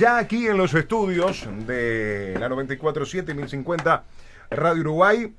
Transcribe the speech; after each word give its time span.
ya 0.00 0.18
aquí 0.18 0.46
en 0.48 0.56
los 0.56 0.74
estudios 0.74 1.46
de 1.66 2.34
la 2.40 2.48
947 2.48 3.34
1050 3.34 4.04
Radio 4.50 4.80
Uruguay. 4.80 5.32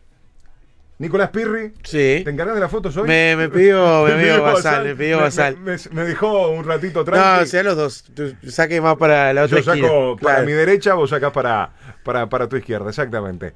Nicolás 1.00 1.32
Pirri, 1.32 1.74
Sí. 1.84 2.22
¿te 2.24 2.30
encargas 2.30 2.54
de 2.54 2.62
las 2.62 2.70
fotos 2.70 2.96
hoy? 2.96 3.08
Me, 3.08 3.36
me 3.36 3.50
pidió, 3.50 4.04
me 4.08 4.14
pidió 4.22 4.44
Basal, 4.44 4.84
me 4.86 4.96
pidió 4.96 5.18
Basal. 5.20 5.58
Me, 5.58 5.76
me 5.94 6.04
dejó 6.04 6.50
un 6.50 6.64
ratito 6.64 7.00
No, 7.00 7.06
tranqui. 7.06 7.48
sea 7.48 7.64
los 7.64 7.76
dos. 7.76 8.04
Tú 8.14 8.36
más 8.84 8.98
para 8.98 9.34
la 9.34 9.46
otra 9.46 9.58
Yo 9.58 9.64
saco 9.64 9.76
esquina. 9.78 9.92
para 10.22 10.36
Claro. 10.36 10.46
mi 10.46 10.52
derecha, 10.52 10.94
vos 10.94 11.10
sacás 11.10 11.32
para, 11.32 11.72
para, 12.04 12.30
para 12.30 12.48
tu 12.48 12.56
izquierda, 12.56 12.88
exactamente. 12.90 13.54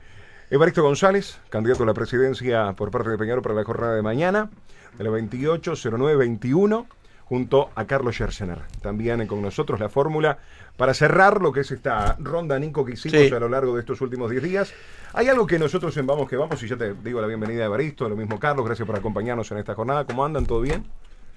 Evaristo 0.50 0.82
González, 0.82 1.38
candidato 1.50 1.84
a 1.84 1.86
la 1.86 1.94
presidencia 1.94 2.74
por 2.74 2.90
parte 2.90 3.10
de 3.12 3.18
Peñarol 3.20 3.44
para 3.44 3.54
la 3.54 3.64
jornada 3.64 3.96
de 3.96 4.02
mañana, 4.02 4.50
de 4.98 5.04
la 5.04 5.12
28-09-21, 5.12 6.88
junto 7.26 7.70
a 7.76 7.86
Carlos 7.86 8.16
Scherzener. 8.16 8.60
También 8.82 9.26
con 9.28 9.42
nosotros 9.42 9.80
la 9.80 9.90
fórmula 9.90 10.38
para 10.78 10.94
cerrar 10.94 11.42
lo 11.42 11.52
que 11.52 11.62
es 11.62 11.72
esta 11.72 12.16
ronda, 12.20 12.58
Nico, 12.60 12.86
que 12.86 12.94
hicimos 12.94 13.28
Sí. 13.28 13.34
a 13.34 13.40
lo 13.40 13.50
largo 13.50 13.74
de 13.74 13.80
estos 13.82 14.00
últimos 14.02 14.30
10 14.30 14.44
días. 14.44 14.74
Hay 15.14 15.28
algo 15.28 15.48
que 15.48 15.58
nosotros 15.58 15.96
en 15.98 16.06
Vamos 16.06 16.30
que 16.30 16.38
Vamos, 16.38 16.62
y 16.62 16.68
ya 16.68 16.78
te 16.78 16.94
digo 16.94 17.22
la 17.22 17.28
bienvenida 17.28 17.64
a 17.64 17.66
Evaristo, 17.66 18.08
lo 18.08 18.16
mismo 18.16 18.40
Carlos, 18.40 18.66
gracias 18.66 18.86
por 18.86 18.96
acompañarnos 18.98 19.50
en 19.52 19.58
esta 19.58 19.74
jornada. 19.74 20.06
¿Cómo 20.06 20.24
andan? 20.24 20.46
¿Todo 20.46 20.62
bien? 20.62 20.86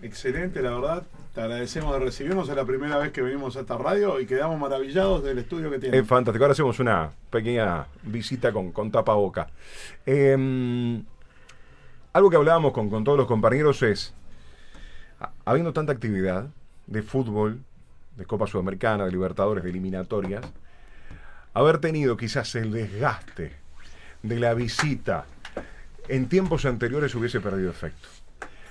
Excelente, 0.01 0.63
la 0.63 0.71
verdad. 0.71 1.03
Te 1.35 1.41
agradecemos 1.41 1.93
de 1.93 1.99
recibirnos. 1.99 2.49
Es 2.49 2.55
la 2.55 2.65
primera 2.65 2.99
vez 2.99 3.11
que 3.11 3.21
venimos 3.21 3.57
a 3.57 3.61
esta 3.61 3.77
radio 3.77 4.21
y 4.21 4.27
quedamos 4.27 4.59
maravillados 4.61 5.25
del 5.25 5.39
estudio 5.39 5.71
que 5.71 5.79
tiene. 5.81 5.99
Es 5.99 6.07
fantástico. 6.07 6.45
Ahora 6.45 6.53
hacemos 6.53 6.79
una 6.79 7.11
pequeña 7.31 7.87
visita 8.05 8.53
con, 8.53 8.71
con 8.71 8.93
tapaboca. 8.93 9.49
Eh, 10.07 11.03
algo 12.13 12.31
que 12.31 12.37
hablábamos 12.37 12.73
con, 12.73 12.89
con 12.91 13.03
todos 13.05 13.19
los 13.19 13.27
compañeros 13.27 13.83
es, 13.83 14.15
habiendo 15.49 15.73
tanta 15.73 15.93
actividad 15.93 16.49
de 16.87 17.03
fútbol, 17.03 17.63
de 18.17 18.27
Copa 18.27 18.47
Sudamericana, 18.47 19.07
de 19.07 19.13
Libertadores, 19.13 19.65
de 19.65 19.71
eliminatorias, 19.71 20.45
haber 21.55 21.79
tenido 21.79 22.19
quizás 22.19 22.55
el 22.55 22.71
desgaste 22.71 23.53
de 24.23 24.41
la 24.41 24.53
visita 24.53 25.25
en 26.07 26.29
tiempos 26.29 26.67
anteriores 26.67 27.15
hubiese 27.15 27.41
perdido 27.41 27.71
efecto. 27.71 28.09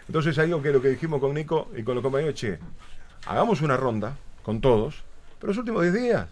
Entonces 0.08 0.38
ahí 0.38 0.54
que, 0.62 0.72
lo 0.72 0.80
que 0.80 0.90
dijimos 0.90 1.20
con 1.20 1.34
Nico 1.34 1.68
y 1.76 1.82
con 1.82 1.96
los 1.96 2.04
compañeros, 2.04 2.36
che, 2.36 2.60
hagamos 3.26 3.62
una 3.62 3.76
ronda 3.76 4.16
con 4.44 4.62
todos, 4.62 5.04
pero 5.40 5.48
los 5.48 5.58
últimos 5.58 5.82
10 5.82 5.94
días. 5.96 6.28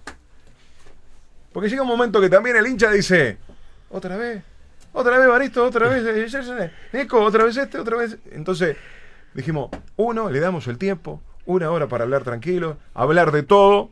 Porque 1.54 1.70
llega 1.70 1.82
un 1.82 1.88
momento 1.88 2.22
que 2.22 2.30
también 2.30 2.56
el 2.56 2.68
hincha 2.68 2.92
dice, 2.92 3.40
otra 3.90 4.16
vez, 4.16 4.44
otra 4.94 5.18
vez 5.18 5.28
Baristo, 5.28 5.66
otra 5.66 5.90
vez 5.90 6.04
eh, 6.06 6.72
Nico, 6.94 7.20
otra 7.20 7.46
vez 7.46 7.58
este, 7.58 7.80
otra 7.80 7.98
vez. 7.98 8.20
Entonces 8.32 8.78
dijimos, 9.36 9.70
uno, 9.98 10.32
le 10.32 10.40
damos 10.40 10.68
el 10.68 10.78
tiempo, 10.78 11.22
una 11.46 11.70
hora 11.70 11.88
para 11.88 12.06
hablar 12.06 12.24
tranquilo, 12.24 12.78
hablar 12.94 13.32
de 13.32 13.44
todo. 13.44 13.92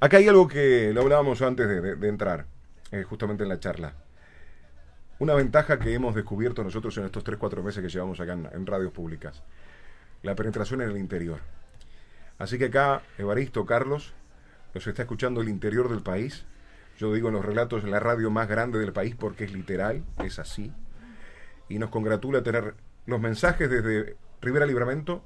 Acá 0.00 0.18
hay 0.18 0.28
algo 0.28 0.46
que 0.48 0.92
lo 0.94 1.02
hablábamos 1.02 1.42
antes 1.42 1.68
de, 1.68 2.08
entrar, 2.08 2.46
eh, 2.92 3.02
justamente 3.02 3.42
en 3.42 3.48
la 3.48 3.58
charla. 3.58 3.94
Una 5.18 5.34
ventaja 5.34 5.80
que 5.80 5.92
hemos 5.92 6.14
descubierto 6.14 6.62
nosotros 6.62 6.96
en 6.96 7.04
estos 7.04 7.24
3-4 7.24 7.62
meses 7.62 7.82
que 7.82 7.88
llevamos 7.88 8.20
acá 8.20 8.34
en, 8.34 8.48
en 8.52 8.66
radios 8.66 8.92
públicas. 8.92 9.42
La 10.22 10.36
penetración 10.36 10.80
en 10.80 10.90
el 10.90 10.96
interior. 10.96 11.40
Así 12.38 12.56
que 12.56 12.66
acá, 12.66 13.02
Evaristo, 13.18 13.66
Carlos, 13.66 14.14
nos 14.74 14.86
está 14.86 15.02
escuchando 15.02 15.40
el 15.40 15.48
interior 15.48 15.88
del 15.90 16.02
país. 16.02 16.46
Yo 16.98 17.12
digo 17.12 17.28
en 17.28 17.34
los 17.34 17.44
relatos, 17.44 17.82
la 17.82 17.98
radio 17.98 18.30
más 18.30 18.46
grande 18.46 18.78
del 18.78 18.92
país 18.92 19.16
porque 19.16 19.44
es 19.44 19.52
literal, 19.52 20.04
es 20.24 20.38
así. 20.38 20.72
Y 21.68 21.80
nos 21.80 21.90
congratula 21.90 22.44
tener 22.44 22.74
los 23.06 23.20
mensajes 23.20 23.68
desde 23.68 24.16
Rivera 24.40 24.66
Libramento, 24.66 25.22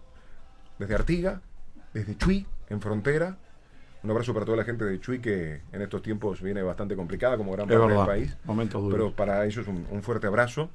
desde 0.78 0.94
Artiga, 0.94 1.40
desde 1.94 2.16
Chuy, 2.16 2.46
en 2.68 2.80
frontera. 2.80 3.36
Un 4.02 4.10
abrazo 4.10 4.34
para 4.34 4.44
toda 4.44 4.56
la 4.56 4.64
gente 4.64 4.84
de 4.84 4.98
Chuy 5.00 5.20
que 5.20 5.60
en 5.70 5.82
estos 5.82 6.02
tiempos 6.02 6.42
viene 6.42 6.62
bastante 6.62 6.96
complicada 6.96 7.36
como 7.36 7.52
gran 7.52 7.70
Es 7.70 7.76
parte 7.78 7.94
del 7.94 8.06
país. 8.06 8.36
Momentos 8.44 8.82
duros. 8.82 8.96
Pero 8.96 9.14
para 9.14 9.44
ellos 9.46 9.66
un, 9.68 9.86
un 9.90 10.02
fuerte 10.02 10.26
abrazo. 10.26 10.70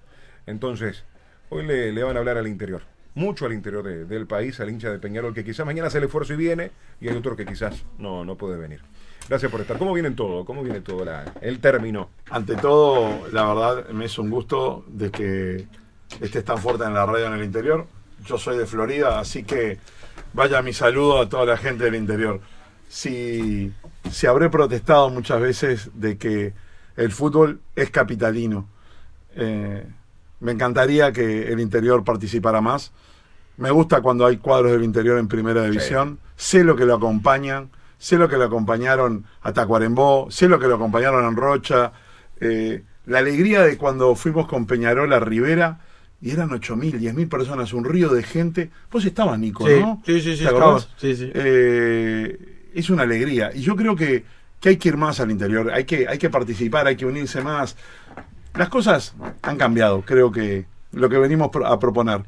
Entonces, 0.46 1.04
hoy 1.50 1.66
le, 1.66 1.92
le 1.92 2.04
van 2.04 2.16
a 2.16 2.20
hablar 2.20 2.38
al 2.38 2.48
interior. 2.48 2.84
Mucho 3.16 3.46
al 3.48 3.54
interior 3.54 3.84
de- 3.84 4.06
del 4.06 4.28
país, 4.28 4.60
al 4.60 4.70
hincha 4.70 4.92
de 4.92 5.00
Peñarol, 5.00 5.34
que 5.34 5.44
quizás 5.44 5.66
mañana 5.66 5.88
hace 5.88 5.98
el 5.98 6.06
esfuerzo 6.06 6.34
y 6.34 6.38
viene, 6.38 6.72
y 7.02 7.10
hay 7.10 7.18
otro 7.18 7.36
que 7.36 7.46
quizás 7.46 7.84
no, 7.98 8.24
no 8.24 8.36
puede 8.38 8.58
venir. 8.58 8.82
Gracias 9.28 9.52
por 9.52 9.60
estar. 9.60 9.78
¿Cómo 9.78 9.92
viene 9.94 10.12
todo? 10.12 10.46
¿Cómo 10.46 10.64
viene 10.64 10.80
todo 10.80 11.04
la- 11.04 11.34
el 11.42 11.60
término? 11.60 12.10
Ante 12.30 12.56
todo, 12.56 13.28
la 13.34 13.46
verdad, 13.54 13.90
me 13.90 14.06
es 14.06 14.18
un 14.20 14.30
gusto 14.30 14.86
de 14.88 15.12
que 15.12 15.68
estés 16.22 16.46
tan 16.46 16.60
fuerte 16.60 16.86
en 16.86 16.94
la 16.94 17.06
radio 17.06 17.26
en 17.28 17.34
el 17.34 17.44
interior. 17.44 17.88
Yo 18.26 18.38
soy 18.38 18.58
de 18.58 18.66
Florida, 18.66 19.20
así 19.20 19.44
que 19.44 19.78
vaya 20.34 20.62
mi 20.62 20.74
saludo 20.74 21.22
a 21.22 21.30
toda 21.30 21.46
la 21.46 21.58
gente 21.58 21.86
del 21.86 21.96
interior. 21.96 22.42
Si, 22.90 23.72
si 24.12 24.28
habré 24.28 24.50
protestado 24.50 25.10
muchas 25.10 25.40
veces 25.42 25.90
de 25.94 26.18
que 26.18 26.54
el 26.96 27.12
fútbol 27.12 27.62
es 27.76 27.90
capitalino, 27.90 28.68
eh, 29.36 29.86
me 30.40 30.52
encantaría 30.52 31.12
que 31.12 31.52
el 31.52 31.60
interior 31.60 32.04
participara 32.04 32.62
más. 32.62 32.92
Me 33.58 33.72
gusta 33.72 34.02
cuando 34.02 34.26
hay 34.26 34.38
cuadros 34.38 34.72
del 34.72 34.84
interior 34.84 35.18
en 35.18 35.28
primera 35.28 35.64
división. 35.64 36.20
Sé 36.36 36.64
lo 36.64 36.76
que 36.76 36.86
lo 36.86 36.96
acompañan. 36.96 37.70
Sé 37.98 38.18
lo 38.18 38.30
que 38.30 38.38
lo 38.38 38.44
acompañaron 38.46 39.26
a 39.42 39.52
Tacuarembó. 39.54 40.28
Sé 40.30 40.48
lo 40.48 40.60
que 40.60 40.68
lo 40.68 40.76
acompañaron 40.76 41.26
en 41.26 41.36
Rocha. 41.36 41.92
Eh, 42.40 42.84
la 43.08 43.20
alegría 43.20 43.64
de 43.64 43.78
cuando 43.78 44.14
fuimos 44.16 44.48
con 44.48 44.68
Peñarol 44.68 45.12
a 45.12 45.20
Rivera 45.20 45.80
y 46.22 46.32
eran 46.32 46.50
8.000, 46.50 47.00
10.000 47.00 47.30
personas, 47.30 47.74
un 47.74 47.86
río 47.86 48.10
de 48.10 48.24
gente. 48.24 48.72
Vos 48.92 49.06
estabas, 49.06 49.38
Nico, 49.38 49.68
Sí, 49.68 49.80
¿no? 49.80 50.02
sí, 50.06 50.20
sí, 50.22 50.36
sí, 50.36 50.44
estaba. 50.46 50.80
Sí, 50.98 51.16
sí. 51.16 51.32
Eh, 51.34 52.70
es 52.74 52.90
una 52.90 53.04
alegría. 53.04 53.52
Y 53.54 53.62
yo 53.62 53.76
creo 53.76 53.96
que, 53.96 54.24
que 54.60 54.70
hay 54.70 54.78
que 54.78 54.90
ir 54.90 54.98
más 54.98 55.20
al 55.20 55.30
interior. 55.32 55.72
Hay 55.72 55.86
que, 55.86 56.08
hay 56.08 56.18
que 56.18 56.30
participar, 56.30 56.88
hay 56.88 56.96
que 56.96 57.06
unirse 57.06 57.42
más. 57.42 57.76
Las 58.56 58.70
cosas 58.70 59.14
han 59.44 59.58
cambiado, 59.58 60.02
creo 60.02 60.32
que 60.32 60.66
lo 60.92 61.10
que 61.10 61.18
venimos 61.18 61.52
a 61.66 61.80
proponer. 61.80 62.24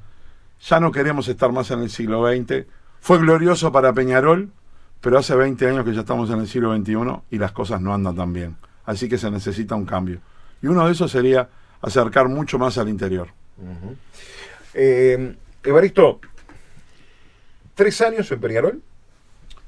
Ya 0.61 0.79
no 0.79 0.91
queremos 0.91 1.27
estar 1.27 1.51
más 1.51 1.71
en 1.71 1.79
el 1.79 1.89
siglo 1.89 2.27
XX. 2.27 2.65
Fue 2.99 3.17
glorioso 3.17 3.71
para 3.71 3.93
Peñarol, 3.93 4.51
pero 5.01 5.17
hace 5.17 5.35
20 5.35 5.67
años 5.67 5.85
que 5.85 5.93
ya 5.93 6.01
estamos 6.01 6.29
en 6.29 6.39
el 6.39 6.47
siglo 6.47 6.75
XXI 6.75 7.21
y 7.31 7.37
las 7.37 7.53
cosas 7.53 7.81
no 7.81 7.93
andan 7.93 8.15
tan 8.15 8.33
bien. 8.33 8.57
Así 8.85 9.07
que 9.07 9.17
se 9.17 9.31
necesita 9.31 9.75
un 9.75 9.85
cambio. 9.85 10.19
Y 10.61 10.67
uno 10.67 10.85
de 10.85 10.91
esos 10.91 11.11
sería 11.11 11.49
acercar 11.81 12.27
mucho 12.27 12.59
más 12.59 12.77
al 12.77 12.89
interior. 12.89 13.29
Eh, 14.73 15.35
Evaristo, 15.63 16.19
tres 17.75 17.99
años 18.01 18.31
en 18.31 18.39
Peñarol. 18.39 18.81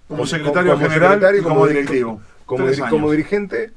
Como 0.08 0.26
secretario 0.26 0.74
como 0.74 0.84
general 0.90 1.12
secretario, 1.14 1.40
y 1.40 1.44
como 1.44 1.68
directivo. 1.68 2.22
Como, 2.46 3.12
dirigente, 3.12 3.72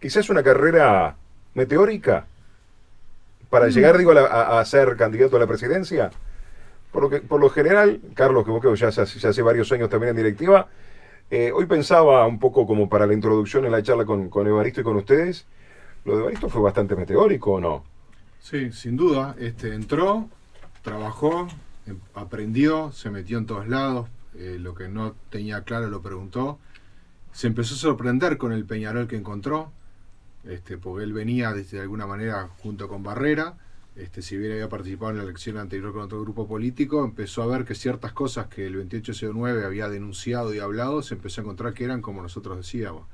quizás 0.00 0.28
una 0.30 0.42
carrera 0.42 1.16
meteórica 1.54 2.26
para 3.50 3.66
llegar, 3.68 3.98
digo, 3.98 4.12
a, 4.12 4.60
a- 4.60 4.64
ser 4.64 4.96
candidato 4.96 5.36
a 5.36 5.40
la 5.40 5.46
presidencia. 5.46 6.10
Por 6.92 7.02
lo, 7.02 7.10
que, 7.10 7.20
por 7.20 7.40
lo 7.40 7.50
general, 7.50 8.00
Carlos, 8.14 8.44
que 8.44 8.50
vos 8.50 8.78
ya, 8.78 8.88
hace- 8.88 9.04
ya 9.18 9.28
hace 9.30 9.42
varios 9.42 9.70
años 9.72 9.90
también 9.90 10.10
en 10.10 10.16
directiva, 10.16 10.68
eh, 11.30 11.50
hoy 11.52 11.66
pensaba 11.66 12.26
un 12.26 12.38
poco 12.38 12.66
como 12.66 12.88
para 12.88 13.06
la 13.06 13.14
introducción 13.14 13.64
en 13.64 13.72
la 13.72 13.82
charla 13.82 14.04
con, 14.04 14.28
con 14.28 14.46
Evaristo 14.46 14.82
y 14.82 14.84
con 14.84 14.96
ustedes, 14.96 15.46
lo 16.04 16.14
de 16.14 16.20
Evaristo 16.20 16.48
fue 16.48 16.62
bastante 16.62 16.94
meteórico, 16.94 17.52
¿o 17.54 17.60
no? 17.60 17.84
Sí, 18.42 18.72
sin 18.72 18.96
duda. 18.96 19.36
Este, 19.38 19.72
entró, 19.74 20.28
trabajó, 20.82 21.46
em- 21.86 22.00
aprendió, 22.14 22.90
se 22.92 23.08
metió 23.10 23.38
en 23.38 23.46
todos 23.46 23.68
lados, 23.68 24.08
eh, 24.34 24.56
lo 24.60 24.74
que 24.74 24.88
no 24.88 25.14
tenía 25.30 25.62
claro 25.62 25.88
lo 25.88 26.02
preguntó. 26.02 26.58
Se 27.32 27.46
empezó 27.46 27.74
a 27.74 27.78
sorprender 27.78 28.38
con 28.38 28.52
el 28.52 28.64
Peñarol 28.66 29.06
que 29.08 29.16
encontró, 29.16 29.72
este, 30.44 30.76
porque 30.78 31.04
él 31.04 31.12
venía 31.12 31.52
de, 31.52 31.64
de 31.64 31.80
alguna 31.80 32.06
manera 32.06 32.48
junto 32.58 32.88
con 32.88 33.02
Barrera. 33.04 33.56
Este, 33.96 34.22
si 34.22 34.36
bien 34.38 34.52
había 34.52 34.68
participado 34.68 35.12
en 35.12 35.18
la 35.18 35.24
elección 35.24 35.58
anterior 35.58 35.92
con 35.92 36.02
otro 36.02 36.20
grupo 36.22 36.48
político, 36.48 37.04
empezó 37.04 37.42
a 37.42 37.46
ver 37.46 37.64
que 37.64 37.74
ciertas 37.76 38.12
cosas 38.12 38.48
que 38.48 38.66
el 38.66 38.74
2809 38.74 39.64
había 39.64 39.88
denunciado 39.88 40.54
y 40.54 40.58
hablado, 40.60 41.02
se 41.02 41.14
empezó 41.14 41.40
a 41.42 41.44
encontrar 41.44 41.74
que 41.74 41.84
eran 41.84 42.02
como 42.02 42.22
nosotros 42.22 42.56
decíamos. 42.58 43.04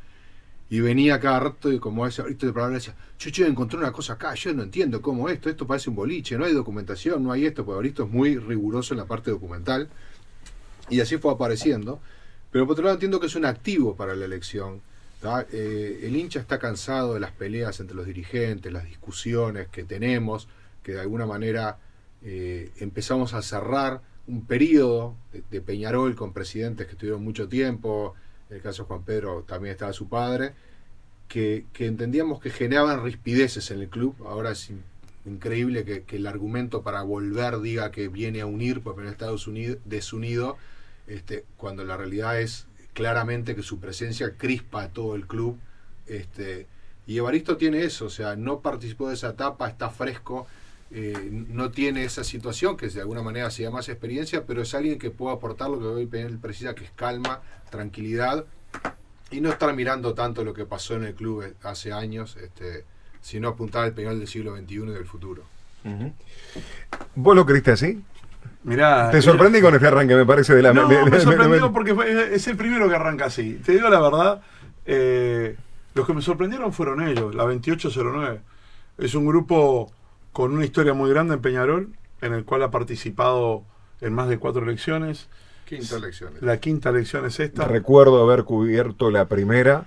Y 0.70 0.81
venía 0.81 1.19
cada 1.19 1.41
rato 1.41 1.73
y 1.73 1.79
como 1.79 2.06
ese 2.06 2.20
ahorita 2.20 2.47
de 2.47 2.53
palabra 2.53 2.75
decía, 2.75 2.94
yo, 3.19 3.31
yo 3.31 3.47
encontré 3.47 3.79
una 3.79 3.91
cosa 3.91 4.15
acá, 4.15 4.35
yo 4.35 4.53
no 4.53 4.62
entiendo 4.62 5.00
cómo 5.00 5.29
esto, 5.31 5.49
esto 5.49 5.67
parece 5.67 5.88
un 5.88 5.97
boliche, 5.97 6.37
no 6.37 6.44
hay 6.44 6.53
documentación, 6.53 7.23
no 7.25 7.32
hay 7.32 7.47
esto, 7.47 7.65
porque 7.65 7.76
ahorita 7.76 8.03
es 8.03 8.11
muy 8.11 8.37
riguroso 8.37 8.93
en 8.93 8.99
la 8.99 9.06
parte 9.06 9.31
documental. 9.31 9.88
Y 10.91 11.00
así 11.00 11.17
fue 11.17 11.32
apareciendo. 11.32 12.00
Pero 12.50 12.67
por 12.67 12.73
otro 12.73 12.85
lado 12.85 12.94
entiendo 12.94 13.20
que 13.20 13.26
es 13.26 13.35
un 13.35 13.44
activo 13.44 13.94
para 13.97 14.15
la 14.15 14.25
elección. 14.25 14.81
Eh, 15.53 16.00
el 16.05 16.17
hincha 16.17 16.41
está 16.41 16.59
cansado 16.59 17.15
de 17.15 17.20
las 17.20 17.32
peleas 17.32 17.81
entre 17.81 17.97
los 17.97 18.06
dirigentes, 18.06 18.73
las 18.73 18.85
discusiones 18.85 19.69
que 19.69 19.85
tenemos, 19.85 20.49
que 20.82 20.93
de 20.93 21.00
alguna 21.00 21.26
manera 21.26 21.79
eh, 22.23 22.70
empezamos 22.79 23.35
a 23.35 23.43
cerrar 23.43 24.00
un 24.26 24.47
periodo 24.47 25.17
de, 25.32 25.43
de 25.50 25.61
Peñarol 25.61 26.15
con 26.15 26.32
presidentes 26.32 26.87
que 26.87 26.93
estuvieron 26.93 27.25
mucho 27.25 27.49
tiempo, 27.49 28.15
en 28.50 28.56
el 28.56 28.62
caso 28.62 28.82
de 28.82 28.88
Juan 28.88 29.02
Pedro 29.02 29.44
también 29.46 29.72
estaba 29.72 29.92
su 29.92 30.08
padre, 30.08 30.52
que, 31.28 31.66
que 31.72 31.86
entendíamos 31.86 32.40
que 32.40 32.50
generaban 32.50 33.02
rispideces 33.04 33.70
en 33.70 33.80
el 33.80 33.88
club. 33.88 34.14
Ahora 34.26 34.52
es 34.52 34.70
in- 34.70 34.82
increíble 35.26 35.84
que, 35.84 36.16
el 36.16 36.26
argumento 36.26 36.82
para 36.82 37.02
volver 37.02 37.60
diga 37.60 37.90
que 37.90 38.08
viene 38.08 38.40
a 38.40 38.46
unir, 38.46 38.80
porque 38.80 39.02
Estados 39.08 39.46
Unidos 39.46 39.78
desunido, 39.84 40.56
este, 41.06 41.44
cuando 41.56 41.84
la 41.84 41.96
realidad 41.96 42.40
es 42.40 42.66
claramente 42.94 43.54
que 43.54 43.62
su 43.62 43.78
presencia 43.78 44.34
crispa 44.36 44.84
a 44.84 44.88
todo 44.88 45.14
el 45.14 45.26
club. 45.26 45.58
Este, 46.06 46.66
y 47.06 47.18
Evaristo 47.18 47.56
tiene 47.56 47.84
eso, 47.84 48.06
o 48.06 48.10
sea, 48.10 48.36
no 48.36 48.60
participó 48.60 49.08
de 49.08 49.14
esa 49.14 49.30
etapa, 49.30 49.68
está 49.68 49.90
fresco, 49.90 50.46
eh, 50.90 51.29
no 51.31 51.70
tiene 51.70 52.05
esa 52.05 52.25
situación, 52.25 52.76
que 52.76 52.88
de 52.88 53.00
alguna 53.00 53.23
manera 53.23 53.50
sea 53.50 53.70
más 53.70 53.88
experiencia, 53.88 54.44
pero 54.46 54.62
es 54.62 54.75
alguien 54.75 54.99
que 54.99 55.11
puede 55.11 55.35
aportar 55.37 55.69
lo 55.70 55.79
que 55.79 55.85
hoy 55.87 56.06
Penel 56.06 56.38
precisa, 56.38 56.75
que 56.75 56.85
es 56.85 56.90
calma, 56.93 57.40
tranquilidad, 57.70 58.44
y 59.31 59.40
no 59.40 59.50
estar 59.50 59.75
mirando 59.75 60.14
tanto 60.14 60.43
lo 60.44 60.55
que 60.55 60.64
pasó 60.64 60.94
en 60.94 61.05
el 61.05 61.14
club 61.14 61.44
hace 61.62 61.93
años, 61.93 62.37
este, 62.43 62.85
sino 63.20 63.49
apuntar 63.49 63.85
al 63.85 63.93
Peñol 63.93 64.19
del 64.19 64.29
siglo 64.29 64.56
XXI 64.56 64.75
y 64.75 64.79
del 64.87 65.05
futuro. 65.05 65.43
¿Vos 67.14 67.37
lo 67.37 67.44
creíste 67.46 67.73
así? 67.73 68.02
Mirá, 68.64 69.11
Te 69.11 69.23
sorprendí 69.23 69.61
con 69.61 69.75
este 69.75 69.87
arranque, 69.87 70.14
me 70.14 70.26
parece, 70.26 70.55
de 70.55 70.62
la... 70.62 70.73
No, 70.73 70.88
de- 70.88 70.96
de- 70.96 71.11
me 71.11 71.20
sorprendió 71.20 71.67
de- 71.67 71.70
porque 71.73 71.94
fue- 71.94 72.34
es 72.34 72.46
el 72.49 72.56
primero 72.56 72.88
que 72.88 72.94
arranca 72.94 73.26
así. 73.26 73.55
Te 73.64 73.73
digo 73.73 73.88
la 73.88 74.00
verdad, 74.00 74.43
eh, 74.84 75.56
los 75.94 76.06
que 76.06 76.12
me 76.14 76.20
sorprendieron 76.23 76.73
fueron 76.73 77.06
ellos, 77.06 77.34
la 77.34 77.44
2809. 77.44 78.41
Es 78.99 79.14
un 79.14 79.26
grupo 79.26 79.93
con 80.32 80.52
una 80.54 80.64
historia 80.64 80.94
muy 80.94 81.10
grande 81.10 81.34
en 81.34 81.40
Peñarol, 81.40 81.88
en 82.20 82.32
el 82.34 82.44
cual 82.44 82.62
ha 82.62 82.70
participado 82.70 83.64
en 84.00 84.12
más 84.12 84.28
de 84.28 84.38
cuatro 84.38 84.62
elecciones. 84.62 85.28
Quinta 85.64 85.96
elección. 85.96 86.32
La 86.40 86.58
quinta 86.58 86.90
elección 86.90 87.26
es 87.26 87.38
esta. 87.40 87.64
Recuerdo 87.66 88.22
haber 88.22 88.44
cubierto 88.44 89.10
la 89.10 89.26
primera 89.26 89.86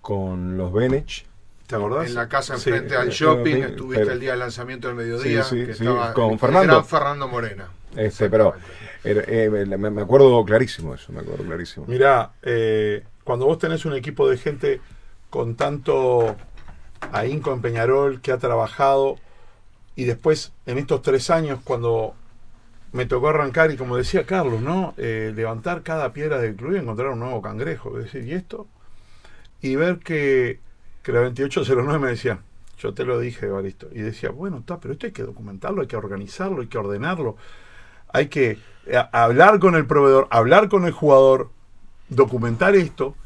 con 0.00 0.56
los 0.56 0.72
Benech. 0.72 1.26
¿Te 1.66 1.76
acordás? 1.76 2.08
En 2.08 2.14
la 2.14 2.28
casa 2.28 2.56
Sí, 2.56 2.70
enfrente 2.70 2.96
al 2.96 3.08
eh, 3.08 3.12
shopping, 3.12 3.56
eh, 3.56 3.66
estuviste 3.66 4.02
pero- 4.04 4.12
el 4.14 4.20
día 4.20 4.30
del 4.30 4.40
lanzamiento 4.40 4.88
del 4.88 4.96
mediodía, 4.96 5.42
Sí, 5.44 5.60
sí, 5.60 5.66
que 5.66 5.74
sí, 5.74 5.84
estaba 5.84 6.14
con 6.14 6.38
Fernando. 6.38 6.62
el 6.62 6.68
gran 6.68 6.84
Fernando 6.86 7.28
Morena. 7.28 7.68
Este, 7.94 8.30
pero 8.30 8.54
eh, 9.04 9.66
me, 9.66 9.90
me 9.90 10.02
acuerdo 10.02 10.42
clarísimo 10.44 10.94
eso, 10.94 11.12
me 11.12 11.20
acuerdo 11.20 11.44
clarísimo. 11.44 11.84
Mirá, 11.86 12.32
eh, 12.42 13.04
cuando 13.22 13.44
vos 13.46 13.58
tenés 13.58 13.84
un 13.84 13.92
equipo 13.94 14.28
de 14.28 14.38
gente 14.38 14.80
con 15.30 15.56
tanto 15.56 16.36
ahínco 17.12 17.52
en 17.52 17.60
Peñarol 17.60 18.20
que 18.22 18.32
ha 18.32 18.38
trabajado 18.38 19.16
y 19.98 20.04
después 20.04 20.52
en 20.64 20.78
estos 20.78 21.02
tres 21.02 21.28
años 21.28 21.58
cuando 21.64 22.14
me 22.92 23.06
tocó 23.06 23.30
arrancar 23.30 23.72
y 23.72 23.76
como 23.76 23.96
decía 23.96 24.24
Carlos, 24.24 24.62
¿no? 24.62 24.94
Eh, 24.96 25.32
levantar 25.34 25.82
cada 25.82 26.12
piedra 26.12 26.38
del 26.38 26.54
club 26.54 26.74
y 26.74 26.78
encontrar 26.78 27.08
un 27.08 27.18
nuevo 27.18 27.42
cangrejo. 27.42 27.98
Es 27.98 28.04
decir, 28.04 28.22
¿y 28.28 28.32
esto? 28.34 28.68
Y 29.60 29.74
ver 29.74 29.98
que, 29.98 30.60
que 31.02 31.10
la 31.10 31.22
2809 31.22 31.98
me 31.98 32.10
decía, 32.10 32.38
yo 32.78 32.94
te 32.94 33.04
lo 33.04 33.18
dije, 33.18 33.46
Evaristo. 33.46 33.88
Y 33.90 33.98
decía, 33.98 34.30
bueno, 34.30 34.58
está, 34.58 34.78
pero 34.78 34.92
esto 34.92 35.06
hay 35.06 35.12
que 35.12 35.24
documentarlo, 35.24 35.80
hay 35.80 35.88
que 35.88 35.96
organizarlo, 35.96 36.60
hay 36.60 36.68
que 36.68 36.78
ordenarlo. 36.78 37.36
Hay 38.12 38.28
que 38.28 38.56
eh, 38.86 39.04
hablar 39.10 39.58
con 39.58 39.74
el 39.74 39.84
proveedor, 39.84 40.28
hablar 40.30 40.68
con 40.68 40.84
el 40.84 40.92
jugador, 40.92 41.50
documentar 42.08 42.76
esto. 42.76 43.16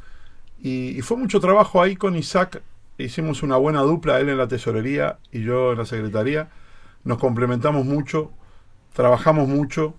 Y, 0.58 0.96
y 0.96 1.02
fue 1.02 1.18
mucho 1.18 1.38
trabajo 1.38 1.82
ahí 1.82 1.96
con 1.96 2.16
Isaac. 2.16 2.62
Hicimos 2.96 3.42
una 3.42 3.58
buena 3.58 3.82
dupla, 3.82 4.20
él 4.20 4.30
en 4.30 4.38
la 4.38 4.48
tesorería 4.48 5.18
y 5.30 5.42
yo 5.42 5.72
en 5.72 5.78
la 5.78 5.84
secretaría. 5.84 6.48
Nos 7.04 7.18
complementamos 7.18 7.84
mucho, 7.84 8.32
trabajamos 8.92 9.48
mucho 9.48 9.94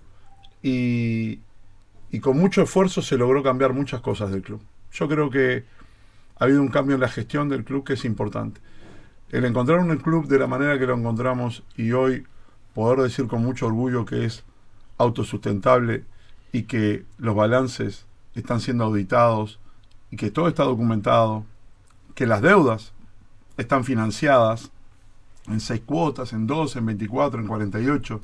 y, 0.62 1.40
y 2.10 2.20
con 2.20 2.38
mucho 2.38 2.62
esfuerzo 2.62 3.02
se 3.02 3.18
logró 3.18 3.42
cambiar 3.42 3.72
muchas 3.72 4.00
cosas 4.00 4.30
del 4.30 4.42
club. 4.42 4.62
Yo 4.92 5.08
creo 5.08 5.30
que 5.30 5.64
ha 6.38 6.44
habido 6.44 6.62
un 6.62 6.68
cambio 6.68 6.94
en 6.94 7.00
la 7.00 7.08
gestión 7.08 7.48
del 7.48 7.64
club 7.64 7.84
que 7.84 7.94
es 7.94 8.04
importante. 8.04 8.60
El 9.30 9.44
encontrar 9.44 9.80
un 9.80 9.96
club 9.96 10.28
de 10.28 10.38
la 10.38 10.46
manera 10.46 10.78
que 10.78 10.86
lo 10.86 10.94
encontramos 10.94 11.64
y 11.76 11.92
hoy 11.92 12.24
poder 12.74 13.00
decir 13.00 13.26
con 13.26 13.42
mucho 13.42 13.66
orgullo 13.66 14.04
que 14.04 14.24
es 14.24 14.44
autosustentable 14.98 16.04
y 16.52 16.64
que 16.64 17.04
los 17.18 17.34
balances 17.34 18.06
están 18.34 18.60
siendo 18.60 18.84
auditados 18.84 19.60
y 20.10 20.16
que 20.16 20.30
todo 20.30 20.48
está 20.48 20.64
documentado, 20.64 21.44
que 22.14 22.26
las 22.26 22.42
deudas 22.42 22.92
están 23.56 23.84
financiadas 23.84 24.70
en 25.48 25.60
seis 25.60 25.82
cuotas, 25.84 26.32
en 26.32 26.46
12, 26.46 26.78
en 26.78 26.86
24, 26.86 27.40
en 27.40 27.46
48, 27.46 28.20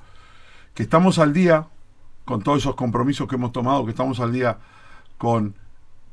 que 0.75 0.83
estamos 0.83 1.19
al 1.19 1.33
día 1.33 1.67
con 2.25 2.43
todos 2.43 2.59
esos 2.59 2.75
compromisos 2.75 3.29
que 3.29 3.35
hemos 3.35 3.53
tomado, 3.53 3.85
que 3.85 3.91
estamos 3.91 4.21
al 4.21 4.33
día 4.33 4.59
con 5.19 5.55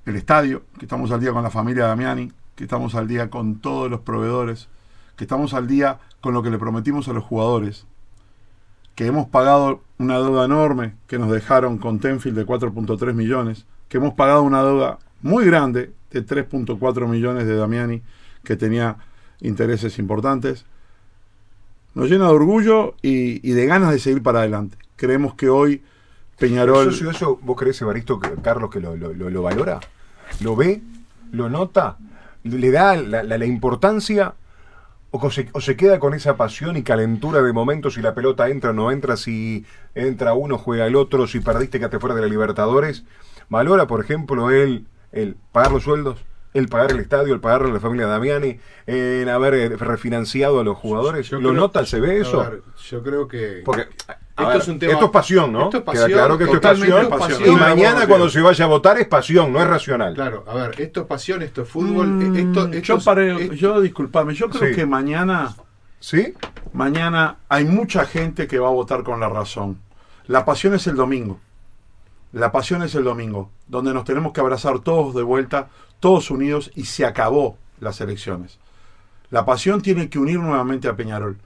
el 0.05 0.15
estadio, 0.15 0.63
que 0.79 0.85
estamos 0.85 1.11
al 1.11 1.19
día 1.19 1.31
con 1.31 1.43
la 1.43 1.49
familia 1.49 1.85
Damiani, 1.87 2.31
que 2.55 2.63
estamos 2.63 2.95
al 2.95 3.07
día 3.07 3.29
con 3.29 3.59
todos 3.59 3.89
los 3.89 4.01
proveedores, 4.01 4.67
que 5.15 5.25
estamos 5.25 5.53
al 5.53 5.67
día 5.67 5.99
con 6.21 6.33
lo 6.33 6.41
que 6.43 6.49
le 6.49 6.57
prometimos 6.57 7.07
a 7.07 7.13
los 7.13 7.23
jugadores, 7.23 7.85
que 8.95 9.05
hemos 9.05 9.27
pagado 9.27 9.83
una 9.99 10.17
deuda 10.17 10.45
enorme 10.45 10.95
que 11.07 11.19
nos 11.19 11.29
dejaron 11.31 11.77
con 11.77 11.99
Tenfield 11.99 12.37
de 12.37 12.45
4.3 12.45 13.13
millones, 13.13 13.65
que 13.89 13.97
hemos 13.97 14.13
pagado 14.15 14.43
una 14.43 14.63
deuda 14.63 14.97
muy 15.21 15.45
grande 15.45 15.93
de 16.11 16.25
3.4 16.25 17.07
millones 17.07 17.45
de 17.45 17.55
Damiani, 17.55 18.01
que 18.43 18.55
tenía 18.55 18.97
intereses 19.39 19.99
importantes. 19.99 20.65
Nos 21.93 22.09
llena 22.09 22.25
de 22.27 22.31
orgullo 22.33 22.95
y, 23.01 23.51
de 23.51 23.65
ganas 23.65 23.91
de 23.91 23.99
seguir 23.99 24.21
para 24.21 24.39
adelante. 24.39 24.77
Creemos 24.95 25.33
que 25.35 25.49
hoy 25.49 25.81
Peñarol... 26.37 26.89
¿Eso, 26.89 27.09
eso, 27.09 27.39
¿Vos 27.41 27.57
crees, 27.57 27.81
Evaristo, 27.81 28.19
que 28.19 28.29
Carlos, 28.41 28.69
que 28.69 28.79
lo, 28.79 28.95
lo- 28.95 29.13
lo- 29.13 29.29
lo 29.29 29.41
valora? 29.41 29.79
¿Lo 30.41 30.55
ve? 30.55 30.81
¿Lo 31.31 31.49
nota? 31.49 31.97
¿Le 32.43 32.71
da 32.71 32.95
la, 32.95 33.45
importancia? 33.45 34.35
O 35.09 35.31
se, 35.31 35.75
queda 35.75 35.99
con 35.99 36.13
esa 36.13 36.37
pasión 36.37 36.77
y 36.77 36.83
calentura 36.83 37.41
de 37.41 37.53
momentos 37.53 37.95
si 37.95 38.01
la 38.01 38.13
pelota 38.13 38.49
entra 38.49 38.69
o 38.71 38.73
no 38.73 38.91
entra, 38.91 39.17
si 39.17 39.65
entra 39.95 40.33
uno, 40.33 40.57
juega 40.57 40.85
el 40.85 40.95
otro, 40.95 41.25
si 41.27 41.39
perdiste 41.39 41.79
quedaste 41.79 41.99
fuera 41.99 42.15
de 42.15 42.21
la 42.21 42.27
Libertadores? 42.27 43.03
¿Valora, 43.49 43.87
por 43.87 44.01
ejemplo, 44.03 44.51
él 44.51 44.85
el 45.11 45.35
pagar 45.51 45.71
los 45.71 45.83
sueldos? 45.83 46.19
¿El 46.57 46.67
pagar 46.69 46.91
el 46.91 46.99
estadio, 46.99 47.33
el 47.35 47.39
pagarle 47.39 47.69
a 47.69 47.73
la 47.75 47.79
familia 47.79 48.07
Damiani, 48.07 48.59
en 48.87 49.29
haber 49.29 49.53
eh, 49.53 49.69
refinanciado 49.77 50.59
a 50.59 50.63
los 50.63 50.75
jugadores? 50.77 51.29
Yo 51.29 51.39
¿Lo 51.39 51.49
creo- 51.49 51.61
nota, 51.61 51.85
se 51.85 51.99
ve 51.99 52.19
eso? 52.19 52.39
ver, 52.39 52.61
yo 52.89 53.03
creo 53.03 53.27
que. 53.27 53.61
Porque 53.63 53.81
Esto 53.81 54.47
ver, 54.47 54.57
es 54.57 54.67
un 54.67 54.79
tema- 54.79 54.93
esto 54.93 55.05
es 55.05 55.11
pasión, 55.11 55.51
¿no? 55.53 55.65
Esto 55.65 55.77
es 55.77 55.83
Queda 55.83 55.91
pasión, 55.93 56.11
claro 56.11 56.37
que 56.37 56.43
esto 56.45 56.55
es 56.55 56.61
pasión. 56.61 57.09
pasión. 57.09 57.41
Y 57.45 57.55
mañana 57.55 58.01
no, 58.01 58.07
cuando 58.07 58.29
se 58.29 58.41
vaya 58.41 58.65
a 58.65 58.67
votar 58.67 58.97
es 58.99 59.07
pasión, 59.07 59.53
no 59.53 59.59
es 59.61 59.67
racional. 59.67 60.13
Claro, 60.15 60.43
a 60.47 60.55
ver, 60.55 60.81
esto 60.81 61.01
es 61.01 61.05
pasión, 61.07 61.41
esto 61.43 61.61
es 61.61 61.69
fútbol. 61.69 62.07
Mm, 62.07 62.35
esto, 62.35 62.59
esto 62.71 62.79
yo, 62.81 62.95
es- 62.97 63.41
esto- 63.41 63.53
yo 63.53 63.81
disculpame, 63.81 64.33
yo 64.33 64.49
creo 64.49 64.69
Sí. 64.69 64.75
que 64.75 64.85
mañana, 64.87 65.55
¿Sí? 65.99 66.33
mañana 66.73 67.37
hay 67.49 67.65
mucha 67.65 68.05
gente 68.05 68.47
que 68.47 68.57
va 68.59 68.67
a 68.67 68.71
votar 68.71 69.03
con 69.03 69.19
la 69.19 69.29
razón. 69.29 69.79
La 70.27 70.43
pasión 70.45 70.73
es 70.73 70.87
el 70.87 70.95
domingo. 70.95 71.39
La 72.33 72.51
pasión 72.51 72.83
es 72.83 72.93
el 72.95 73.03
domingo, 73.05 73.49
donde 73.67 73.93
nos 73.93 74.03
tenemos 74.03 74.33
que 74.33 74.41
abrazar 74.41 74.79
todos 74.79 75.15
de 75.15 75.23
vuelta, 75.23 75.69
todos 75.99 76.31
unidos 76.31 76.71
y 76.75 76.85
se 76.85 77.05
acabó 77.05 77.57
las 77.79 78.01
elecciones. 78.01 78.59
La 79.29 79.45
pasión 79.45 79.81
tiene 79.81 80.09
que 80.09 80.19
unir 80.19 80.39
nuevamente 80.39 80.87
a 80.87 80.95
Peñarol. 80.95 81.37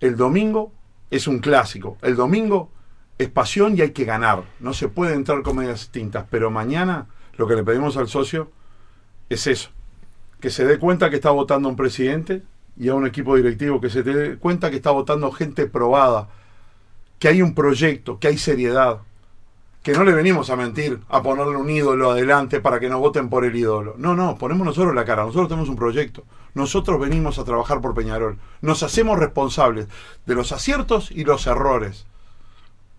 El 0.00 0.16
domingo 0.16 0.72
es 1.10 1.26
un 1.26 1.38
clásico. 1.38 1.96
El 2.02 2.16
domingo 2.16 2.70
es 3.18 3.28
pasión 3.30 3.76
y 3.76 3.80
hay 3.80 3.90
que 3.90 4.04
ganar. 4.04 4.44
No 4.60 4.74
se 4.74 4.88
puede 4.88 5.14
entrar 5.14 5.42
con 5.42 5.56
medias 5.56 5.80
distintas. 5.80 6.26
Pero 6.30 6.50
mañana 6.50 7.06
lo 7.36 7.46
que 7.46 7.54
le 7.54 7.64
pedimos 7.64 7.96
al 7.96 8.08
socio 8.08 8.50
es 9.30 9.46
eso. 9.46 9.70
Que 10.40 10.50
se 10.50 10.66
dé 10.66 10.78
cuenta 10.78 11.08
que 11.08 11.16
está 11.16 11.30
votando 11.30 11.68
un 11.68 11.76
presidente 11.76 12.42
y 12.76 12.88
a 12.88 12.94
un 12.94 13.06
equipo 13.06 13.36
directivo. 13.36 13.80
Que 13.80 13.88
se 13.88 14.02
dé 14.02 14.36
cuenta 14.36 14.70
que 14.70 14.76
está 14.76 14.90
votando 14.90 15.32
gente 15.32 15.66
probada. 15.66 16.28
Que 17.18 17.28
hay 17.28 17.40
un 17.40 17.54
proyecto, 17.54 18.18
que 18.18 18.28
hay 18.28 18.36
seriedad. 18.36 19.00
Que 19.86 19.92
no 19.92 20.02
le 20.02 20.14
venimos 20.14 20.50
a 20.50 20.56
mentir, 20.56 20.98
a 21.08 21.22
ponerle 21.22 21.54
un 21.54 21.70
ídolo 21.70 22.10
adelante 22.10 22.60
para 22.60 22.80
que 22.80 22.88
nos 22.88 22.98
voten 22.98 23.28
por 23.28 23.44
el 23.44 23.54
ídolo. 23.54 23.94
No, 23.98 24.16
no, 24.16 24.36
ponemos 24.36 24.66
nosotros 24.66 24.92
la 24.92 25.04
cara. 25.04 25.22
Nosotros 25.22 25.46
tenemos 25.46 25.68
un 25.68 25.76
proyecto. 25.76 26.24
Nosotros 26.54 26.98
venimos 26.98 27.38
a 27.38 27.44
trabajar 27.44 27.80
por 27.80 27.94
Peñarol. 27.94 28.36
Nos 28.62 28.82
hacemos 28.82 29.16
responsables 29.16 29.86
de 30.26 30.34
los 30.34 30.50
aciertos 30.50 31.12
y 31.12 31.22
los 31.22 31.46
errores. 31.46 32.04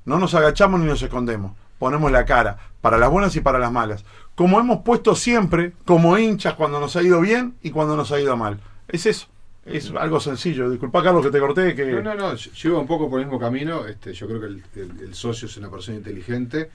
No 0.06 0.18
nos 0.18 0.34
agachamos 0.34 0.80
ni 0.80 0.86
nos 0.86 1.02
escondemos. 1.02 1.52
Ponemos 1.78 2.10
la 2.10 2.24
cara 2.24 2.58
para 2.80 2.98
las 2.98 3.12
buenas 3.12 3.36
y 3.36 3.42
para 3.42 3.60
las 3.60 3.74
malas. 3.74 4.06
Como 4.36 4.58
hemos 4.58 4.84
puesto 4.84 5.14
siempre, 5.14 5.74
como 5.84 6.18
hinchas 6.18 6.54
cuando 6.54 6.80
nos 6.80 6.96
ha 6.96 7.04
ido 7.04 7.20
bien 7.20 7.58
y 7.62 7.72
cuando 7.72 7.98
nos 7.98 8.14
ha 8.14 8.22
ido 8.22 8.38
mal. 8.38 8.62
Es 8.88 9.06
eso. 9.08 9.28
Es 9.68 9.92
algo 9.92 10.20
sencillo. 10.20 10.70
Disculpa, 10.70 11.04
Carlos, 11.04 11.26
que 11.26 11.32
te 11.32 11.40
corté. 11.40 11.76
Que... 11.76 11.86
No, 11.92 12.02
no, 12.02 12.16
no, 12.16 12.36
yo 12.36 12.70
iba 12.70 12.80
un 12.80 12.88
poco 12.88 13.10
por 13.10 13.20
el 13.20 13.26
mismo 13.26 13.40
camino. 13.40 13.86
Este, 13.86 14.14
yo 14.14 14.28
creo 14.28 14.40
que 14.40 14.46
el, 14.48 14.64
el- 14.76 15.00
el 15.02 15.14
socio 15.14 15.48
es 15.48 15.58
una 15.58 15.70
persona 15.70 15.98
inteligente 15.98 16.70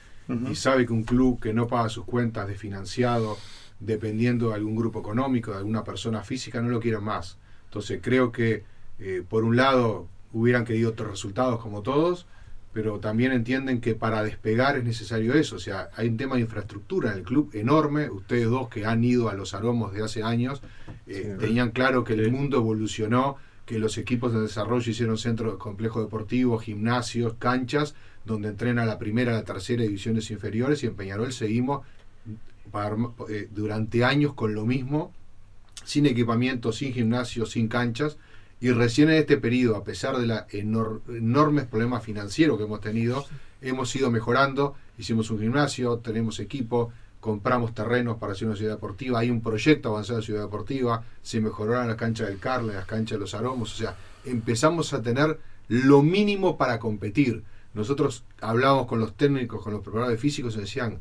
y 0.50 0.54
sabe 0.54 0.86
que 0.86 0.92
un 0.92 1.02
club 1.02 1.40
que 1.40 1.52
no 1.52 1.66
paga 1.66 1.88
sus 1.88 2.04
cuentas 2.04 2.46
de 2.48 2.54
financiado, 2.54 3.36
dependiendo 3.80 4.48
de 4.50 4.54
algún 4.54 4.76
grupo 4.76 5.00
económico, 5.00 5.50
de 5.50 5.58
alguna 5.58 5.84
persona 5.84 6.22
física, 6.22 6.62
no 6.62 6.68
lo 6.70 6.80
quiere 6.80 6.98
más. 7.00 7.38
Entonces 7.64 8.00
creo 8.02 8.30
que, 8.32 8.64
eh, 9.00 9.22
por 9.28 9.44
un 9.44 9.56
lado, 9.56 10.06
hubieran 10.32 10.64
querido 10.64 10.90
otros 10.90 11.10
resultados 11.10 11.60
como 11.60 11.82
todos, 11.82 12.26
pero 12.72 12.98
también 13.00 13.32
entienden 13.32 13.80
que 13.80 13.94
para 13.94 14.22
despegar 14.22 14.76
es 14.78 14.84
necesario 14.84 15.34
eso. 15.34 15.56
O 15.56 15.58
sea, 15.58 15.90
hay 15.96 16.08
un 16.08 16.16
tema 16.16 16.36
de 16.36 16.42
infraestructura 16.42 17.12
en 17.12 17.18
el 17.18 17.22
club 17.24 17.50
enorme. 17.54 18.08
Ustedes 18.10 18.46
dos 18.48 18.68
que 18.68 18.86
han 18.86 19.04
ido 19.04 19.28
a 19.28 19.34
los 19.34 19.52
aromos 19.54 19.92
de 19.92 20.02
hace 20.02 20.22
años, 20.22 20.62
eh, 21.06 21.34
Sí. 21.38 21.38
tenían 21.46 21.70
claro 21.72 22.02
que 22.04 22.14
el 22.14 22.30
mundo 22.32 22.56
evolucionó, 22.58 23.36
que 23.66 23.78
los 23.78 23.98
equipos 23.98 24.32
de 24.32 24.40
desarrollo 24.40 24.90
hicieron 24.90 25.18
centros, 25.18 25.56
complejos 25.58 26.02
deportivos, 26.02 26.62
gimnasios, 26.64 27.34
canchas, 27.38 27.94
donde 28.24 28.48
entrena 28.48 28.84
la 28.84 28.98
primera, 28.98 29.32
la 29.32 29.44
tercera 29.44 29.82
divisiones 29.82 30.30
inferiores 30.30 30.82
y 30.82 30.86
en 30.86 30.94
Peñarol 30.94 31.32
seguimos 31.32 31.86
para 32.70 32.86
arma- 32.86 33.12
eh, 33.28 33.48
durante 33.54 34.04
años 34.04 34.34
con 34.34 34.54
lo 34.54 34.64
mismo, 34.64 35.12
sin 35.84 36.06
equipamiento, 36.06 36.72
sin 36.72 36.92
gimnasio, 36.92 37.44
sin 37.46 37.68
canchas, 37.68 38.16
y 38.62 38.70
recién 38.70 39.10
en 39.10 39.16
este 39.16 39.38
periodo, 39.38 39.74
a 39.74 39.82
pesar 39.82 40.16
de 40.18 40.26
los 40.28 40.42
enormes 41.08 41.66
problemas 41.66 42.04
financieros 42.04 42.56
que 42.56 42.62
hemos 42.62 42.80
tenido, 42.80 43.26
hemos 43.60 43.94
ido 43.96 44.08
mejorando, 44.08 44.76
hicimos 44.96 45.32
un 45.32 45.40
gimnasio, 45.40 45.98
tenemos 45.98 46.38
equipo, 46.38 46.92
compramos 47.18 47.74
terrenos 47.74 48.18
para 48.18 48.34
hacer 48.34 48.46
una 48.46 48.56
ciudad 48.56 48.74
deportiva, 48.74 49.18
hay 49.18 49.30
un 49.30 49.40
proyecto 49.40 49.88
avanzado 49.88 50.20
de 50.20 50.26
ciudad 50.26 50.42
deportiva, 50.42 51.02
se 51.22 51.40
mejoraron 51.40 51.88
las 51.88 51.96
canchas 51.96 52.28
del 52.28 52.38
Carle, 52.38 52.74
las 52.74 52.86
canchas 52.86 53.16
de 53.16 53.20
los 53.22 53.34
Aromos, 53.34 53.74
o 53.74 53.76
sea, 53.76 53.96
empezamos 54.24 54.92
a 54.92 55.02
tener 55.02 55.40
lo 55.66 56.04
mínimo 56.04 56.56
para 56.56 56.78
competir. 56.78 57.42
Nosotros 57.74 58.22
hablábamos 58.40 58.86
con 58.86 59.00
los 59.00 59.16
técnicos, 59.16 59.60
con 59.60 59.72
los 59.72 59.82
preparadores 59.82 60.20
físicos 60.20 60.54
y 60.54 60.60
decían, 60.60 61.00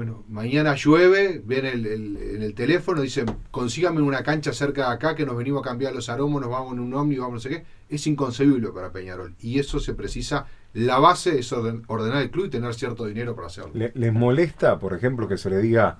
bueno, 0.00 0.24
mañana 0.30 0.74
llueve, 0.76 1.42
ven 1.44 1.66
el, 1.66 1.84
el- 1.84 2.16
en 2.36 2.42
el 2.42 2.54
teléfono, 2.54 3.02
dicen, 3.02 3.26
consígame 3.50 4.00
una 4.00 4.22
cancha 4.22 4.50
cerca 4.54 4.88
de 4.88 4.94
acá 4.94 5.14
que 5.14 5.26
nos 5.26 5.36
venimos 5.36 5.60
a 5.60 5.68
cambiar 5.68 5.94
los 5.94 6.08
aromos, 6.08 6.40
nos 6.40 6.48
vamos 6.50 6.72
en 6.72 6.80
un 6.80 6.94
ómnibus, 6.94 7.22
vamos 7.26 7.34
no 7.34 7.40
sé 7.40 7.48
qué. 7.50 7.64
Es 7.90 8.06
inconcebible 8.06 8.70
para 8.70 8.92
Peñarol. 8.92 9.34
Y 9.40 9.58
eso 9.58 9.78
se 9.78 9.92
precisa, 9.92 10.46
la 10.72 10.98
base 10.98 11.38
es 11.38 11.52
orden- 11.52 11.82
ordenar 11.86 12.22
el 12.22 12.30
club 12.30 12.46
y 12.46 12.48
tener 12.48 12.72
cierto 12.72 13.04
dinero 13.04 13.34
para 13.34 13.48
hacerlo. 13.48 13.72
Le- 13.74 13.92
¿Les 13.94 14.10
molesta, 14.10 14.78
por 14.78 14.94
ejemplo, 14.94 15.28
que 15.28 15.36
se 15.36 15.50
le 15.50 15.58
diga 15.58 15.98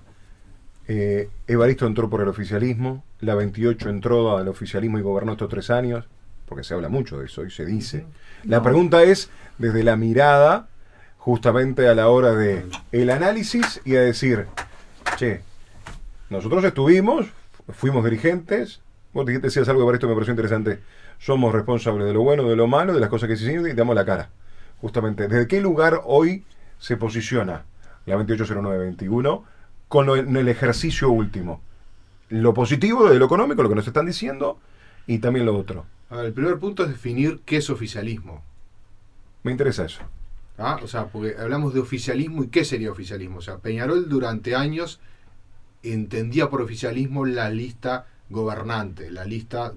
eh, 0.88 1.28
Evaristo 1.47 1.87
entró 1.87 2.09
por 2.09 2.23
el 2.23 2.28
oficialismo, 2.28 3.04
la 3.21 3.35
28 3.35 3.90
entró 3.90 4.38
al 4.38 4.49
oficialismo 4.49 4.99
y 4.99 5.02
gobernó 5.02 5.33
estos 5.33 5.50
tres 5.50 5.69
años? 5.69 6.09
Porque 6.47 6.64
se 6.64 6.73
habla 6.73 6.88
mucho 6.88 7.19
de 7.19 7.26
eso 7.26 7.45
y 7.45 7.50
se 7.50 7.66
dice. 7.66 8.07
La 8.45 8.57
No. 8.57 8.62
pregunta 8.62 9.02
es 9.02 9.28
desde 9.59 9.85
la 9.85 9.97
mirada, 9.97 10.70
justamente 11.21 11.87
a 11.87 11.95
la 11.95 12.09
hora 12.09 12.33
de 12.35 12.67
el 12.93 13.11
análisis 13.11 13.81
y 13.85 13.95
a 13.97 14.00
decir, 14.00 14.47
che, 15.17 15.43
nosotros 16.31 16.65
estuvimos, 16.65 17.27
fuimos 17.69 18.03
dirigentes, 18.05 18.81
vos 19.12 19.27
dijiste, 19.27 19.49
decías 19.49 19.69
algo, 19.69 19.83
Evaristo, 19.83 20.09
me 20.09 20.15
pareció 20.15 20.33
interesante, 20.33 20.81
somos 21.19 21.53
responsables 21.53 22.07
de 22.07 22.15
lo 22.15 22.23
bueno, 22.23 22.45
de 22.49 22.57
lo 22.57 22.67
malo, 22.67 22.95
de 22.95 23.00
las 23.00 23.11
cosas 23.11 23.29
que 23.29 23.37
se 23.37 23.45
hicieron 23.45 23.69
y 23.69 23.75
damos 23.75 23.95
la 23.95 24.07
cara. 24.07 24.31
Justamente, 24.81 25.29
¿desde 25.29 25.47
qué 25.47 25.61
lugar 25.61 26.00
hoy 26.07 26.45
se 26.79 26.97
posiciona 26.97 27.65
la 28.07 28.15
280921 28.17 29.45
con 29.89 30.07
lo- 30.07 30.17
en 30.17 30.35
el 30.37 30.49
ejercicio 30.49 31.11
último? 31.11 31.61
Lo 32.31 32.55
positivo 32.55 33.11
de 33.11 33.19
lo 33.19 33.27
económico, 33.27 33.62
lo 33.62 33.69
que 33.69 33.75
nos 33.75 33.87
están 33.87 34.07
diciendo, 34.07 34.59
y 35.07 35.19
también 35.19 35.45
lo 35.45 35.55
otro. 35.57 35.85
A 36.09 36.17
ver, 36.17 36.27
el 36.27 36.33
primer 36.33 36.59
punto 36.59 36.85
es 36.85 36.89
definir 36.89 37.41
qué 37.45 37.59
es 37.59 37.69
oficialismo. 37.69 38.43
Me 39.43 39.50
interesa 39.53 39.85
eso. 39.85 40.00
¿Ah? 40.61 40.79
O 40.83 40.87
sea, 40.87 41.07
porque 41.07 41.37
hablamos 41.38 41.75
de 41.75 41.81
oficialismo 41.81 42.45
y 42.45 42.49
qué 42.49 42.64
sería 42.64 42.90
oficialismo. 42.90 43.38
O 43.38 43.43
sea, 43.43 43.59
Peñarol 43.59 44.09
durante 44.09 44.55
años 44.55 45.00
entendía 45.83 46.50
por 46.50 46.62
oficialismo 46.62 47.25
la 47.25 47.50
lista 47.50 48.07
gobernante, 48.29 49.11
la 49.11 49.25
lista 49.25 49.73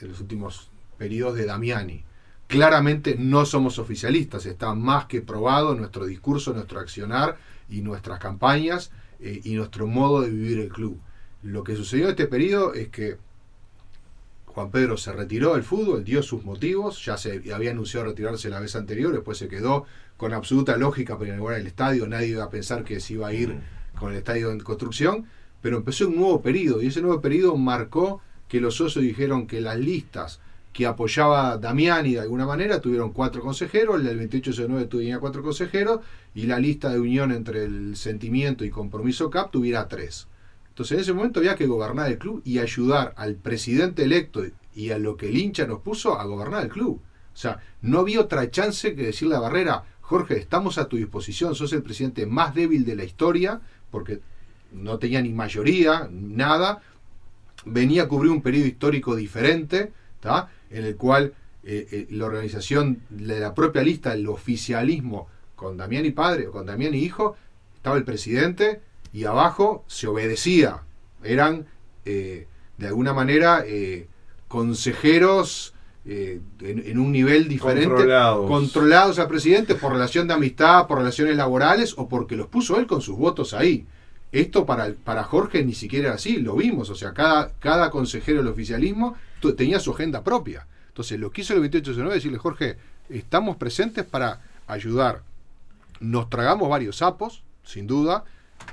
de 0.00 0.08
los 0.08 0.20
últimos 0.20 0.70
periodos 0.96 1.36
de 1.36 1.46
Damiani. 1.46 2.04
Claramente 2.46 3.16
no 3.18 3.44
somos 3.44 3.78
oficialistas, 3.78 4.46
está 4.46 4.74
más 4.74 5.04
que 5.06 5.20
probado 5.20 5.74
nuestro 5.74 6.06
discurso, 6.06 6.54
nuestro 6.54 6.80
accionar 6.80 7.36
y 7.68 7.82
nuestras 7.82 8.18
campañas 8.18 8.90
eh, 9.20 9.40
y 9.44 9.54
nuestro 9.54 9.86
modo 9.86 10.22
de 10.22 10.30
vivir 10.30 10.58
el 10.60 10.70
club. 10.70 10.98
Lo 11.42 11.62
que 11.62 11.76
sucedió 11.76 12.04
en 12.04 12.10
este 12.10 12.26
periodo 12.26 12.72
es 12.72 12.88
que 12.88 13.18
Juan 14.58 14.72
Pedro 14.72 14.96
se 14.96 15.12
retiró 15.12 15.54
del 15.54 15.62
fútbol, 15.62 16.02
dio 16.02 16.20
sus 16.20 16.44
motivos, 16.44 17.04
ya 17.04 17.16
se 17.16 17.40
había 17.54 17.70
anunciado 17.70 18.06
retirarse 18.06 18.50
la 18.50 18.58
vez 18.58 18.74
anterior, 18.74 19.12
después 19.12 19.38
se 19.38 19.46
quedó 19.46 19.84
con 20.16 20.32
absoluta 20.32 20.76
lógica 20.76 21.16
para 21.16 21.28
inaugurar 21.28 21.60
el 21.60 21.68
estadio, 21.68 22.08
nadie 22.08 22.30
iba 22.30 22.42
a 22.42 22.50
pensar 22.50 22.82
que 22.82 22.98
se 22.98 23.12
iba 23.12 23.28
a 23.28 23.32
ir 23.32 23.54
con 23.96 24.10
el 24.10 24.18
estadio 24.18 24.50
en 24.50 24.58
construcción, 24.58 25.26
pero 25.62 25.76
empezó 25.76 26.08
un 26.08 26.16
nuevo 26.16 26.42
periodo 26.42 26.82
y 26.82 26.88
ese 26.88 27.00
nuevo 27.00 27.20
periodo 27.20 27.56
marcó 27.56 28.20
que 28.48 28.60
los 28.60 28.74
socios 28.74 29.04
dijeron 29.04 29.46
que 29.46 29.60
las 29.60 29.78
listas 29.78 30.40
que 30.72 30.86
apoyaba 30.86 31.56
Damiani 31.56 32.14
de 32.14 32.20
alguna 32.22 32.44
manera 32.44 32.80
tuvieron 32.80 33.12
cuatro 33.12 33.42
consejeros, 33.42 34.00
el 34.00 34.06
del 34.06 34.18
2809 34.18 34.86
tenía 34.86 35.20
cuatro 35.20 35.44
consejeros 35.44 36.00
y 36.34 36.48
la 36.48 36.58
lista 36.58 36.88
de 36.90 36.98
unión 36.98 37.30
entre 37.30 37.62
el 37.62 37.94
sentimiento 37.94 38.64
y 38.64 38.70
compromiso 38.70 39.30
CAP 39.30 39.52
tuviera 39.52 39.86
tres. 39.86 40.26
Entonces 40.78 40.94
en 40.94 41.00
ese 41.00 41.12
momento 41.12 41.40
había 41.40 41.56
que 41.56 41.66
gobernar 41.66 42.08
el 42.08 42.18
club 42.18 42.40
y 42.44 42.60
ayudar 42.60 43.12
al 43.16 43.34
presidente 43.34 44.04
electo 44.04 44.44
y 44.76 44.92
a 44.92 44.98
lo 45.00 45.16
que 45.16 45.28
el 45.28 45.36
hincha 45.36 45.66
nos 45.66 45.80
puso 45.80 46.20
a 46.20 46.24
gobernar 46.24 46.62
el 46.62 46.68
club. 46.68 47.00
O 47.34 47.36
sea, 47.36 47.58
no 47.82 47.98
había 47.98 48.20
otra 48.20 48.48
chance 48.48 48.94
que 48.94 49.06
decirle 49.06 49.34
a 49.34 49.40
Barrera, 49.40 49.82
Jorge, 50.02 50.38
estamos 50.38 50.78
a 50.78 50.86
tu 50.86 50.96
disposición, 50.96 51.56
sos 51.56 51.72
el 51.72 51.82
presidente 51.82 52.26
más 52.26 52.54
débil 52.54 52.84
de 52.84 52.94
la 52.94 53.02
historia, 53.02 53.60
porque 53.90 54.20
no 54.70 55.00
tenía 55.00 55.20
ni 55.20 55.32
mayoría, 55.32 56.08
nada, 56.12 56.80
venía 57.64 58.04
a 58.04 58.08
cubrir 58.08 58.30
un 58.30 58.40
periodo 58.40 58.68
histórico 58.68 59.16
diferente, 59.16 59.90
¿tá? 60.20 60.48
en 60.70 60.84
el 60.84 60.94
cual 60.94 61.34
eh, 61.64 61.88
eh, 61.90 62.06
la 62.10 62.26
organización 62.26 63.00
de 63.10 63.40
la 63.40 63.52
propia 63.52 63.82
lista, 63.82 64.12
el 64.14 64.28
oficialismo, 64.28 65.26
con 65.56 65.76
Damián 65.76 66.06
y 66.06 66.12
padre 66.12 66.46
o 66.46 66.52
con 66.52 66.66
Damián 66.66 66.94
y 66.94 66.98
hijo, 66.98 67.34
estaba 67.74 67.96
el 67.96 68.04
presidente 68.04 68.86
y 69.18 69.24
abajo 69.24 69.84
se 69.88 70.06
obedecía. 70.06 70.82
Eran, 71.24 71.66
eh, 72.04 72.46
de 72.76 72.86
alguna 72.86 73.12
manera, 73.12 73.64
eh, 73.66 74.06
consejeros 74.46 75.74
eh, 76.06 76.40
en, 76.60 76.84
en 76.86 77.00
un 77.00 77.10
nivel 77.10 77.48
diferente, 77.48 77.88
Controlados. 77.88 78.46
controlados 78.48 79.18
al 79.18 79.26
presidente 79.26 79.74
por 79.74 79.90
relación 79.90 80.28
de 80.28 80.34
amistad, 80.34 80.86
por 80.86 80.98
relaciones 80.98 81.36
laborales 81.36 81.94
o 81.98 82.08
porque 82.08 82.36
los 82.36 82.46
puso 82.46 82.78
él 82.78 82.86
con 82.86 83.00
sus 83.00 83.18
votos 83.18 83.54
ahí. 83.54 83.88
Esto 84.30 84.64
para, 84.64 84.92
para 85.02 85.24
Jorge 85.24 85.64
ni 85.64 85.74
siquiera 85.74 86.06
era 86.06 86.14
así, 86.14 86.36
lo 86.36 86.54
vimos, 86.54 86.88
o 86.88 86.94
sea, 86.94 87.12
cada, 87.12 87.50
cada 87.58 87.90
consejero 87.90 88.38
del 88.38 88.52
oficialismo 88.52 89.16
tenía 89.56 89.80
su 89.80 89.90
agenda 89.90 90.22
propia. 90.22 90.68
Entonces, 90.86 91.18
lo 91.18 91.32
que 91.32 91.40
hizo 91.40 91.54
el 91.54 91.58
2819 91.58 92.16
es 92.16 92.22
decirle, 92.22 92.38
Jorge, 92.38 92.76
estamos 93.08 93.56
presentes 93.56 94.04
para 94.04 94.42
ayudar. 94.68 95.22
Nos 95.98 96.30
tragamos 96.30 96.68
varios 96.68 96.98
sapos, 96.98 97.42
sin 97.64 97.88
duda. 97.88 98.24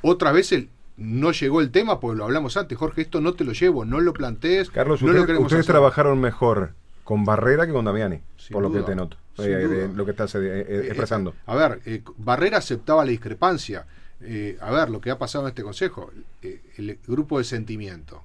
Otra 0.08 0.32
vez 0.32 0.52
el, 0.52 0.70
no 0.98 1.32
llegó 1.32 1.62
el 1.62 1.72
tema, 1.72 2.00
porque 2.00 2.18
lo 2.18 2.26
hablamos 2.26 2.58
antes, 2.58 2.78
Jorge, 2.78 3.02
esto 3.02 3.22
no 3.22 3.34
te 3.34 3.44
lo 3.44 3.54
llevo, 3.54 3.86
no 3.86 4.00
lo 4.02 4.14
plantees. 4.14 4.70
Carlos, 4.70 5.02
no 5.02 5.08
lo 5.08 5.14
ustedes, 5.14 5.26
queremos 5.26 5.46
ustedes 5.48 5.62
hacer". 5.62 5.74
trabajaron 5.74 6.22
mejor 6.22 6.74
con 7.04 7.26
Barrera 7.26 7.66
que 7.66 7.74
con 7.74 7.86
Damiani, 7.86 8.20
Sin 8.38 8.54
por 8.54 8.62
lo 8.62 8.72
que 8.72 8.82
te 8.82 8.96
noto, 8.96 9.18
eh, 9.40 9.44
de 9.44 9.88
lo 9.88 10.06
que 10.06 10.12
estás 10.12 10.36
eh, 10.36 10.40
eh, 10.44 10.82
expresando. 10.86 11.34
a 11.48 11.56
ver, 11.56 12.04
Barrera 12.18 12.60
aceptaba 12.60 13.04
la 13.04 13.10
discrepancia. 13.10 13.88
Eh, 14.22 14.60
a 14.62 14.70
ver, 14.70 14.92
lo 14.92 15.02
que 15.02 15.10
ha 15.10 15.18
pasado 15.18 15.46
en 15.46 15.50
este 15.50 15.64
consejo, 15.64 16.12
el 16.42 17.00
grupo 17.08 17.40
de 17.40 17.44
sentimiento, 17.44 18.24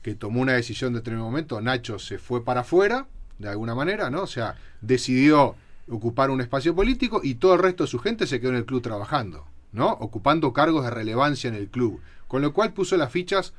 que 0.00 0.14
tomó 0.14 0.40
una 0.40 0.54
decisión 0.54 0.88
en 0.88 0.94
determinado 0.94 1.30
momento, 1.30 1.60
Nacho 1.60 1.98
se 1.98 2.16
fue 2.16 2.42
para 2.42 2.62
afuera, 2.62 3.06
de 3.38 3.50
alguna 3.50 3.74
manera, 3.74 4.08
¿no? 4.08 4.22
O 4.22 4.26
sea, 4.26 4.56
decidió 4.80 5.56
ocupar 5.88 6.30
un 6.30 6.40
espacio 6.40 6.74
político 6.74 7.20
y 7.22 7.34
todo 7.34 7.52
el 7.52 7.60
resto 7.60 7.84
de 7.84 7.88
su 7.88 7.98
gente 7.98 8.26
se 8.26 8.40
quedó 8.40 8.50
en 8.50 8.56
el 8.56 8.64
club 8.64 8.80
trabajando, 8.80 9.46
Ocupando 9.80 10.52
cargos 10.52 10.84
de 10.84 10.90
relevancia 10.90 11.48
en 11.48 11.54
el 11.54 11.68
club. 11.68 12.00
Con 12.28 12.42
lo 12.42 12.52
cual 12.52 12.72
puso 12.72 12.96
las 12.96 13.10
fichas 13.12 13.54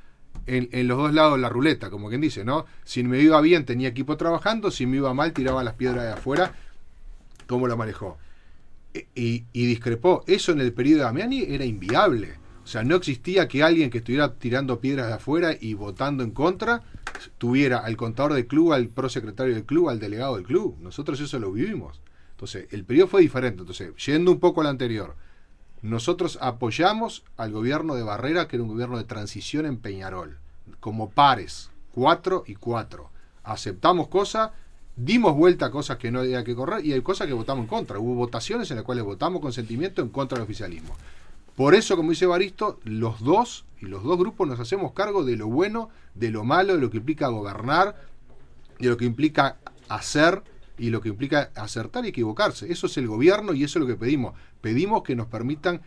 en, 0.46 0.70
en 0.72 0.88
los 0.88 0.98
dos 0.98 1.14
lados 1.14 1.34
de 1.36 1.42
la 1.42 1.50
ruleta, 1.50 1.90
como 1.90 2.10
quien 2.10 2.22
dice, 2.22 2.44
¿no? 2.44 2.66
Si 2.84 3.04
me 3.04 3.20
iba 3.20 3.40
bien 3.42 3.66
tenía 3.66 3.90
equipo 3.90 4.18
trabajando, 4.18 4.72
si 4.72 4.86
me 4.86 4.98
iba 4.98 5.14
mal 5.14 5.34
tiraba 5.34 5.64
las 5.64 5.76
piedras 5.76 6.04
de 6.06 6.12
afuera. 6.12 6.54
¿Cómo 7.48 7.68
lo 7.68 7.78
manejó? 7.78 8.18
E- 8.94 9.08
Y, 9.16 9.44
y 9.54 9.66
discrepó. 9.66 10.24
Eso 10.28 10.52
en 10.52 10.62
el 10.62 10.74
periodo 10.74 11.00
de 11.00 11.04
Damiani 11.06 11.44
era 11.48 11.66
inviable. 11.66 12.36
O 12.64 12.68
sea, 12.68 12.84
no 12.84 12.96
existía 12.96 13.48
que 13.48 13.62
alguien 13.62 13.90
que 13.90 13.98
estuviera 13.98 14.34
tirando 14.36 14.80
piedras 14.80 15.08
de 15.08 15.14
afuera 15.14 15.56
y 15.60 15.74
votando 15.74 16.24
en 16.24 16.32
contra 16.32 16.82
tuviera 17.38 17.80
al 17.80 17.98
contador 17.98 18.34
del 18.34 18.48
club, 18.48 18.72
al 18.74 18.88
prosecretario 18.88 19.54
del 19.54 19.66
club, 19.66 19.90
al 19.90 20.00
delegado 20.00 20.36
del 20.36 20.46
club. 20.46 20.78
Nosotros 20.80 21.20
eso 21.20 21.38
lo 21.40 21.52
vivimos. 21.52 22.02
Entonces, 22.32 22.68
el 22.72 22.86
periodo 22.86 23.08
fue 23.10 23.22
diferente. 23.22 23.60
Entonces, 23.62 23.94
yendo 24.06 24.32
un 24.32 24.40
poco 24.40 24.62
al 24.62 24.68
anterior, 24.68 25.16
nosotros 25.84 26.40
apoyamos 26.42 27.24
al 27.36 27.52
gobierno 27.52 27.94
de 27.96 28.04
Barrera, 28.04 28.48
que 28.48 28.56
era 28.56 28.64
un 28.64 28.70
gobierno 28.70 28.98
de 28.98 29.04
transición 29.04 29.66
en 29.66 29.78
Peñarol, 29.78 30.38
como 30.80 31.10
pares, 31.10 31.70
cuatro 31.94 32.46
y 32.48 32.56
cuatro. 32.56 33.10
Aceptamos 33.44 34.08
cosas, 34.08 34.52
dimos 34.96 35.36
vuelta 35.36 35.66
a 35.66 35.72
cosas 35.72 35.98
que 35.98 36.10
no 36.10 36.22
había 36.22 36.46
que 36.46 36.56
correr 36.56 36.86
y 36.86 36.94
hay 36.94 37.02
cosas 37.02 37.28
que 37.28 37.34
votamos 37.34 37.64
en 37.64 37.68
contra. 37.68 38.00
Hubo 38.00 38.16
votaciones 38.16 38.72
en 38.72 38.78
las 38.78 38.86
cuales 38.86 39.04
votamos 39.04 39.42
con 39.42 39.52
sentimiento 39.52 40.02
en 40.02 40.08
contra 40.08 40.38
del 40.38 40.46
oficialismo. 40.46 40.96
Por 41.58 41.76
eso, 41.76 41.98
como 41.98 42.12
dice 42.12 42.26
Baristo, 42.26 42.80
los 42.86 43.20
dos 43.20 43.66
y 43.82 43.86
los 43.86 44.04
dos 44.04 44.18
grupos 44.18 44.48
nos 44.48 44.62
hacemos 44.62 44.94
cargo 44.94 45.26
de 45.26 45.36
lo 45.36 45.48
bueno, 45.48 45.90
de 46.16 46.32
lo 46.32 46.46
malo, 46.46 46.76
de 46.76 46.80
lo 46.80 46.92
que 46.92 46.98
implica 46.98 47.28
gobernar, 47.28 48.08
de 48.80 48.88
lo 48.88 48.96
que 48.96 49.04
implica 49.04 49.58
hacer 49.90 50.44
y 50.78 50.90
lo 50.90 51.02
que 51.02 51.10
implica 51.10 51.52
acertar 51.56 52.06
y 52.06 52.10
equivocarse. 52.10 52.72
Eso 52.72 52.88
es 52.88 52.98
el 52.98 53.08
gobierno 53.08 53.54
y 53.54 53.64
eso 53.64 53.80
es 53.80 53.82
lo 53.82 53.88
que 53.88 53.96
pedimos. 53.96 54.34
Pedimos 54.62 55.04
que 55.04 55.16
nos 55.16 55.28
permitan 55.28 55.82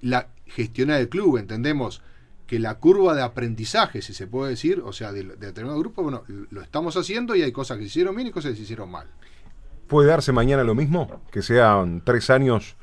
la 0.00 0.28
gestionar 0.46 1.00
el 1.00 1.08
club. 1.08 1.38
Entendemos 1.38 2.02
que 2.46 2.58
la 2.58 2.74
curva 2.74 3.14
de 3.14 3.22
aprendizaje, 3.22 4.02
si 4.02 4.12
se 4.14 4.26
puede 4.26 4.50
decir, 4.50 4.82
o 4.84 4.92
sea, 4.92 5.12
de, 5.12 5.24
de 5.24 5.36
determinado 5.36 5.78
grupo, 5.78 6.02
bueno, 6.02 6.24
lo 6.50 6.60
estamos 6.60 6.96
haciendo 6.96 7.34
y 7.34 7.42
hay 7.42 7.52
cosas 7.52 7.78
que 7.78 7.84
se 7.84 7.88
hicieron 7.88 8.14
bien 8.14 8.28
y 8.28 8.30
cosas 8.30 8.50
que 8.50 8.56
se 8.58 8.62
hicieron 8.64 8.90
mal. 8.90 9.06
¿Puede 9.86 10.08
darse 10.08 10.32
mañana 10.32 10.64
lo 10.64 10.74
mismo? 10.74 11.20
¿Que 11.30 11.42
sean 11.42 12.02
tres 12.04 12.30
años 12.30 12.76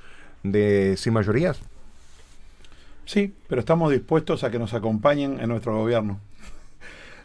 de 0.44 0.96
sin 0.98 1.14
mayorías? 1.14 1.60
Sí, 3.06 3.34
pero 3.48 3.62
estamos 3.62 3.92
dispuestos 3.92 4.44
a 4.44 4.52
que 4.52 4.60
nos 4.60 4.76
acompañen 4.76 5.40
en 5.40 5.50
nuestro 5.50 5.76
gobierno. 5.76 6.20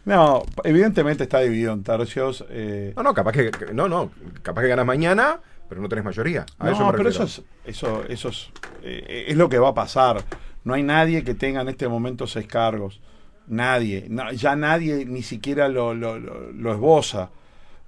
No, 0.05 0.43
evidentemente 0.65 1.23
está 1.25 1.41
dividido 1.41 1.73
en 1.73 1.83
tercios. 1.83 2.45
eh, 2.51 2.93
No, 2.97 3.03
no, 3.03 3.15
capaz 3.15 3.33
que, 3.33 3.51
no, 3.73 3.89
no, 3.89 4.11
capaz 4.43 4.63
que 4.63 4.69
ganas 4.69 4.85
mañana, 4.87 5.41
pero 5.69 5.81
no 5.81 5.89
tenés 5.89 6.05
mayoría. 6.05 6.45
A 6.59 6.71
eso 6.71 6.81
no, 6.81 6.87
me 6.87 6.93
pero 6.93 7.05
refiero. 7.05 7.25
eso 7.25 7.43
es, 7.65 7.77
eso, 7.77 8.05
eso 8.09 8.29
es, 8.29 8.51
eh, 8.83 9.25
es 9.29 9.37
lo 9.37 9.49
que 9.49 9.59
va 9.59 9.71
a 9.71 9.75
pasar. 9.75 10.23
No 10.65 10.75
hay 10.75 10.83
nadie 10.83 11.25
que 11.25 11.35
tenga 11.35 11.63
en 11.63 11.69
este 11.69 11.89
momento 11.89 12.27
seis 12.27 12.47
cargos. 12.47 13.01
Nadie. 13.47 14.07
No, 14.09 14.31
ya 14.33 14.57
nadie 14.57 15.05
ni 15.05 15.23
siquiera 15.23 15.69
lo, 15.69 15.95
lo, 15.95 16.19
lo- 16.19 16.53
lo 16.53 16.73
esboza. 16.73 17.31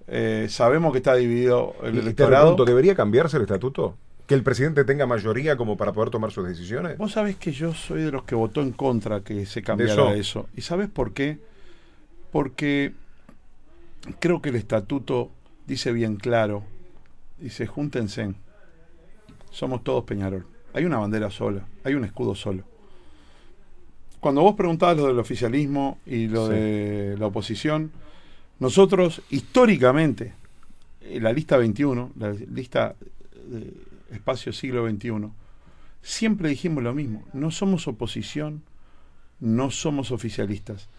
Eh, 0.09 0.47
sabemos 0.51 0.93
que 0.93 0.99
está 0.99 1.15
dividido 1.17 1.75
el 1.83 1.99
electorado. 1.99 2.55
¿debería 2.65 2.95
cambiarse 2.95 3.37
el 3.39 3.43
estatuto? 3.43 3.97
¿Que 4.27 4.35
el 4.35 4.43
presidente 4.43 4.85
tenga 4.85 5.07
mayoría 5.07 5.57
como 5.57 5.77
para 5.77 5.93
poder 5.93 6.11
tomar 6.11 6.31
sus 6.33 6.47
decisiones? 6.47 6.99
Vos 6.99 7.13
sabés 7.13 7.37
que 7.37 7.53
yo 7.53 7.73
soy 7.75 8.03
de 8.03 8.11
los 8.13 8.25
que 8.25 8.35
votó 8.35 8.61
en 8.61 8.73
contra 8.73 9.21
que 9.21 9.47
se 9.47 9.63
cambiara 9.63 9.93
eso. 9.93 10.13
eso. 10.15 10.49
¿Y 10.57 10.61
sabés 10.63 10.89
por 10.89 11.13
qué? 11.13 11.39
Porque 12.37 12.93
creo 14.21 14.43
que 14.43 14.51
el 14.51 14.57
estatuto 14.57 15.31
dice 15.67 15.91
bien 15.91 16.17
claro, 16.17 16.65
dice, 17.39 17.67
júntense, 17.67 18.35
somos 19.51 19.83
todos 19.83 20.05
Peñarol. 20.05 20.47
Hay 20.75 20.85
una 20.85 20.99
bandera 20.99 21.31
sola, 21.31 21.67
hay 21.83 21.95
un 21.95 22.05
escudo 22.05 22.35
solo. 22.35 22.63
Cuando 24.21 24.43
vos 24.43 24.55
preguntabas 24.55 24.99
lo 24.99 25.07
del 25.07 25.19
oficialismo 25.19 25.99
y 26.05 26.29
lo 26.29 26.49
Sí. 26.49 26.53
de 26.53 27.17
la 27.19 27.29
oposición, 27.29 27.91
nosotros 28.61 29.23
históricamente, 29.31 30.35
en 31.01 31.23
la 31.23 31.33
lista 31.33 31.57
21, 31.57 32.11
la 32.19 32.33
lista 32.33 32.97
de 33.47 33.73
espacio 34.15 34.53
siglo 34.53 34.87
XXI, 34.87 35.31
siempre 36.03 36.51
dijimos 36.51 36.85
lo 36.85 36.93
mismo, 36.93 37.25
no 37.33 37.51
somos 37.51 37.89
oposición, 37.89 38.63
no 39.41 39.71
somos 39.71 40.11
oficialistas, 40.11 40.91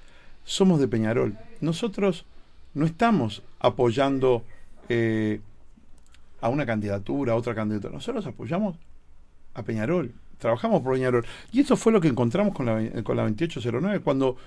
somos 0.48 0.80
de 0.80 0.88
Peñarol. 0.88 1.38
Nosotros 1.60 2.25
no 2.74 2.86
estamos 2.86 3.44
apoyando 3.60 4.44
eh, 4.88 5.42
a 6.42 6.50
una 6.50 6.66
candidatura, 6.66 7.34
a 7.34 7.36
otra 7.36 7.54
candidatura, 7.54 7.94
nosotros 7.94 8.25
apoyamos 8.25 8.77
a 9.54 9.63
Peñarol, 9.63 10.13
trabajamos 10.39 10.82
por 10.82 10.94
Peñarol. 10.94 11.25
Y 11.51 11.60
eso 11.60 11.75
fue 11.75 11.92
lo 11.92 12.00
que 12.00 12.08
encontramos 12.08 12.56
con 12.56 12.66
la, 12.66 13.04
con 13.04 13.18
la 13.18 13.24
2809, 13.24 14.00
cuando, 14.00 14.38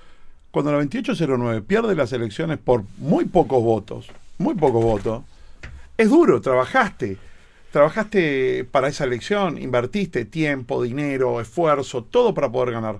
cuando 0.49 0.71
la 0.71 0.77
2809 0.79 1.61
pierde 1.61 1.95
las 1.95 2.11
elecciones 2.11 2.57
por 2.57 2.83
muy 2.97 3.25
pocos 3.25 3.63
votos, 3.63 4.07
muy 4.39 4.55
pocos 4.55 4.83
votos, 4.83 5.23
es 5.97 6.09
duro, 6.09 6.41
trabajaste, 6.41 7.17
trabajaste 7.71 8.65
para 8.71 8.87
esa 8.87 9.03
elección, 9.03 9.59
invertiste 9.59 10.25
tiempo, 10.25 10.81
dinero, 10.81 11.39
esfuerzo, 11.39 12.03
todo 12.03 12.33
para 12.33 12.51
poder 12.51 12.73
ganar. 12.73 12.99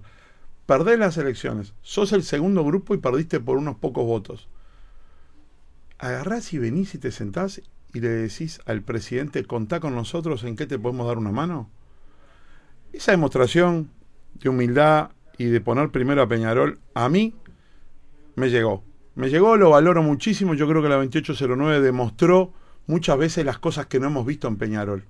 Perdés 0.71 0.97
las 0.97 1.17
elecciones, 1.17 1.73
sos 1.81 2.13
el 2.13 2.23
segundo 2.23 2.63
grupo 2.63 2.93
y 2.93 2.97
perdiste 2.97 3.41
por 3.41 3.57
unos 3.57 3.75
pocos 3.75 4.05
votos. 4.05 4.47
Agarrás 5.99 6.53
y 6.53 6.59
venís 6.59 6.95
y 6.95 6.97
te 6.97 7.11
sentás 7.11 7.61
y 7.93 7.99
le 7.99 8.07
decís 8.07 8.61
al 8.65 8.81
presidente, 8.81 9.43
contá 9.43 9.81
con 9.81 9.95
nosotros, 9.95 10.45
¿en 10.45 10.55
qué 10.55 10.67
te 10.67 10.79
podemos 10.79 11.07
dar 11.07 11.17
una 11.17 11.33
mano? 11.33 11.69
Esa 12.93 13.11
demostración 13.11 13.91
de 14.35 14.47
humildad 14.47 15.09
y 15.37 15.47
de 15.47 15.59
poner 15.59 15.89
primero 15.89 16.21
a 16.21 16.29
Peñarol, 16.29 16.79
a 16.93 17.09
mí 17.09 17.35
me 18.35 18.49
llegó. 18.49 18.81
Me 19.15 19.29
llegó, 19.29 19.57
lo 19.57 19.71
valoro 19.71 20.01
muchísimo. 20.01 20.53
Yo 20.53 20.69
creo 20.69 20.81
que 20.81 20.87
la 20.87 20.95
2809 20.95 21.81
demostró 21.81 22.53
muchas 22.87 23.17
veces 23.17 23.43
las 23.43 23.59
cosas 23.59 23.87
que 23.87 23.99
no 23.99 24.07
hemos 24.07 24.25
visto 24.25 24.47
en 24.47 24.55
Peñarol. 24.55 25.03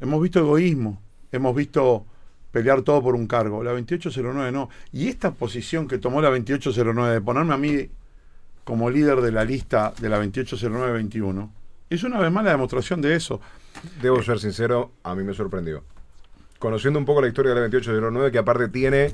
Hemos 0.00 0.20
visto 0.20 0.40
egoísmo, 0.40 1.00
hemos 1.30 1.54
visto 1.54 2.06
pelear 2.54 2.82
todo 2.82 3.02
por 3.02 3.16
un 3.16 3.26
cargo. 3.26 3.64
La 3.64 3.72
2809 3.72 4.52
no. 4.52 4.70
Y 4.92 5.08
esta 5.08 5.32
posición 5.32 5.88
que 5.88 5.98
tomó 5.98 6.22
la 6.22 6.30
2809 6.30 7.14
de 7.14 7.20
ponerme 7.20 7.52
a 7.52 7.56
mí 7.56 7.88
como 8.62 8.90
líder 8.90 9.20
de 9.22 9.32
la 9.32 9.44
lista 9.44 9.92
de 10.00 10.08
la 10.08 10.22
2809-21 10.22 11.50
es 11.90 12.04
una 12.04 12.20
vez 12.20 12.30
más 12.30 12.44
la 12.44 12.52
demostración 12.52 13.02
de 13.02 13.16
eso. 13.16 13.40
Debo 14.00 14.22
ser 14.22 14.38
sincero, 14.38 14.92
a 15.02 15.16
mí 15.16 15.24
me 15.24 15.34
sorprendió. 15.34 15.82
Conociendo 16.60 16.98
un 17.00 17.04
poco 17.04 17.20
la 17.20 17.26
historia 17.26 17.50
de 17.50 17.56
la 17.56 17.62
2809, 17.62 18.30
que 18.30 18.38
aparte 18.38 18.68
tiene, 18.68 19.10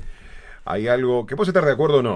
hay 0.63 0.87
algo, 0.87 1.25
que 1.25 1.35
puedes 1.35 1.49
estar 1.49 1.65
de 1.65 1.71
acuerdo 1.71 1.97
o 1.97 2.03
no, 2.03 2.15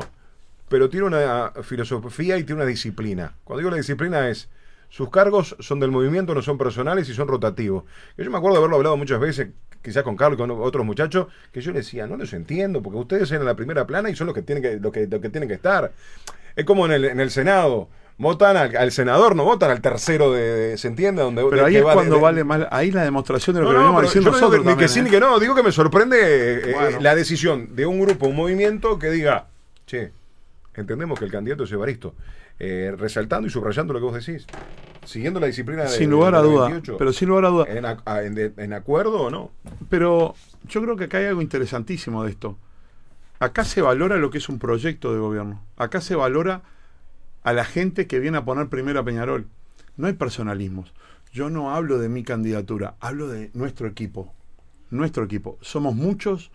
pero 0.69 0.89
tiene 0.91 1.07
una 1.07 1.53
filosofía 1.63 2.37
y 2.37 2.43
tiene 2.43 2.61
una 2.61 2.69
disciplina. 2.69 3.33
Cuando 3.43 3.59
digo 3.59 3.71
la 3.71 3.77
disciplina 3.77 4.29
es, 4.29 4.47
sus 4.89 5.09
cargos 5.09 5.55
son 5.59 5.79
del 5.79 5.89
movimiento, 5.89 6.35
no 6.35 6.43
son 6.43 6.57
personales 6.57 7.09
y 7.09 7.15
son 7.15 7.27
rotativos. 7.27 7.83
Yo 8.15 8.29
me 8.29 8.37
acuerdo 8.37 8.57
de 8.57 8.59
haberlo 8.59 8.77
hablado 8.77 8.95
muchas 8.95 9.19
veces, 9.19 9.49
quizás 9.85 10.01
con 10.01 10.17
Carlos 10.17 10.37
y 10.37 10.41
con 10.41 10.51
otros 10.51 10.83
muchachos, 10.83 11.27
que 11.51 11.61
yo 11.61 11.71
les 11.71 11.85
decía, 11.85 12.07
no 12.07 12.17
los 12.17 12.33
entiendo, 12.33 12.81
porque 12.81 12.97
ustedes 12.97 13.31
eran 13.31 13.45
la 13.45 13.53
primera 13.53 13.85
plana 13.85 14.09
y 14.09 14.15
son 14.15 14.25
los 14.25 14.33
que 14.33 14.41
tienen 14.41 14.63
que, 14.63 14.79
los 14.79 14.91
que, 14.91 15.05
los 15.05 15.21
que, 15.21 15.29
tienen 15.29 15.47
que 15.47 15.53
estar. 15.53 15.91
Es 16.55 16.65
como 16.65 16.87
en 16.87 16.91
el, 16.91 17.05
en 17.05 17.19
el 17.19 17.29
Senado. 17.29 17.87
Votan 18.17 18.55
al, 18.55 18.77
al, 18.77 18.93
senador, 18.93 19.35
no 19.35 19.43
votan 19.43 19.71
al 19.71 19.81
tercero 19.81 20.31
de, 20.31 20.41
de 20.41 20.77
¿se 20.77 20.87
entiende? 20.87 21.21
Donde, 21.21 21.45
pero 21.49 21.65
ahí 21.65 21.75
es 21.75 21.83
cuando 21.83 22.15
de, 22.15 22.21
vale 22.21 22.43
más, 22.45 22.65
ahí 22.71 22.89
la 22.89 23.03
demostración 23.03 23.57
de 23.57 23.61
lo 23.61 23.65
no, 23.65 23.71
que 23.71 23.75
no, 23.75 23.83
venimos 23.83 24.01
diciendo 24.03 24.31
yo 24.31 24.31
no 24.31 24.37
digo 24.37 24.47
nosotros 24.47 24.51
que, 24.51 24.57
ni 24.57 24.63
que 24.63 24.69
también, 24.69 24.89
sí 24.89 24.99
¿eh? 24.99 25.03
ni 25.03 25.09
que 25.09 25.19
no, 25.19 25.37
digo 25.37 25.53
que 25.53 25.63
me 25.63 25.71
sorprende 25.73 26.17
eh, 26.21 26.61
eh, 26.63 26.97
la 27.01 27.13
decisión 27.13 27.75
de 27.75 27.85
un 27.85 27.99
grupo, 27.99 28.27
un 28.27 28.37
movimiento 28.37 28.97
que 28.97 29.09
diga, 29.09 29.47
che, 29.85 30.13
entendemos 30.75 31.19
que 31.19 31.25
el 31.25 31.31
candidato 31.31 31.65
es 31.65 31.71
Evaristo, 31.73 32.15
eh, 32.59 32.93
resaltando 32.97 33.47
y 33.47 33.51
subrayando 33.51 33.93
lo 33.93 33.99
que 33.99 34.05
vos 34.05 34.25
decís, 34.25 34.45
siguiendo 35.03 35.39
la 35.39 35.47
disciplina 35.47 35.83
de 35.83 35.89
sin 35.89 36.09
lugar 36.09 36.33
de 36.33 36.39
a 36.39 36.41
la 36.41 36.47
duda, 36.47 36.65
28, 36.69 36.97
pero 36.97 37.13
sin 37.13 37.29
lugar 37.29 37.45
a 37.45 37.49
duda. 37.49 37.65
en, 37.69 37.83
ac- 37.83 38.01
a- 38.05 38.23
en 38.23 38.35
de- 38.35 38.53
en 38.57 38.73
acuerdo 38.73 39.21
o 39.21 39.29
no. 39.29 39.51
Pero 39.89 40.35
yo 40.67 40.81
creo 40.81 40.95
que 40.95 41.05
acá 41.05 41.17
hay 41.19 41.25
algo 41.25 41.41
interesantísimo 41.41 42.23
de 42.23 42.31
esto. 42.31 42.57
Acá 43.39 43.65
se 43.65 43.81
valora 43.81 44.17
lo 44.17 44.29
que 44.29 44.37
es 44.37 44.47
un 44.49 44.59
proyecto 44.59 45.11
de 45.13 45.19
gobierno. 45.19 45.61
Acá 45.77 45.99
se 46.01 46.15
valora 46.15 46.61
a 47.43 47.53
la 47.53 47.65
gente 47.65 48.07
que 48.07 48.19
viene 48.19 48.37
a 48.37 48.45
poner 48.45 48.69
primero 48.69 48.99
a 48.99 49.03
Peñarol. 49.05 49.47
No 49.97 50.07
hay 50.07 50.13
personalismos. 50.13 50.93
Yo 51.33 51.49
no 51.49 51.75
hablo 51.75 51.99
de 51.99 52.07
mi 52.09 52.23
candidatura, 52.23 52.95
hablo 53.01 53.27
de 53.27 53.51
nuestro 53.53 53.87
equipo. 53.87 54.33
Nuestro 54.89 55.25
equipo. 55.25 55.57
Somos 55.61 55.93
muchos 55.95 56.51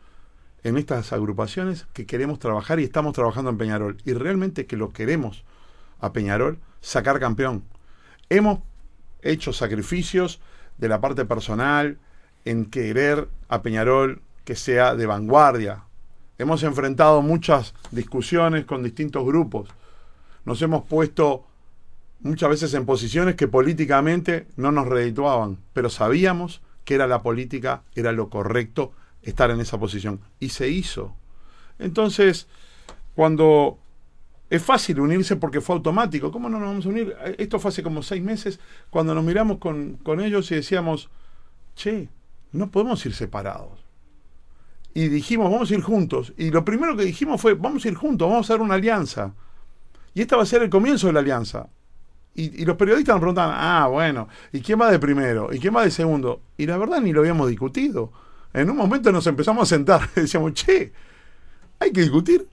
en 0.65 0.79
estas 0.79 1.13
agrupaciones 1.13 1.87
que 1.93 2.07
queremos 2.07 2.39
trabajar 2.39 2.81
y 2.81 2.85
estamos 2.85 3.13
trabajando 3.13 3.51
en 3.51 3.59
Peñarol. 3.59 3.99
Y 4.07 4.15
realmente 4.15 4.65
que 4.67 4.77
lo 4.79 4.91
queremos 4.91 5.45
a 6.01 6.13
Peñarol 6.13 6.59
sacar 6.81 7.21
campeón. 7.21 7.65
Hemos 8.29 8.61
hecho 9.23 9.53
sacrificios 9.53 10.41
de 10.79 10.89
la 10.89 11.01
parte 11.01 11.25
personal 11.25 11.99
en 12.45 12.67
querer 12.67 13.29
a 13.49 13.63
Peñarol 13.63 14.23
que 14.45 14.57
sea 14.57 14.95
de 14.95 15.07
vanguardia. 15.07 15.85
Hemos 16.39 16.63
enfrentado 16.63 17.21
muchas 17.23 17.75
discusiones 17.91 18.65
con 18.65 18.83
distintos 18.83 19.25
grupos. 19.25 19.69
Nos 20.45 20.63
hemos 20.63 20.85
puesto 20.85 21.45
muchas 22.21 22.49
veces 22.51 22.75
en 22.75 22.87
posiciones 22.87 23.35
que 23.35 23.49
políticamente 23.49 24.47
no 24.57 24.73
nos 24.73 24.89
redituaban, 24.89 25.59
pero 25.73 25.91
sabíamos 25.91 26.63
que 26.85 26.95
era 26.95 27.07
la 27.07 27.23
política, 27.23 27.83
era 27.95 28.13
lo 28.13 28.31
correcto 28.31 28.93
estar 29.23 29.51
en 29.51 29.61
esa 29.61 29.79
posición. 29.79 30.21
Y 30.39 30.49
se 30.49 30.69
hizo. 30.69 31.15
Entonces, 31.79 32.47
cuando 33.15 33.79
es 34.51 34.63
fácil 34.63 35.01
unirse 35.01 35.37
porque 35.37 35.61
fue 35.61 35.77
automático, 35.77 36.33
¿cómo 36.33 36.49
no 36.49 36.59
nos 36.59 36.69
vamos 36.69 36.87
a 36.87 36.89
unir? 36.89 37.17
Esto 37.39 37.61
fue 37.61 37.69
hace 37.71 37.83
como 37.83 38.03
seis 38.03 38.23
meses, 38.23 38.59
cuando 38.91 39.15
nos 39.15 39.25
miramos 39.25 39.59
con, 39.59 39.95
con 40.03 40.21
ellos 40.21 40.51
y 40.51 40.57
decíamos, 40.57 41.09
che, 41.77 42.09
no 42.53 42.71
podemos 42.71 43.05
ir 43.07 43.15
separados. 43.15 43.85
Y 44.93 45.09
dijimos, 45.09 45.51
vamos 45.51 45.71
a 45.71 45.75
ir 45.75 45.83
juntos. 45.83 46.33
Y 46.37 46.51
lo 46.51 46.65
primero 46.65 46.97
que 46.97 47.05
dijimos 47.05 47.41
fue, 47.41 47.55
vamos 47.55 47.85
a 47.85 47.89
ir 47.89 47.95
juntos, 47.95 48.29
vamos 48.29 48.51
a 48.51 48.53
hacer 48.53 48.63
una 48.63 48.75
alianza. 48.75 49.33
Y 50.15 50.23
esta 50.23 50.37
va 50.37 50.43
a 50.43 50.47
ser 50.47 50.63
el 50.63 50.71
comienzo 50.71 51.07
de 51.07 51.13
la 51.13 51.21
alianza. 51.21 51.69
Y, 52.35 52.65
los 52.65 52.77
periodistas 52.77 53.15
nos 53.15 53.21
preguntaban, 53.21 53.55
ah, 53.57 53.87
bueno, 53.89 54.29
¿y 54.53 54.61
quién 54.61 54.81
va 54.81 54.91
de 54.91 54.99
primero? 54.99 55.53
¿Y 55.53 55.59
quién 55.59 55.75
va 55.75 55.85
de 55.85 55.91
segundo? 55.91 56.41
Y 56.57 56.67
la 56.67 56.77
verdad 56.77 57.01
ni 57.01 57.13
lo 57.13 57.21
habíamos 57.21 57.49
discutido. 57.49 58.13
En 58.53 58.69
un 58.71 58.77
momento 58.77 59.13
nos 59.13 59.27
empezamos 59.27 59.63
a 59.63 59.77
sentar 59.77 60.09
y 60.17 60.21
decíamos, 60.23 60.55
che, 60.55 60.93
hay 61.79 61.93
que 61.93 62.01
discutir. 62.01 62.47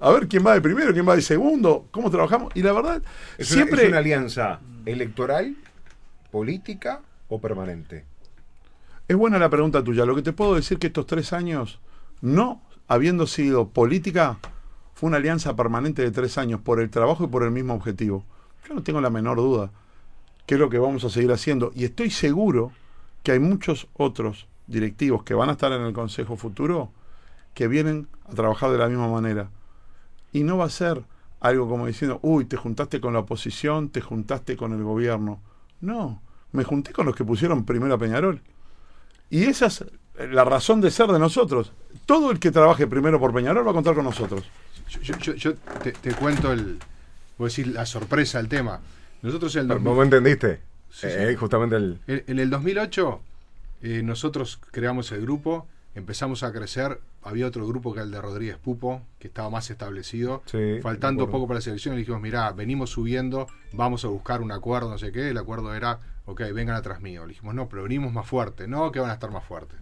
A 0.00 0.10
ver 0.10 0.28
quién 0.28 0.44
va 0.46 0.54
de 0.54 0.60
primero, 0.60 0.92
quién 0.92 1.06
va 1.06 1.14
de 1.14 1.22
segundo, 1.22 1.86
cómo 1.90 2.10
trabajamos. 2.10 2.52
Y 2.54 2.62
la 2.62 2.72
verdad, 2.72 3.02
Es, 3.38 3.48
siempre... 3.48 3.74
una, 3.74 3.82
es 3.82 3.88
una 3.88 3.98
alianza 3.98 4.60
electoral, 4.86 5.56
política 6.30 7.00
o 7.28 7.40
permanente. 7.40 8.04
Es 9.06 9.16
buena 9.16 9.38
la 9.38 9.50
pregunta 9.50 9.84
tuya. 9.84 10.06
Lo 10.06 10.14
que 10.14 10.22
te 10.22 10.32
puedo 10.32 10.54
decir 10.54 10.78
que 10.78 10.86
estos 10.86 11.06
tres 11.06 11.32
años, 11.32 11.80
no 12.20 12.62
habiendo 12.88 13.26
sido 13.26 13.68
política, 13.68 14.38
fue 14.94 15.08
una 15.08 15.18
alianza 15.18 15.54
permanente 15.54 16.02
de 16.02 16.10
tres 16.10 16.38
años 16.38 16.60
por 16.60 16.80
el 16.80 16.90
trabajo 16.90 17.24
y 17.24 17.28
por 17.28 17.42
el 17.42 17.50
mismo 17.50 17.74
objetivo. 17.74 18.24
Yo 18.68 18.74
no 18.74 18.82
tengo 18.82 19.00
la 19.00 19.10
menor 19.10 19.36
duda 19.36 19.70
que 20.50 20.54
es 20.54 20.60
lo 20.60 20.68
que 20.68 20.78
vamos 20.78 21.04
a 21.04 21.10
seguir 21.10 21.30
haciendo. 21.30 21.70
Y 21.76 21.84
estoy 21.84 22.10
seguro 22.10 22.72
que 23.22 23.30
hay 23.30 23.38
muchos 23.38 23.86
otros 23.94 24.48
directivos 24.66 25.22
que 25.22 25.32
van 25.32 25.48
a 25.48 25.52
estar 25.52 25.70
en 25.70 25.82
el 25.82 25.92
Consejo 25.92 26.36
Futuro 26.36 26.90
que 27.54 27.68
vienen 27.68 28.08
a 28.28 28.34
trabajar 28.34 28.72
de 28.72 28.78
la 28.78 28.88
misma 28.88 29.06
manera. 29.08 29.48
Y 30.32 30.42
no 30.44 30.56
va 30.58 30.66
a 30.66 30.70
ser 30.70 31.02
algo 31.40 31.68
como 31.68 31.86
diciendo, 31.86 32.18
uy, 32.22 32.44
te 32.44 32.56
juntaste 32.56 33.00
con 33.00 33.12
la 33.14 33.20
oposición, 33.20 33.88
te 33.88 34.00
juntaste 34.00 34.56
con 34.56 34.72
el 34.72 34.82
gobierno. 34.82 35.40
No, 35.80 36.22
me 36.52 36.64
junté 36.64 36.92
con 36.92 37.06
los 37.06 37.16
que 37.16 37.24
pusieron 37.24 37.64
primero 37.64 37.94
a 37.94 37.98
Peñarol. 37.98 38.40
Y 39.30 39.44
esas, 39.44 39.84
la 40.18 40.44
razón 40.44 40.80
de 40.80 40.90
ser 40.90 41.08
de 41.08 41.18
nosotros. 41.18 41.72
Todo 42.06 42.30
el 42.30 42.38
que 42.38 42.50
trabaje 42.50 42.86
primero 42.86 43.18
por 43.18 43.32
Peñarol 43.32 43.66
va 43.66 43.70
a 43.70 43.74
contar 43.74 43.94
con 43.94 44.04
nosotros. 44.04 44.44
Yo, 45.02 45.16
yo- 45.18 45.34
yo- 45.34 45.54
te, 45.82 45.92
te 45.92 46.12
cuento 46.14 46.52
el. 46.52 46.78
Voy 47.38 47.46
a 47.46 47.48
decir 47.48 47.68
la 47.68 47.86
sorpresa 47.86 48.38
del 48.38 48.48
tema. 48.48 48.80
Nosotros 49.22 49.54
en 49.56 49.62
el, 49.62 49.68
2000 49.68 49.84
¿Vos 49.88 49.96
me 49.98 50.04
entendiste? 50.04 50.60
Sí, 50.90 51.06
Eh, 51.08 51.28
sí. 51.30 51.36
Justamente 51.36 51.76
el... 51.76 51.98
en- 52.06 52.24
en 52.26 52.38
el 52.40 52.50
2008, 52.50 53.20
eh, 53.82 54.02
nosotros 54.02 54.58
creamos 54.72 55.12
el 55.12 55.22
grupo, 55.22 55.66
empezamos 55.94 56.42
a 56.42 56.52
crecer. 56.52 57.00
Había 57.22 57.46
otro 57.46 57.66
grupo 57.66 57.92
que 57.92 57.98
era 57.98 58.04
el 58.04 58.10
de 58.10 58.20
Rodríguez 58.20 58.56
Pupo, 58.56 59.02
que 59.18 59.28
estaba 59.28 59.50
más 59.50 59.70
establecido. 59.70 60.42
Sí, 60.46 60.78
Faltando 60.82 61.30
poco 61.30 61.46
para 61.46 61.58
la 61.58 61.62
selección, 61.62 61.94
le 61.94 62.00
dijimos: 62.00 62.20
Mirá, 62.20 62.52
venimos 62.52 62.90
subiendo, 62.90 63.46
vamos 63.72 64.04
a 64.04 64.08
buscar 64.08 64.40
un 64.42 64.52
acuerdo, 64.52 64.90
no 64.90 64.98
sé 64.98 65.12
qué. 65.12 65.30
El 65.30 65.38
acuerdo 65.38 65.74
era: 65.74 66.00
Ok, 66.26 66.42
vengan 66.54 66.76
atrás 66.76 67.00
mío. 67.00 67.22
Le 67.22 67.34
dijimos: 67.34 67.54
No, 67.54 67.68
pero 67.68 67.82
venimos 67.82 68.12
más 68.12 68.26
fuerte. 68.26 68.68
No, 68.68 68.92
que 68.92 69.00
van 69.00 69.10
a 69.10 69.14
estar 69.14 69.30
más 69.30 69.44
fuertes. 69.44 69.78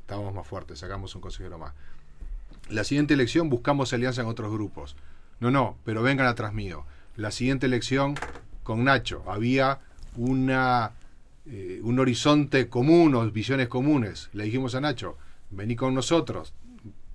Estábamos 0.00 0.34
más 0.34 0.46
fuertes, 0.46 0.78
sacamos 0.78 1.14
un 1.14 1.20
consejero 1.20 1.58
más. 1.58 1.74
La 2.70 2.84
siguiente 2.84 3.14
elección 3.14 3.48
buscamos 3.48 3.92
alianza 3.92 4.22
en 4.22 4.28
otros 4.28 4.52
grupos. 4.52 4.96
No, 5.40 5.50
no, 5.50 5.76
pero 5.84 6.02
vengan 6.02 6.26
atrás 6.26 6.52
mío. 6.52 6.84
La 7.16 7.30
siguiente 7.30 7.66
elección 7.66 8.14
con 8.62 8.84
Nacho. 8.84 9.22
Había 9.26 9.80
una, 10.16 10.92
eh, 11.50 11.80
un 11.82 11.98
horizonte 11.98 12.68
común 12.68 13.14
o 13.14 13.30
visiones 13.30 13.68
comunes. 13.68 14.28
Le 14.32 14.44
dijimos 14.44 14.74
a 14.74 14.80
Nacho, 14.80 15.16
vení 15.50 15.76
con 15.76 15.94
nosotros. 15.94 16.54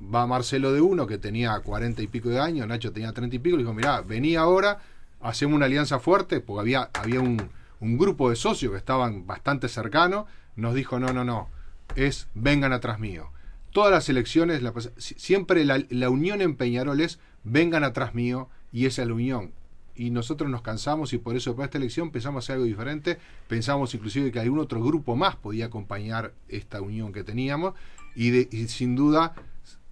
Va 0.01 0.27
Marcelo 0.27 0.73
de 0.73 0.81
uno 0.81 1.07
que 1.07 1.17
tenía 1.17 1.59
cuarenta 1.59 2.01
y 2.01 2.07
pico 2.07 2.29
de 2.29 2.39
años, 2.39 2.67
Nacho 2.67 2.91
tenía 2.91 3.13
treinta 3.13 3.35
y 3.35 3.39
pico. 3.39 3.57
Le 3.57 3.63
dijo, 3.63 3.73
mirá, 3.73 4.01
vení 4.01 4.35
ahora, 4.35 4.79
hacemos 5.21 5.55
una 5.55 5.65
alianza 5.65 5.99
fuerte, 5.99 6.39
porque 6.41 6.61
había, 6.61 6.89
había 6.93 7.21
un, 7.21 7.49
un 7.79 7.97
grupo 7.97 8.29
de 8.29 8.35
socios 8.35 8.71
que 8.71 8.77
estaban 8.77 9.25
bastante 9.25 9.69
cercanos. 9.69 10.25
Nos 10.55 10.75
dijo, 10.75 10.99
no, 10.99 11.13
no, 11.13 11.23
no, 11.23 11.49
es 11.95 12.27
vengan 12.33 12.73
atrás 12.73 12.99
mío 12.99 13.31
todas 13.73 13.91
las 13.91 14.07
elecciones, 14.07 14.61
siempre 14.97 15.65
la, 15.65 15.83
la 15.89 16.09
unión 16.09 16.41
en 16.41 16.55
Peñarol 16.55 17.01
es 17.01 17.19
vengan 17.43 17.83
atrás 17.83 18.15
mío 18.15 18.47
y 18.71 18.85
esa 18.85 19.01
es 19.01 19.07
la 19.09 19.15
unión. 19.15 19.51
Y 19.95 20.09
nosotros 20.09 20.49
nos 20.49 20.61
cansamos 20.63 21.13
y 21.13 21.17
por 21.19 21.35
eso 21.35 21.55
para 21.55 21.65
esta 21.65 21.77
elección 21.77 22.09
pensamos 22.11 22.43
hacer 22.45 22.55
algo 22.55 22.65
diferente. 22.65 23.17
Pensamos 23.47 23.93
inclusive 23.93 24.31
que 24.31 24.39
algún 24.39 24.59
otro 24.59 24.81
grupo 24.83 25.15
más 25.15 25.35
podía 25.35 25.65
acompañar 25.67 26.33
esta 26.49 26.81
unión 26.81 27.13
que 27.13 27.23
teníamos. 27.23 27.73
Y, 28.15 28.31
de- 28.31 28.47
y 28.51 28.67
sin 28.69 28.95
duda, 28.95 29.35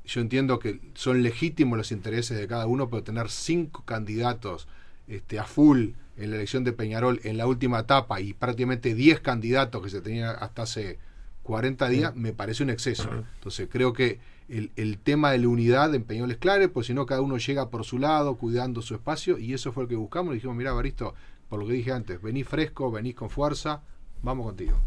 yo 0.05 0.21
entiendo 0.21 0.57
que 0.59 0.79
son 0.95 1.21
legítimos 1.21 1.77
los 1.77 1.91
intereses 1.91 2.37
de 2.37 2.47
cada 2.47 2.65
uno, 2.65 2.89
pero 2.89 3.03
tener 3.03 3.29
cinco 3.29 3.83
candidatos 3.85 4.67
este, 5.07 5.37
a 5.39 5.43
full 5.43 5.89
en 6.17 6.29
la 6.31 6.35
elección 6.37 6.63
de 6.63 6.73
Peñarol 6.73 7.19
en 7.23 7.37
la 7.37 7.47
última 7.47 7.79
etapa 7.79 8.21
y 8.21 8.33
prácticamente 8.33 8.93
10 8.95 9.19
candidatos 9.21 9.81
que 9.83 9.89
se 9.89 10.01
tenían 10.01 10.35
hasta 10.39 10.63
hace 10.63 10.97
40 11.43 11.89
días, 11.89 12.15
me 12.15 12.33
parece 12.33 12.63
un 12.63 12.69
exceso. 12.69 13.09
Entonces 13.35 13.67
creo 13.71 13.93
que 13.93 14.19
el, 14.51 14.71
el 14.75 14.97
tema 14.97 15.31
de 15.31 15.39
la 15.39 15.47
unidad 15.47 15.95
en 15.95 16.03
Peñarol 16.03 16.31
es 16.31 16.37
clave, 16.37 16.67
pues 16.67 16.87
si 16.87 16.93
no 16.93 17.05
cada 17.05 17.21
uno 17.21 17.37
llega 17.37 17.69
por 17.69 17.83
su 17.85 17.97
lado, 17.97 18.35
cuidando 18.35 18.81
su 18.81 18.93
espacio, 18.95 19.37
y 19.37 19.53
eso 19.53 19.71
fue 19.71 19.83
lo 19.83 19.89
que 19.89 19.95
buscamos. 19.95 20.29
Le 20.31 20.35
dijimos, 20.35 20.55
mira, 20.55 20.73
Baristo, 20.73 21.13
por 21.49 21.59
lo 21.59 21.67
que 21.67 21.73
dije 21.73 21.91
antes, 21.91 22.21
venís 22.21 22.47
fresco, 22.47 22.91
venís 22.91 23.15
con 23.15 23.29
fuerza, 23.29 23.81
vamos 24.21 24.45
contigo. 24.45 24.77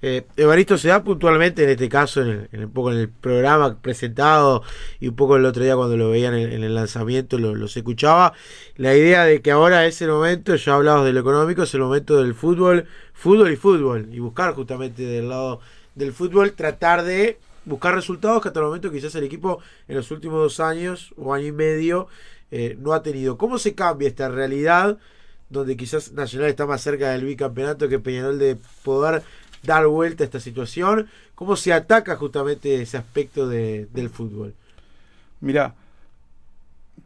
Eh, 0.00 0.26
Evaristo 0.36 0.78
se 0.78 0.86
da 0.88 1.02
puntualmente 1.02 1.64
en 1.64 1.70
este 1.70 1.88
caso, 1.88 2.22
en 2.22 2.28
el, 2.28 2.48
en 2.52 2.64
un 2.66 2.70
poco 2.70 2.92
en 2.92 2.98
el 2.98 3.08
programa 3.08 3.76
presentado 3.82 4.62
y 5.00 5.08
un 5.08 5.16
poco 5.16 5.34
el 5.34 5.44
otro 5.44 5.64
día 5.64 5.74
cuando 5.74 5.96
lo 5.96 6.10
veían 6.10 6.34
en, 6.34 6.52
en 6.52 6.62
el 6.62 6.72
lanzamiento, 6.76 7.36
lo- 7.36 7.56
los 7.56 7.76
escuchaba. 7.76 8.32
La 8.76 8.94
idea 8.94 9.24
de 9.24 9.42
que 9.42 9.50
ahora 9.50 9.86
es 9.86 10.00
el 10.00 10.10
momento, 10.10 10.54
ya 10.54 10.74
hablabas 10.76 11.04
de 11.04 11.12
lo 11.12 11.18
económico, 11.20 11.64
es 11.64 11.74
el 11.74 11.80
momento 11.80 12.22
del 12.22 12.34
fútbol, 12.34 12.86
fútbol 13.12 13.50
y 13.50 13.56
fútbol, 13.56 14.08
y 14.12 14.20
buscar 14.20 14.54
justamente 14.54 15.02
del 15.02 15.30
lado 15.30 15.58
del 15.96 16.12
fútbol, 16.12 16.52
tratar 16.52 17.02
de 17.02 17.40
buscar 17.68 17.94
resultados 17.94 18.42
que 18.42 18.48
hasta 18.48 18.60
el 18.60 18.66
momento 18.66 18.90
quizás 18.90 19.14
el 19.14 19.24
equipo 19.24 19.60
en 19.86 19.96
los 19.96 20.10
últimos 20.10 20.40
dos 20.40 20.60
años 20.60 21.12
o 21.16 21.32
año 21.34 21.46
y 21.46 21.52
medio 21.52 22.08
eh, 22.50 22.76
no 22.80 22.92
ha 22.92 23.02
tenido. 23.02 23.36
¿Cómo 23.38 23.58
se 23.58 23.74
cambia 23.74 24.08
esta 24.08 24.28
realidad? 24.28 24.98
donde 25.50 25.78
quizás 25.78 26.12
Nacional 26.12 26.50
está 26.50 26.66
más 26.66 26.82
cerca 26.82 27.10
del 27.10 27.24
bicampeonato 27.24 27.88
que 27.88 27.98
Peñarol 27.98 28.38
de 28.38 28.58
poder 28.84 29.22
dar 29.62 29.86
vuelta 29.86 30.22
a 30.22 30.26
esta 30.26 30.40
situación. 30.40 31.08
¿Cómo 31.34 31.56
se 31.56 31.72
ataca 31.72 32.16
justamente 32.16 32.82
ese 32.82 32.98
aspecto 32.98 33.48
de- 33.48 33.88
del 33.94 34.10
fútbol? 34.10 34.52
Mira, 35.40 35.74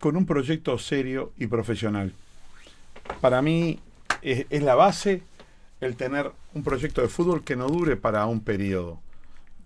con 0.01 0.17
un 0.17 0.27
proyecto 0.27 0.77
serio 0.77 1.31
y 1.39 1.47
profesional. 1.47 2.13
Para 3.21 3.43
mí 3.43 3.79
es, 4.23 4.47
es 4.51 4.63
la 4.65 4.75
base 4.75 5.23
el 5.81 5.95
tener 5.95 6.33
un 6.53 6.65
proyecto 6.65 7.01
de 7.01 7.07
fútbol 7.09 7.45
que 7.45 7.55
no 7.55 7.69
dure 7.69 7.95
para 7.97 8.27
un 8.27 8.41
periodo 8.41 8.99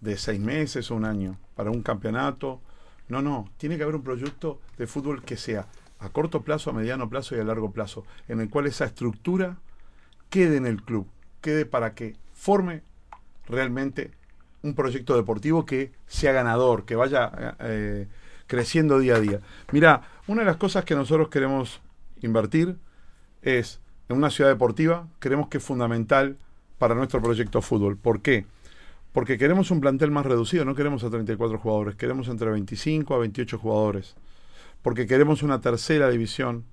de 0.00 0.16
seis 0.16 0.40
meses 0.40 0.90
o 0.90 0.94
un 0.94 1.04
año, 1.04 1.38
para 1.54 1.70
un 1.70 1.82
campeonato. 1.82 2.60
No, 3.08 3.22
no, 3.22 3.50
tiene 3.56 3.76
que 3.76 3.82
haber 3.82 3.96
un 3.96 4.02
proyecto 4.02 4.60
de 4.78 4.86
fútbol 4.86 5.22
que 5.22 5.36
sea 5.36 5.66
a 5.98 6.08
corto 6.10 6.42
plazo, 6.42 6.70
a 6.70 6.72
mediano 6.72 7.08
plazo 7.08 7.36
y 7.36 7.40
a 7.40 7.44
largo 7.44 7.70
plazo, 7.70 8.04
en 8.28 8.40
el 8.40 8.50
cual 8.50 8.66
esa 8.66 8.84
estructura 8.84 9.56
quede 10.28 10.56
en 10.56 10.66
el 10.66 10.82
club, 10.82 11.06
quede 11.40 11.66
para 11.66 11.94
que 11.94 12.16
forme 12.34 12.82
realmente 13.48 14.10
un 14.62 14.74
proyecto 14.74 15.16
deportivo 15.16 15.64
que 15.64 15.92
sea 16.06 16.32
ganador, 16.32 16.84
que 16.84 16.96
vaya 16.96 17.56
eh, 17.60 18.08
creciendo 18.46 18.98
día 18.98 19.16
a 19.16 19.20
día. 19.20 19.40
Mira, 19.72 20.02
una 20.26 20.42
de 20.42 20.46
las 20.46 20.56
cosas 20.56 20.84
que 20.84 20.94
nosotros 20.94 21.28
queremos 21.28 21.80
invertir 22.20 22.76
es 23.42 23.80
en 24.08 24.16
una 24.16 24.30
ciudad 24.30 24.50
deportiva, 24.50 25.08
creemos 25.18 25.48
que 25.48 25.58
es 25.58 25.64
fundamental 25.64 26.36
para 26.78 26.94
nuestro 26.94 27.22
proyecto 27.22 27.62
fútbol. 27.62 27.96
¿Por 27.96 28.20
qué? 28.20 28.46
Porque 29.16 29.38
queremos 29.38 29.70
un 29.70 29.80
plantel 29.80 30.10
más 30.10 30.26
reducido, 30.26 30.66
no 30.66 30.74
queremos 30.74 31.02
a 31.02 31.08
34 31.08 31.58
jugadores, 31.58 31.96
queremos 31.96 32.28
entre 32.28 32.50
25 32.50 33.14
a 33.14 33.18
28 33.20 33.56
jugadores. 33.58 34.14
Porque 34.82 35.06
queremos 35.06 35.42
una 35.42 35.58
tercera 35.62 36.10
división 36.10 36.66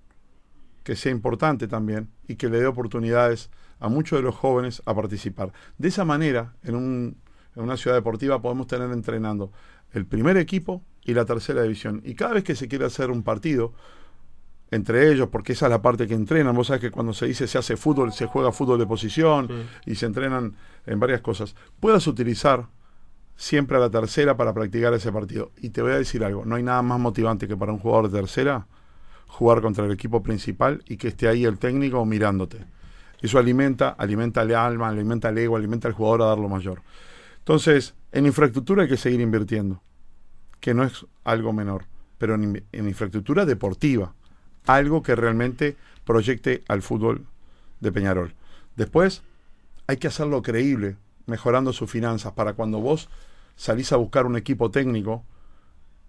que 0.83 0.97
sea 0.97 1.13
importante 1.13 1.69
también 1.69 2.09
y 2.27 2.35
que 2.35 2.49
le 2.49 2.59
dé 2.59 2.65
oportunidades 2.67 3.49
a 3.79 3.87
muchos 3.87 4.19
de 4.19 4.23
los 4.23 4.35
jóvenes 4.35 4.81
a 4.85 4.93
participar. 4.93 5.53
De 5.77 5.87
esa 5.87 6.03
manera, 6.03 6.53
en, 6.63 6.75
un- 6.75 7.15
en 7.55 7.63
una 7.63 7.77
ciudad 7.77 7.95
deportiva 7.95 8.41
podemos 8.41 8.67
tener 8.67 8.91
entrenando 8.91 9.53
el 9.93 10.05
primer 10.05 10.35
equipo 10.35 10.83
y 11.05 11.13
la 11.13 11.23
tercera 11.23 11.61
división. 11.61 12.01
Y 12.03 12.13
cada 12.15 12.33
vez 12.33 12.43
que 12.43 12.55
se 12.55 12.67
quiere 12.67 12.83
hacer 12.83 13.09
un 13.09 13.23
partido, 13.23 13.71
entre 14.75 15.11
ellos, 15.11 15.29
porque 15.29 15.53
esa 15.53 15.65
es 15.67 15.69
la 15.69 15.81
parte 15.81 16.07
que 16.07 16.13
entrenan, 16.13 16.55
vos 16.55 16.67
sabés 16.67 16.81
que 16.81 16.91
cuando 16.91 17.13
se 17.13 17.27
dice 17.27 17.47
se 17.47 17.57
hace 17.57 17.77
fútbol, 17.77 18.11
se 18.11 18.25
juega 18.25 18.51
fútbol 18.51 18.79
de 18.79 18.85
posición 18.85 19.47
y 19.85 19.95
se 19.95 20.05
entrenan 20.05 20.55
en 20.85 20.99
varias 20.99 21.21
cosas, 21.21 21.55
puedas 21.79 22.07
utilizar 22.07 22.67
siempre 23.35 23.77
a 23.77 23.79
la 23.79 23.89
tercera 23.89 24.37
para 24.37 24.53
practicar 24.53 24.93
ese 24.93 25.11
partido. 25.11 25.51
Y 25.57 25.69
te 25.69 25.81
voy 25.81 25.91
a 25.91 25.97
decir 25.97 26.23
algo, 26.23 26.45
no 26.45 26.55
hay 26.55 26.63
nada 26.63 26.81
más 26.81 26.99
motivante 26.99 27.47
que 27.47 27.57
para 27.57 27.71
un 27.71 27.79
jugador 27.79 28.09
de 28.09 28.19
tercera 28.19 28.67
jugar 29.27 29.61
contra 29.61 29.85
el 29.85 29.91
equipo 29.91 30.21
principal 30.21 30.83
y 30.87 30.97
que 30.97 31.07
esté 31.09 31.27
ahí 31.27 31.43
el 31.45 31.57
técnico 31.57 32.05
mirándote. 32.05 32.65
Eso 33.21 33.39
alimenta, 33.39 33.89
alimenta 33.89 34.41
el 34.41 34.53
alma, 34.53 34.89
alimenta 34.89 35.29
el 35.29 35.37
ego, 35.37 35.55
alimenta 35.55 35.87
al 35.87 35.93
jugador 35.93 36.21
a 36.21 36.25
dar 36.25 36.37
lo 36.37 36.49
mayor. 36.49 36.81
Entonces, 37.39 37.95
en 38.11 38.25
infraestructura 38.25 38.83
hay 38.83 38.89
que 38.89 38.97
seguir 38.97 39.21
invirtiendo, 39.21 39.81
que 40.59 40.73
no 40.73 40.83
es 40.83 41.05
algo 41.23 41.53
menor, 41.53 41.85
pero 42.17 42.35
en, 42.35 42.43
in- 42.43 42.63
en 42.71 42.87
infraestructura 42.87 43.45
deportiva, 43.45 44.13
algo 44.65 45.03
que 45.03 45.15
realmente 45.15 45.75
proyecte 46.05 46.63
al 46.67 46.81
fútbol 46.81 47.25
de 47.79 47.91
Peñarol. 47.91 48.33
Después, 48.75 49.23
hay 49.87 49.97
que 49.97 50.07
hacerlo 50.07 50.41
creíble, 50.41 50.97
mejorando 51.25 51.73
sus 51.73 51.89
finanzas, 51.89 52.33
para 52.33 52.53
cuando 52.53 52.79
vos 52.79 53.09
salís 53.55 53.91
a 53.91 53.97
buscar 53.97 54.25
un 54.25 54.35
equipo 54.35 54.71
técnico, 54.71 55.23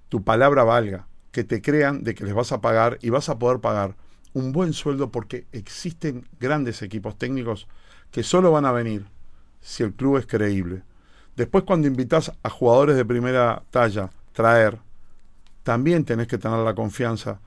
tu 0.09 0.23
palabra 0.23 0.65
valga, 0.65 1.07
que 1.33 1.45
te 1.45 1.61
crean 1.61 2.05
de 2.05 2.15
que 2.15 2.25
les 2.25 2.35
vas 2.35 2.53
a 2.53 2.61
pagar 2.61 2.99
y 3.03 3.11
vas 3.11 3.29
a 3.29 3.39
poder 3.39 3.61
pagar 3.61 3.97
un 4.35 4.53
buen 4.53 4.73
sueldo 4.73 5.11
porque 5.11 5.47
existen 5.53 6.27
grandes 6.39 6.83
equipos 6.83 7.17
técnicos 7.17 7.67
que 8.11 8.23
solo 8.23 8.53
van 8.53 8.65
a 8.67 8.73
venir 8.73 9.07
si 9.61 9.83
el 9.83 9.93
club 9.93 10.19
es 10.19 10.27
creíble. 10.27 10.83
Después 11.37 11.65
cuando 11.65 11.89
invitas 11.89 12.33
a 12.43 12.51
jugadores 12.51 12.97
de 12.97 13.05
primera 13.05 13.63
talla, 13.71 14.11
traer, 14.33 14.79
también 15.63 16.05
tenés 16.05 16.29
que 16.29 16.39
tener 16.39 16.59
la 16.59 16.75
confianza 16.75 17.41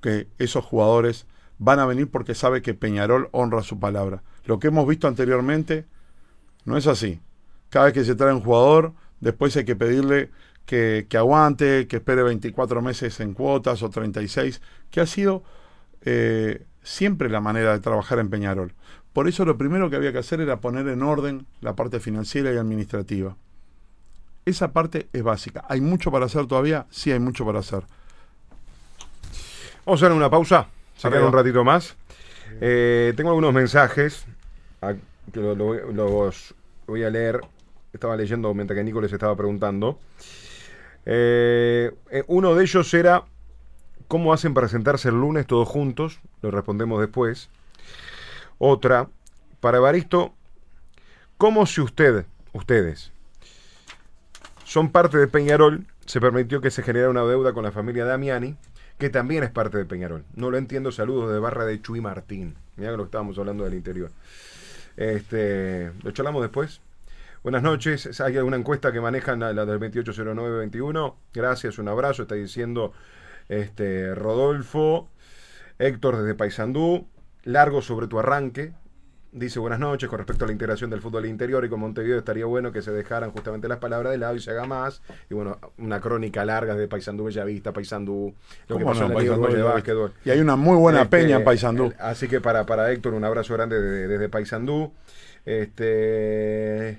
que 0.00 0.28
esos 0.38 0.64
jugadores 0.64 1.26
van 1.58 1.80
a 1.80 1.86
venir 1.86 2.10
porque 2.10 2.34
sabe 2.34 2.62
que 2.62 2.74
Peñarol 2.74 3.28
honra 3.32 3.62
su 3.62 3.78
palabra. 3.78 4.22
Lo 4.44 4.58
que 4.58 4.68
hemos 4.68 4.86
visto 4.86 5.08
anteriormente 5.08 5.86
no 6.64 6.76
es 6.76 6.86
así. 6.86 7.20
Cada 7.70 7.86
vez 7.86 7.94
que 7.94 8.04
se 8.04 8.14
trae 8.14 8.32
un 8.32 8.40
jugador, 8.40 8.94
después 9.20 9.56
hay 9.56 9.64
que 9.64 9.76
pedirle 9.76 10.30
que, 10.64 11.06
que 11.08 11.16
aguante, 11.16 11.86
que 11.86 11.96
espere 11.96 12.22
24 12.22 12.80
meses 12.82 13.20
en 13.20 13.34
cuotas 13.34 13.82
o 13.82 13.90
36, 13.90 14.60
que 14.90 15.00
ha 15.00 15.06
sido 15.06 15.42
eh, 16.02 16.66
siempre 16.82 17.28
la 17.28 17.40
manera 17.40 17.72
de 17.72 17.80
trabajar 17.80 18.18
en 18.18 18.30
Peñarol. 18.30 18.74
Por 19.12 19.28
eso 19.28 19.44
lo 19.44 19.58
primero 19.58 19.90
que 19.90 19.96
había 19.96 20.12
que 20.12 20.18
hacer 20.18 20.40
era 20.40 20.60
poner 20.60 20.86
en 20.88 21.02
orden 21.02 21.46
la 21.60 21.74
parte 21.74 22.00
financiera 22.00 22.52
y 22.52 22.56
administrativa. 22.56 23.36
Esa 24.44 24.72
parte 24.72 25.08
es 25.12 25.22
básica. 25.22 25.64
¿Hay 25.68 25.80
mucho 25.80 26.10
para 26.10 26.26
hacer 26.26 26.46
todavía? 26.46 26.86
Sí, 26.90 27.12
hay 27.12 27.18
mucho 27.18 27.44
para 27.44 27.58
hacer. 27.58 27.84
Vamos 29.88 30.02
a 30.02 30.04
hacer 30.06 30.14
una 30.18 30.28
pausa, 30.28 30.66
sacar 30.98 31.22
un 31.22 31.32
ratito 31.32 31.64
más. 31.64 31.96
Eh, 32.60 33.14
tengo 33.16 33.30
algunos 33.30 33.54
mensajes 33.54 34.26
a- 34.82 34.92
que 35.32 35.40
lo- 35.40 35.54
lo- 35.54 35.92
los 35.92 36.54
voy 36.86 37.04
a 37.04 37.08
leer 37.08 37.40
estaba 37.94 38.14
leyendo 38.14 38.52
mientras 38.52 38.76
que 38.76 38.84
Nico 38.84 39.00
les 39.00 39.10
estaba 39.14 39.34
preguntando. 39.34 39.98
Eh, 41.06 41.90
eh, 42.10 42.22
uno 42.26 42.54
de 42.54 42.64
ellos 42.64 42.92
era 42.92 43.24
cómo 44.08 44.34
hacen 44.34 44.52
para 44.52 44.68
sentarse 44.68 45.08
el 45.08 45.14
lunes 45.14 45.46
todos 45.46 45.66
juntos, 45.66 46.20
lo 46.42 46.50
respondemos 46.50 47.00
después. 47.00 47.48
Otra, 48.58 49.08
para 49.60 49.78
Evaristo, 49.78 50.34
¿cómo 51.38 51.64
si 51.64 51.80
usted, 51.80 52.26
ustedes, 52.52 53.10
son 54.64 54.90
parte 54.90 55.16
de 55.16 55.28
Peñarol, 55.28 55.86
se 56.04 56.20
permitió 56.20 56.60
que 56.60 56.70
se 56.70 56.82
generara 56.82 57.08
una 57.10 57.24
deuda 57.24 57.54
con 57.54 57.64
la 57.64 57.72
familia 57.72 58.04
Damiani, 58.04 58.54
que 58.98 59.10
también 59.10 59.44
es 59.44 59.50
parte 59.50 59.78
de 59.78 59.84
Peñarol? 59.84 60.24
No 60.34 60.50
lo 60.50 60.58
entiendo, 60.58 60.92
saludos 60.92 61.32
de 61.32 61.38
Barra 61.38 61.64
de 61.64 61.80
Chuy 61.80 62.00
Martín. 62.00 62.56
Mira 62.76 62.92
lo 62.92 62.98
que 62.98 63.04
estábamos 63.04 63.38
hablando 63.38 63.64
del 63.64 63.74
interior. 63.74 64.10
Este, 64.96 65.92
lo 66.02 66.10
charlamos 66.10 66.42
después. 66.42 66.80
Buenas 67.44 67.62
noches. 67.62 68.20
Hay 68.20 68.36
alguna 68.36 68.56
encuesta 68.56 68.92
que 68.92 69.00
manejan 69.00 69.38
la, 69.38 69.52
la 69.52 69.64
del 69.64 69.78
280921. 69.78 71.16
Gracias, 71.32 71.78
un 71.78 71.88
abrazo. 71.88 72.22
Está 72.22 72.34
diciendo 72.34 72.92
este 73.48 74.14
Rodolfo. 74.14 75.08
Héctor 75.78 76.18
desde 76.18 76.34
Paysandú. 76.34 77.06
Largo 77.44 77.80
sobre 77.80 78.08
tu 78.08 78.18
arranque. 78.18 78.72
Dice 79.30 79.58
buenas 79.58 79.78
noches 79.78 80.08
con 80.08 80.16
respecto 80.18 80.44
a 80.44 80.46
la 80.46 80.52
integración 80.52 80.88
del 80.88 81.02
fútbol 81.02 81.26
interior 81.26 81.62
y 81.62 81.68
con 81.68 81.80
Montevideo 81.80 82.18
estaría 82.18 82.46
bueno 82.46 82.72
que 82.72 82.80
se 82.80 82.92
dejaran 82.92 83.30
justamente 83.30 83.68
las 83.68 83.76
palabras 83.78 84.10
de 84.12 84.18
lado 84.18 84.34
y 84.34 84.40
se 84.40 84.50
haga 84.52 84.64
más. 84.64 85.02
Y 85.28 85.34
bueno, 85.34 85.58
una 85.76 86.00
crónica 86.00 86.46
larga 86.46 86.74
de 86.74 86.88
Paysandú 86.88 87.24
Bellavista, 87.24 87.70
Paysandú, 87.72 88.34
lo 88.68 88.78
que 88.78 88.82
¿Cómo 88.84 88.94
pasó 88.94 89.00
no? 89.02 89.08
en 89.08 89.14
la 89.14 89.20
Liga 89.20 89.34
Paysandú, 89.34 89.42
Uruguaya 89.42 89.56
de 89.56 89.62
Bellavista. 89.62 89.92
básquetbol. 89.92 90.12
Y 90.24 90.30
hay 90.30 90.40
una 90.40 90.56
muy 90.56 90.76
buena 90.78 91.02
Este, 91.02 91.18
peña 91.18 91.36
en 91.36 91.44
Paysandú. 91.44 91.84
el- 91.88 91.94
Así 91.98 92.26
que 92.26 92.40
para, 92.40 92.64
para 92.64 92.90
Héctor, 92.90 93.12
un 93.12 93.24
abrazo 93.24 93.52
grande 93.52 93.78
desde, 93.80 94.08
desde 94.08 94.28
Paysandú. 94.30 94.92
Este. 95.44 96.98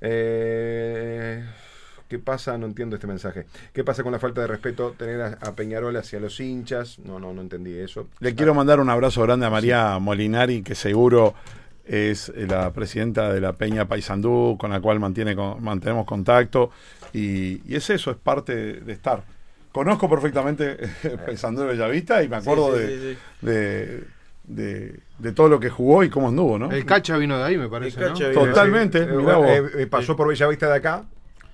eh, 0.00 1.44
¿Qué 2.12 2.18
pasa? 2.18 2.58
No 2.58 2.66
entiendo 2.66 2.96
este 2.96 3.06
mensaje. 3.06 3.46
¿Qué 3.72 3.84
pasa 3.84 4.02
con 4.02 4.12
la 4.12 4.18
falta 4.18 4.42
de 4.42 4.46
respeto 4.46 4.94
tener 4.98 5.22
a, 5.22 5.38
a 5.40 5.52
Peñarol 5.56 5.96
hacia 5.96 6.20
los 6.20 6.38
hinchas? 6.40 6.98
No, 6.98 7.18
no, 7.18 7.32
no 7.32 7.40
entendí 7.40 7.72
eso. 7.78 8.06
Le 8.20 8.34
quiero 8.34 8.52
mandar 8.52 8.80
un 8.80 8.90
abrazo 8.90 9.22
grande 9.22 9.46
a 9.46 9.50
María 9.50 9.98
Molinari, 9.98 10.62
que 10.62 10.74
seguro 10.74 11.32
es 11.86 12.30
la 12.36 12.70
presidenta 12.74 13.32
de 13.32 13.40
la 13.40 13.54
Peña 13.54 13.86
Paysandú, 13.88 14.58
con 14.60 14.72
la 14.72 14.80
cual 14.82 15.00
mantiene, 15.00 15.34
con- 15.34 15.64
mantenemos 15.64 16.04
contacto. 16.04 16.70
Y, 17.14 17.62
y 17.66 17.76
es 17.76 17.88
eso, 17.88 18.10
es 18.10 18.18
parte 18.18 18.54
de, 18.54 18.72
de 18.82 18.92
estar. 18.92 19.22
Conozco 19.72 20.10
perfectamente 20.10 20.76
Paysandú 21.24 21.62
de 21.62 21.68
Bellavista 21.68 22.22
y 22.22 22.28
me 22.28 22.36
acuerdo 22.36 22.76
Sí, 22.76 22.82
sí, 22.82 22.86
de, 22.86 22.88
sí, 23.14 23.18
sí. 23.40 23.46
de, 23.46 24.04
de- 24.44 25.00
de 25.18 25.32
todo 25.32 25.48
lo 25.48 25.58
que 25.58 25.70
jugó 25.70 26.04
y 26.04 26.10
cómo 26.10 26.28
anduvo, 26.28 26.58
¿no? 26.58 26.70
El 26.70 26.84
Cacha 26.84 27.16
vino 27.16 27.38
de 27.38 27.44
ahí, 27.44 27.56
me 27.56 27.70
parece, 27.70 27.98
¿no? 28.00 28.12
Totalmente, 28.12 28.98
Eh, 28.98 29.06
mirá 29.06 29.36
vos. 29.36 29.46
eh, 29.48 29.62
eh, 29.78 29.86
pasó 29.86 30.14
por 30.14 30.28
Bellavista 30.28 30.68
de 30.68 30.74
acá. 30.76 31.04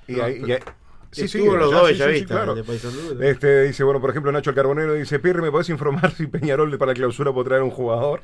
Y 0.09 0.21
ahí, 0.21 0.42
y 0.47 0.53
ahí- 0.53 0.59
sí, 1.12 1.29
sí, 1.29 1.38
Estuvo 1.38 1.57
los 1.57 1.71
dos 1.71 1.88
sí, 1.90 1.94
sí, 2.18 2.25
claro. 2.27 2.55
Este, 3.21 3.62
dice, 3.64 3.85
bueno, 3.85 4.01
por 4.01 4.11
ejemplo, 4.11 4.33
Nacho 4.33 4.51
el 4.51 4.57
Carbonero 4.57 4.94
dice, 4.94 5.18
Pirri, 5.18 5.40
¿me 5.42 5.51
podés 5.51 5.68
informar 5.68 6.11
si 6.12 6.27
Peñarol 6.27 6.77
para 6.79 6.92
la 6.92 6.94
clausura 6.94 7.33
puede 7.33 7.49
traer 7.49 7.62
un 7.62 7.71
jugador? 7.71 8.23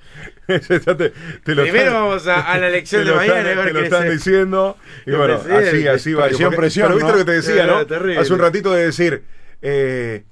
Ese 0.48 0.80
ya 0.86 0.96
te- 0.96 1.10
te 1.44 1.54
lo 1.54 1.62
Primero 1.62 1.84
están- 1.86 1.92
vamos 1.94 2.26
a, 2.26 2.40
a 2.52 2.58
la 2.58 2.68
elección 2.68 3.04
de 3.04 3.12
mañana 3.12 3.38
están, 3.40 3.52
y 3.52 3.56
ver 3.56 3.66
te 3.66 3.72
lo 3.72 3.78
qué 3.80 3.84
están 3.86 4.10
diciendo. 4.10 4.76
Y 5.06 5.10
bueno, 5.12 5.38
pensé, 5.40 5.56
así, 5.68 5.88
así 5.88 6.14
va. 6.14 6.24
presión, 6.26 6.46
Porque- 6.50 6.56
presión, 6.58 6.86
Pero 6.88 6.96
viste 6.96 7.12
¿no? 7.12 7.18
lo 7.18 7.24
que 7.24 7.30
te 7.30 7.36
decía, 7.36 7.64
Eh, 7.64 7.66
¿no? 7.66 7.86
terrible. 7.86 8.18
Hace 8.18 8.32
un 8.32 8.38
ratito 8.38 8.72
de 8.72 8.84
decir, 8.86 9.24
eh, 9.62 10.24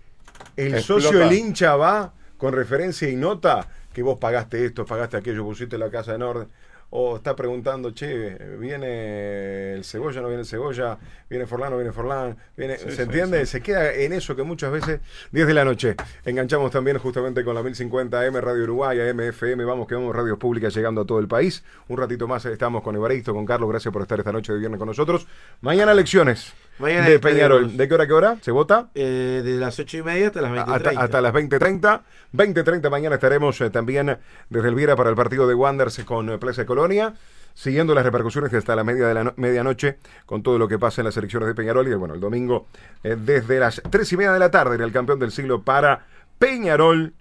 el 0.56 0.74
Explota. 0.74 1.02
socio, 1.02 1.22
el 1.22 1.32
hincha 1.32 1.76
va 1.76 2.12
con 2.36 2.52
referencia 2.54 3.08
y 3.08 3.16
nota 3.16 3.68
que 3.92 4.02
vos 4.02 4.18
pagaste 4.18 4.64
esto, 4.64 4.84
pagaste 4.86 5.16
aquello, 5.18 5.44
pusiste 5.44 5.76
la 5.78 5.90
casa 5.90 6.14
en 6.14 6.22
orden. 6.22 6.48
O 6.94 7.16
está 7.16 7.34
preguntando, 7.34 7.92
che, 7.92 8.36
¿viene 8.58 9.72
el 9.72 9.82
cebolla, 9.84 10.20
no 10.20 10.28
viene 10.28 10.42
el 10.42 10.46
cebolla? 10.46 10.98
¿Viene 11.30 11.46
Forlán, 11.46 11.70
no 11.70 11.78
viene 11.78 11.90
Forlán? 11.90 12.36
¿Viene, 12.54 12.76
Sí, 12.76 12.90
¿Se 12.90 12.96
sí, 12.96 13.02
entiende? 13.02 13.46
Se 13.46 13.62
queda 13.62 13.94
en 13.94 14.12
eso 14.12 14.36
que 14.36 14.42
muchas 14.42 14.70
veces, 14.70 15.00
10 15.30 15.46
de 15.46 15.54
la 15.54 15.64
noche, 15.64 15.96
enganchamos 16.26 16.70
también 16.70 16.98
justamente 16.98 17.44
con 17.44 17.54
la 17.54 17.62
1050 17.62 18.26
M 18.26 18.38
Radio 18.42 18.64
Uruguay, 18.64 18.98
MFM, 19.14 19.64
vamos 19.64 19.88
que 19.88 19.94
vamos, 19.94 20.14
radios 20.14 20.36
públicas 20.36 20.74
llegando 20.74 21.00
a 21.00 21.06
todo 21.06 21.18
el 21.18 21.28
país. 21.28 21.64
Un 21.88 21.96
ratito 21.96 22.28
más 22.28 22.44
estamos 22.44 22.82
con 22.82 22.94
Evaristo, 22.94 23.32
con 23.32 23.46
Carlos, 23.46 23.70
gracias 23.70 23.90
por 23.90 24.02
estar 24.02 24.18
esta 24.18 24.32
noche 24.32 24.52
de 24.52 24.58
viernes 24.58 24.78
con 24.78 24.88
nosotros. 24.88 25.26
Mañana 25.62 25.92
elecciones 25.92 26.52
Mañana 26.78 27.08
de 27.08 27.18
Peñarol. 27.20 27.76
¿De 27.76 27.86
qué 27.86 27.94
hora 27.94 28.04
a 28.04 28.06
qué 28.06 28.12
hora? 28.12 28.36
¿Se 28.40 28.50
vota? 28.50 28.90
eh, 28.94 29.42
desde 29.44 29.58
las 29.60 29.78
ocho 29.78 29.98
y 29.98 30.02
media 30.02 30.28
hasta 30.28 30.40
las 30.40 30.50
20 30.52 30.70
Hasta, 30.72 30.90
hasta 31.00 31.20
las 31.20 31.32
20.30. 31.32 32.00
20.30 32.32 32.90
mañana 32.90 33.14
estaremos 33.16 33.60
eh, 33.60 33.70
también 33.70 34.18
desde 34.50 34.68
el 34.68 34.74
Viera 34.74 34.96
para 34.96 35.10
el 35.10 35.16
partido 35.16 35.46
de 35.46 35.54
Wanderers 35.54 36.02
con 36.04 36.30
eh, 36.30 36.38
Plaza 36.38 36.62
de 36.62 36.66
Colonia, 36.66 37.14
siguiendo 37.54 37.94
las 37.94 38.04
repercusiones 38.04 38.52
hasta 38.54 38.74
la 38.74 38.82
media 38.84 39.06
de 39.06 39.14
la 39.14 39.24
no- 39.24 39.34
medianoche 39.36 39.98
con 40.26 40.42
todo 40.42 40.58
lo 40.58 40.66
que 40.66 40.78
pasa 40.78 41.02
en 41.02 41.06
las 41.06 41.16
elecciones 41.16 41.46
de 41.48 41.54
Peñarol. 41.54 41.86
Y 41.86 41.94
bueno, 41.94 42.14
el 42.14 42.20
domingo 42.20 42.66
desde 43.02 43.60
las 43.60 43.80
3 43.88 44.12
y 44.12 44.16
media 44.16 44.32
de 44.32 44.38
la 44.40 44.50
tarde 44.50 44.74
en 44.76 44.80
el 44.82 44.92
campeón 44.92 45.18
del 45.20 45.30
siglo 45.30 45.62
para 45.62 46.06
Peñarol 46.38 47.12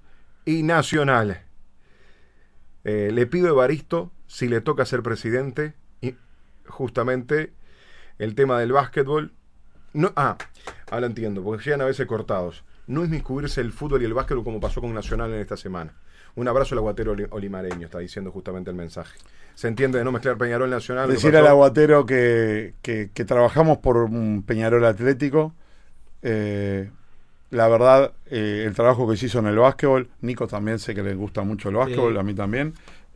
y 0.46 0.64
Nacional. 0.64 1.42
Le 2.84 3.26
pido 3.28 3.48
a 3.48 3.52
Evaristo 3.52 4.12
si 4.26 4.48
le 4.48 4.62
toca 4.62 4.86
ser 4.86 5.04
presidente 5.04 5.74
y 6.02 6.16
justamente 6.68 7.54
el 8.18 8.34
tema 8.34 8.60
del 8.60 8.72
básquetbol. 8.72 9.34
No, 9.94 10.12
ah, 10.16 10.38
ahora 10.90 11.08
entiendo, 11.08 11.44
porque 11.44 11.64
llegan 11.66 11.82
a 11.82 11.86
veces 11.86 12.06
cortados. 12.08 12.64
No 12.88 13.04
es 13.04 13.10
miscubrirse 13.10 13.62
el 13.62 13.72
fútbol 13.72 14.02
y 14.02 14.06
el 14.06 14.14
básquetbol 14.14 14.44
como 14.44 14.60
pasó 14.60 14.82
con 14.82 14.94
Nacional 14.94 15.32
en 15.34 15.40
esta 15.40 15.58
semana. 15.58 15.94
Un 16.36 16.48
abrazo 16.48 16.76
al 16.76 16.80
aguatero 16.80 17.12
oli- 17.12 17.28
olimareño, 17.30 17.86
está 17.86 18.00
diciendo 18.00 18.32
justamente 18.32 18.70
el 18.70 18.76
mensaje. 18.76 19.18
Se 19.54 19.68
entiende 19.68 19.98
de 19.98 20.06
no 20.06 20.12
mezclar 20.14 20.38
Peñarol 20.38 20.70
Nacional. 20.70 21.10
Decir 21.10 21.36
al 21.36 21.46
aguatero 21.48 22.06
que, 22.06 22.74
que- 22.82 23.10
que 23.14 23.26
trabajamos 23.26 23.80
por 23.80 23.98
un 23.98 24.44
Peñarol 24.46 24.86
Atlético. 24.86 25.54
Eh, 26.22 26.90
la 27.50 27.68
verdad, 27.68 28.14
eh, 28.28 28.64
el 28.66 28.74
trabajo 28.74 29.10
que 29.10 29.18
se 29.18 29.26
hizo 29.26 29.40
en 29.40 29.48
el 29.48 29.58
básquetbol, 29.58 30.08
Nico 30.22 30.48
también 30.48 30.80
sé 30.80 30.96
que 30.96 31.04
le 31.04 31.16
gusta 31.16 31.42
mucho 31.44 31.68
el 31.70 31.76
básquetbol, 31.76 32.14
Sí. 32.14 32.20
a 32.20 32.24
mí 32.24 32.34
también. 32.34 32.74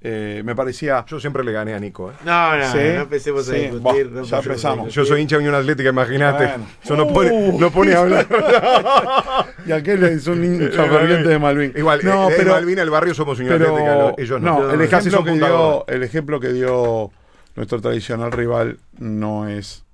Eh, 0.07 0.43
me 0.45 0.55
parecía. 0.55 1.03
Yo 1.07 1.19
siempre 1.19 1.43
le 1.43 1.51
gané 1.51 1.73
a 1.73 1.79
Nico. 1.79 2.11
¿eh? 2.11 2.13
No, 2.23 2.55
no, 2.57 2.71
Sí, 2.71 2.77
no 2.77 3.01
empecemos 3.01 3.49
a 3.49 3.53
sí, 3.53 3.59
discutir. 3.61 4.09
bah, 4.09 4.19
no 4.19 4.23
ya 4.23 4.37
a 4.37 4.39
empezamos. 4.41 4.85
discutir. 4.85 4.93
Yo 5.03 5.05
soy 5.05 5.21
hincha 5.21 5.35
de 5.37 5.39
Unión 5.39 5.55
Atlética, 5.55 5.89
imagínate. 5.89 6.45
Bueno. 6.45 6.67
Eso 6.83 6.95
no 6.95 7.07
pone, 7.07 7.31
Uh. 7.31 7.59
no 7.59 7.71
pone 7.71 7.93
a 7.95 7.99
hablar. 8.01 8.27
Y 9.65 9.71
aquel 9.71 10.03
es 10.03 10.27
un 10.27 10.43
hincha 10.43 10.83
ferviente 10.85 11.29
de 11.29 11.39
Malvin. 11.39 11.73
Igual, 11.75 12.01
no, 12.03 12.29
eh, 12.29 12.33
en 12.33 12.37
pero, 12.37 12.51
Malvin, 12.51 12.77
el 12.79 12.89
barrio 12.91 13.13
somos 13.15 13.39
Unión 13.39 13.57
pero- 13.57 13.71
Atlética, 13.71 13.95
lo- 13.95 14.13
ellos 14.17 14.41
no. 14.41 14.59
no, 14.59 14.71
el, 14.71 14.89
Casi 14.89 15.07
ejemplo 15.09 15.11
son 15.17 15.25
que 15.25 15.31
Punta 15.31 15.47
dio, 15.47 15.57
Gorda. 15.57 15.93
el 15.95 16.03
ejemplo 16.03 16.39
que 16.39 16.49
dio 16.53 17.11
nuestro 17.55 17.81
tradicional 17.81 18.31
rival 18.31 18.77
no 18.99 19.47
es 19.47 19.84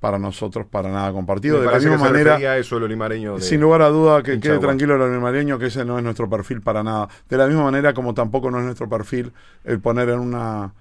para 0.00 0.18
nosotros 0.18 0.66
para 0.70 0.90
nada 0.90 1.12
compartido. 1.12 1.56
Me 1.58 1.66
De 1.66 1.72
la 1.72 1.78
misma 1.78 1.96
manera, 2.12 2.56
eso 2.58 2.76
el 2.76 2.84
olimareño. 2.84 3.36
de- 3.36 3.42
Sin 3.42 3.60
lugar 3.60 3.82
a 3.82 3.88
duda, 3.88 4.22
que 4.22 4.38
quede 4.40 4.52
de 4.54 4.58
tranquilo 4.60 4.94
el 4.96 5.02
animaleño 5.02 5.58
que 5.58 5.66
ese 5.66 5.84
no 5.84 5.98
es 5.98 6.04
nuestro 6.04 6.28
perfil 6.30 6.60
para 6.62 6.82
nada. 6.82 7.08
De 7.28 7.36
la 7.36 7.46
misma 7.46 7.64
manera 7.64 7.92
como 7.94 8.14
tampoco 8.14 8.50
no 8.50 8.58
es 8.58 8.64
nuestro 8.64 8.88
perfil 8.88 9.32
el 9.64 9.80
poner 9.80 10.08
en 10.10 10.20
una 10.20 10.72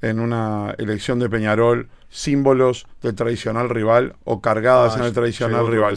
en 0.00 0.20
una 0.20 0.76
elección 0.78 1.18
de 1.18 1.28
Peñarol 1.28 1.88
símbolos 2.08 2.86
del 3.02 3.16
tradicional 3.16 3.68
rival 3.68 4.14
o 4.22 4.40
cargadas 4.40 4.94
Ah, 4.94 5.00
en 5.00 5.04
el 5.06 5.12
tradicional 5.12 5.66
rival. 5.66 5.96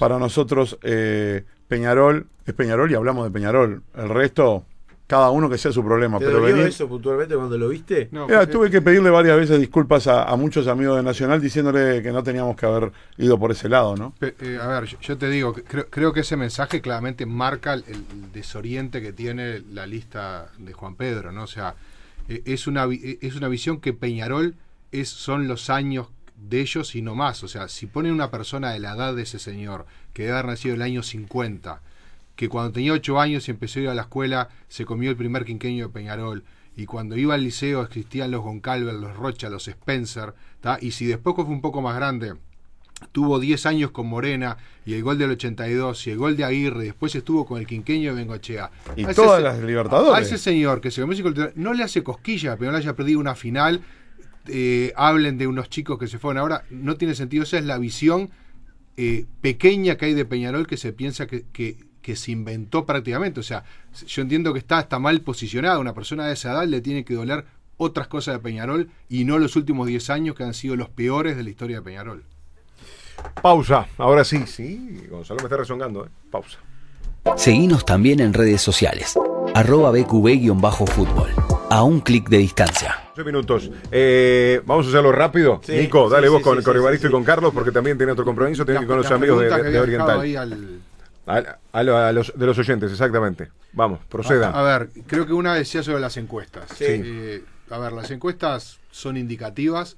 Para 0.00 0.18
nosotros, 0.18 0.78
eh, 0.82 1.44
Peñarol 1.68 2.26
es 2.44 2.54
Peñarol 2.54 2.90
y 2.90 2.94
hablamos 2.96 3.24
de 3.24 3.30
Peñarol. 3.30 3.82
El 3.94 4.08
resto, 4.08 4.64
cada 5.06 5.30
uno 5.30 5.48
que 5.48 5.56
sea 5.58 5.70
su 5.72 5.84
problema. 5.84 6.18
¿Te 6.18 6.24
Pero 6.24 6.42
venir- 6.42 6.66
eso 6.66 6.88
puntualmente 6.88 7.36
cuando 7.36 7.56
lo 7.56 7.68
viste? 7.68 8.08
No, 8.10 8.26
Mira, 8.26 8.46
tuve 8.48 8.70
que 8.70 8.82
pedirle 8.82 9.10
varias 9.10 9.36
veces 9.36 9.60
disculpas 9.60 10.06
a, 10.08 10.24
a 10.24 10.36
muchos 10.36 10.66
amigos 10.66 10.96
de 10.96 11.02
Nacional 11.02 11.40
diciéndole 11.40 12.02
que 12.02 12.10
no 12.12 12.22
teníamos 12.22 12.56
que 12.56 12.66
haber 12.66 12.92
ido 13.16 13.38
por 13.38 13.52
ese 13.52 13.68
lado, 13.68 13.94
¿no? 13.96 14.12
Pe- 14.18 14.34
eh, 14.40 14.58
a 14.60 14.66
ver, 14.66 14.84
yo, 14.86 14.98
yo 15.00 15.16
te 15.16 15.28
digo, 15.30 15.54
creo, 15.54 15.86
creo 15.88 16.12
que 16.12 16.20
ese 16.20 16.36
mensaje 16.36 16.80
claramente 16.80 17.24
marca 17.26 17.74
el, 17.74 17.84
el 17.88 18.32
desoriente 18.32 19.00
que 19.00 19.12
tiene 19.12 19.60
la 19.72 19.86
lista 19.86 20.50
de 20.58 20.72
Juan 20.72 20.96
Pedro, 20.96 21.30
¿no? 21.32 21.44
O 21.44 21.48
sea, 21.48 21.74
eh, 22.28 22.42
es, 22.44 22.66
una, 22.66 22.84
eh, 22.86 23.18
es 23.22 23.36
una 23.36 23.48
visión 23.48 23.80
que 23.80 23.92
Peñarol 23.92 24.54
es, 24.90 25.08
son 25.08 25.46
los 25.46 25.70
años 25.70 26.08
de 26.36 26.60
ellos 26.60 26.94
y 26.96 27.02
no 27.02 27.14
más. 27.14 27.44
O 27.44 27.48
sea, 27.48 27.68
si 27.68 27.86
ponen 27.86 28.12
una 28.12 28.30
persona 28.32 28.72
de 28.72 28.80
la 28.80 28.94
edad 28.94 29.14
de 29.14 29.22
ese 29.22 29.38
señor, 29.38 29.86
que 30.12 30.24
debe 30.24 30.34
haber 30.34 30.46
nacido 30.46 30.74
en 30.74 30.80
el 30.80 30.86
año 30.86 31.02
50, 31.02 31.80
que 32.36 32.48
cuando 32.48 32.72
tenía 32.72 32.92
8 32.92 33.18
años 33.20 33.48
y 33.48 33.50
empezó 33.50 33.80
a 33.80 33.82
ir 33.82 33.88
a 33.88 33.94
la 33.94 34.02
escuela, 34.02 34.48
se 34.68 34.84
comió 34.84 35.10
el 35.10 35.16
primer 35.16 35.44
quinqueño 35.44 35.86
de 35.88 35.92
Peñarol, 35.92 36.44
y 36.76 36.84
cuando 36.84 37.16
iba 37.16 37.34
al 37.34 37.42
liceo 37.42 37.82
existían 37.82 38.30
los 38.30 38.42
Goncalves, 38.42 38.94
los 38.94 39.16
Rocha, 39.16 39.48
los 39.48 39.66
Spencer, 39.66 40.34
¿tá? 40.60 40.78
y 40.80 40.90
si 40.92 41.06
después 41.06 41.34
fue 41.34 41.46
un 41.46 41.62
poco 41.62 41.80
más 41.80 41.96
grande, 41.96 42.34
tuvo 43.12 43.40
10 43.40 43.64
años 43.66 43.90
con 43.90 44.06
Morena 44.06 44.56
y 44.84 44.94
el 44.94 45.02
gol 45.02 45.16
del 45.18 45.30
82 45.32 46.06
y 46.06 46.10
el 46.10 46.18
gol 46.18 46.36
de 46.36 46.44
Aguirre, 46.44 46.82
y 46.82 46.86
después 46.86 47.14
estuvo 47.14 47.46
con 47.46 47.58
el 47.58 47.66
quinqueño 47.66 48.10
de 48.14 48.16
Bengochea. 48.20 48.70
Y 48.96 49.04
A 49.04 49.14
todas 49.14 49.42
las 49.42 49.62
Libertadores. 49.62 50.14
A 50.14 50.20
ese 50.20 50.38
señor 50.38 50.80
que 50.82 50.90
se 50.90 51.00
comió 51.02 51.50
no 51.56 51.72
le 51.72 51.82
hace 51.82 52.02
cosquilla, 52.02 52.56
pero 52.58 52.70
no 52.70 52.78
le 52.78 52.82
haya 52.84 52.94
perdido 52.94 53.20
una 53.20 53.34
final. 53.34 53.80
eh, 54.48 54.92
hablen 54.96 55.38
de 55.38 55.46
unos 55.48 55.68
chicos 55.68 55.98
que 55.98 56.06
se 56.06 56.18
fueron 56.20 56.38
ahora, 56.40 56.62
no 56.70 56.94
tiene 56.96 57.14
sentido. 57.16 57.42
Esa 57.42 57.58
es 57.58 57.64
la 57.64 57.78
visión 57.78 58.30
eh, 58.96 59.26
pequeña 59.40 59.96
que 59.96 60.04
hay 60.06 60.14
de 60.14 60.24
Peñarol 60.24 60.66
que 60.68 60.76
se 60.76 60.92
piensa 60.92 61.26
que, 61.26 61.44
que- 61.52 61.76
que 62.06 62.14
se 62.14 62.30
inventó 62.30 62.86
prácticamente. 62.86 63.40
O 63.40 63.42
sea, 63.42 63.64
yo 64.06 64.22
entiendo 64.22 64.52
que 64.52 64.60
está, 64.60 64.78
está 64.78 65.00
mal 65.00 65.20
posicionada. 65.22 65.80
Una 65.80 65.92
persona 65.92 66.24
de 66.28 66.34
esa 66.34 66.52
edad 66.52 66.64
le 66.64 66.80
tiene 66.80 67.04
que 67.04 67.14
doler 67.14 67.44
otras 67.78 68.06
cosas 68.06 68.34
de 68.36 68.38
Peñarol 68.38 68.88
y 69.08 69.24
no 69.24 69.40
los 69.40 69.56
últimos 69.56 69.88
10 69.88 70.10
años 70.10 70.36
que 70.36 70.44
han 70.44 70.54
sido 70.54 70.76
los 70.76 70.88
peores 70.88 71.36
de 71.36 71.42
la 71.42 71.50
historia 71.50 71.78
de 71.78 71.82
Peñarol. 71.82 72.22
Pausa. 73.42 73.88
Ahora 73.98 74.22
sí, 74.22 74.44
sí. 74.46 75.02
Gonzalo 75.10 75.38
me 75.40 75.46
está 75.46 75.56
rezongando, 75.56 76.06
¿eh? 76.06 76.08
Pausa. 76.30 76.58
Seguinos 77.36 77.84
también 77.84 78.20
en 78.20 78.32
redes 78.32 78.62
sociales. 78.62 79.18
Arroba 79.52 79.90
BQB-fútbol. 79.90 81.30
A 81.70 81.82
un 81.82 81.98
clic 81.98 82.28
de 82.28 82.38
distancia. 82.38 83.00
12 83.16 83.24
minutos. 83.26 83.68
Eh, 83.90 84.60
vamos 84.64 84.86
a 84.86 84.90
hacerlo 84.90 85.10
rápido. 85.10 85.60
Sí, 85.64 85.72
Nico, 85.72 86.08
dale 86.08 86.28
sí, 86.28 86.32
vos 86.32 86.38
sí, 86.38 86.44
con, 86.44 86.58
sí, 86.58 86.62
con 86.64 86.74
sí, 86.74 86.78
Evaristo 86.78 87.08
sí. 87.08 87.10
y 87.10 87.12
con 87.12 87.24
Carlos, 87.24 87.52
porque 87.52 87.72
también 87.72 87.96
tiene 87.96 88.12
otro 88.12 88.24
compromiso. 88.24 88.64
Tiene 88.64 88.78
que 88.78 88.84
ir 88.84 88.88
con 88.88 88.98
los 88.98 89.10
amigos 89.10 89.40
de, 89.40 89.48
de- 89.50 89.70
de 89.72 89.80
Oriental. 89.80 90.20
A, 91.26 91.58
a 91.72 91.78
a 92.08 92.12
los, 92.12 92.32
de 92.36 92.46
los 92.46 92.58
oyentes, 92.58 92.90
exactamente. 92.92 93.50
Vamos, 93.72 94.00
procedan. 94.08 94.54
A, 94.54 94.62
ver, 94.62 94.90
creo 95.06 95.26
que 95.26 95.32
una 95.32 95.54
decía 95.54 95.82
sobre 95.82 96.00
las 96.00 96.16
encuestas. 96.16 96.70
Sí. 96.76 96.84
Eh, 96.88 97.44
a 97.70 97.78
ver, 97.78 97.92
las 97.92 98.10
encuestas 98.10 98.78
son 98.90 99.16
indicativas, 99.16 99.96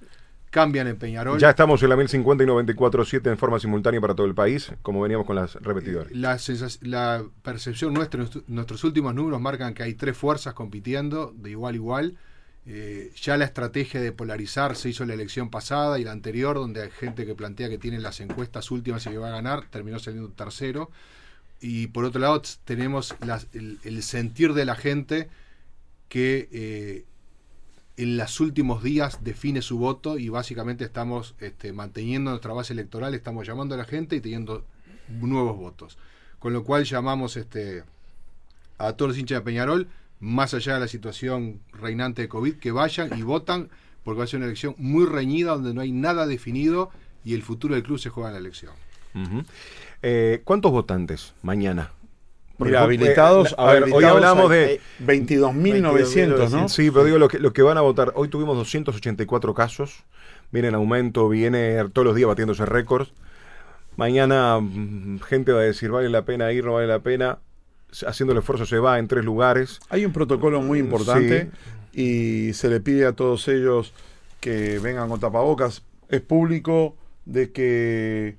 cambian 0.50 0.86
en 0.88 0.96
Peñarol. 0.96 1.38
Ya 1.38 1.50
estamos 1.50 1.82
en 1.82 1.90
la 1.90 1.96
1050 1.96 2.42
y 2.44 2.46
94.7 2.46 3.30
en 3.30 3.38
forma 3.38 3.60
simultánea 3.60 4.00
para 4.00 4.14
todo 4.14 4.26
el 4.26 4.34
país, 4.34 4.72
como 4.82 5.00
veníamos 5.02 5.26
con 5.26 5.36
las 5.36 5.54
repetidoras. 5.56 6.10
La, 6.12 7.22
percepción 7.42 7.92
nuestra, 7.94 8.18
nuestro- 8.18 8.42
nuestros 8.48 8.82
últimos 8.84 9.14
números 9.14 9.40
marcan 9.40 9.74
que 9.74 9.82
hay 9.82 9.94
tres 9.94 10.16
fuerzas 10.16 10.54
compitiendo 10.54 11.32
de 11.36 11.50
igual 11.50 11.74
a 11.74 11.76
igual. 11.76 12.16
Eh, 12.70 13.12
ya 13.22 13.36
la 13.38 13.44
estrategia 13.46 14.00
de 14.00 14.12
polarizar 14.12 14.76
se 14.76 14.90
hizo 14.90 15.02
en 15.02 15.08
la 15.08 15.14
elección 15.14 15.48
pasada 15.50 15.98
y 15.98 16.04
la 16.04 16.12
anterior, 16.12 16.56
donde 16.56 16.82
hay 16.82 16.90
gente 16.90 17.24
que 17.24 17.34
plantea 17.34 17.68
que 17.68 17.78
tiene 17.78 17.98
las 17.98 18.20
encuestas 18.20 18.70
últimas 18.70 19.06
y 19.06 19.10
que 19.10 19.18
va 19.18 19.28
a 19.28 19.32
ganar, 19.32 19.64
terminó 19.70 19.98
saliendo 19.98 20.30
tercero. 20.30 20.90
Y 21.60 21.88
por 21.88 22.04
otro 22.04 22.20
lado, 22.20 22.40
tenemos 22.64 23.14
las- 23.26 23.48
el, 23.52 24.02
sentir 24.02 24.52
de 24.54 24.64
la 24.64 24.76
gente 24.76 25.28
que 26.08 26.48
eh, 26.52 27.04
en 27.96 28.16
los 28.16 28.38
últimos 28.40 28.82
días 28.82 29.24
define 29.24 29.60
su 29.60 29.76
voto 29.78 30.18
y 30.18 30.28
básicamente 30.28 30.84
estamos 30.84 31.34
este, 31.40 31.72
manteniendo 31.72 32.30
nuestra 32.30 32.52
base 32.52 32.72
electoral, 32.72 33.12
estamos 33.14 33.46
llamando 33.46 33.74
a 33.74 33.78
la 33.78 33.84
gente 33.84 34.16
y 34.16 34.20
teniendo 34.20 34.64
nuevos 35.08 35.56
votos. 35.56 35.98
Con 36.38 36.52
lo 36.52 36.62
cual 36.62 36.84
llamamos 36.84 37.36
este, 37.36 37.82
a 38.78 38.92
todos 38.92 39.10
los 39.10 39.18
hinchas 39.18 39.40
de 39.40 39.44
Peñarol, 39.44 39.88
más 40.20 40.54
allá 40.54 40.74
de 40.74 40.80
la 40.80 40.88
situación 40.88 41.60
reinante 41.72 42.22
de 42.22 42.28
COVID, 42.28 42.54
que 42.54 42.70
vayan 42.70 43.18
y 43.18 43.22
votan, 43.22 43.68
porque 44.04 44.18
va 44.18 44.24
a 44.24 44.28
ser 44.28 44.38
una 44.38 44.46
elección 44.46 44.74
muy 44.78 45.04
reñida 45.06 45.52
donde 45.52 45.74
no 45.74 45.80
hay 45.80 45.90
nada 45.90 46.26
definido 46.26 46.90
y 47.24 47.34
el 47.34 47.42
futuro 47.42 47.74
del 47.74 47.82
club 47.82 47.98
se 47.98 48.10
juega 48.10 48.28
en 48.28 48.34
la 48.34 48.38
elección. 48.40 48.72
Ujú. 49.14 49.42
Eh, 50.02 50.42
¿Cuántos 50.44 50.70
votantes 50.72 51.34
mañana? 51.42 51.92
Porque 52.56 52.70
Mira, 52.70 52.80
fue- 52.80 52.86
habilitados, 52.86 53.52
eh, 53.52 53.54
a 53.56 53.72
ver, 53.72 53.84
hoy 53.92 54.04
hablamos 54.04 54.50
de... 54.50 54.64
hay 54.64 54.80
22.900, 55.04 56.50
¿no? 56.50 56.68
Sí, 56.68 56.90
pero 56.90 57.04
digo 57.04 57.18
lo 57.18 57.28
que, 57.28 57.38
lo 57.38 57.52
que 57.52 57.62
van 57.62 57.78
a 57.78 57.82
votar. 57.82 58.12
Hoy 58.16 58.28
tuvimos 58.28 58.56
284 58.56 59.54
casos. 59.54 60.04
Viene 60.50 60.68
en 60.68 60.74
aumento, 60.74 61.28
viene 61.28 61.76
todos 61.92 62.06
los 62.06 62.16
días 62.16 62.26
batiéndose 62.28 62.66
récords. 62.66 63.12
Mañana 63.96 64.58
mm, 64.60 65.20
gente 65.20 65.52
va 65.52 65.60
a 65.60 65.64
decir, 65.64 65.90
vale 65.90 66.08
la 66.08 66.24
pena 66.24 66.50
ir, 66.52 66.64
no 66.64 66.74
vale 66.74 66.86
la 66.86 67.00
pena. 67.00 67.38
Haciendo 68.06 68.32
el 68.32 68.38
esfuerzo 68.38 68.66
se 68.66 68.78
va 68.78 68.98
en 68.98 69.08
tres 69.08 69.24
lugares. 69.24 69.80
Hay 69.88 70.04
un 70.04 70.12
protocolo 70.12 70.60
muy 70.60 70.78
importante 70.78 71.50
y 71.92 72.52
se 72.54 72.68
le 72.68 72.80
pide 72.80 73.06
a 73.06 73.12
todos 73.12 73.48
ellos 73.48 73.92
que 74.40 74.78
vengan 74.78 75.08
con 75.08 75.20
tapabocas. 75.20 75.82
Es 76.08 76.20
público 76.20 76.96
de 77.24 77.50
que 77.52 78.36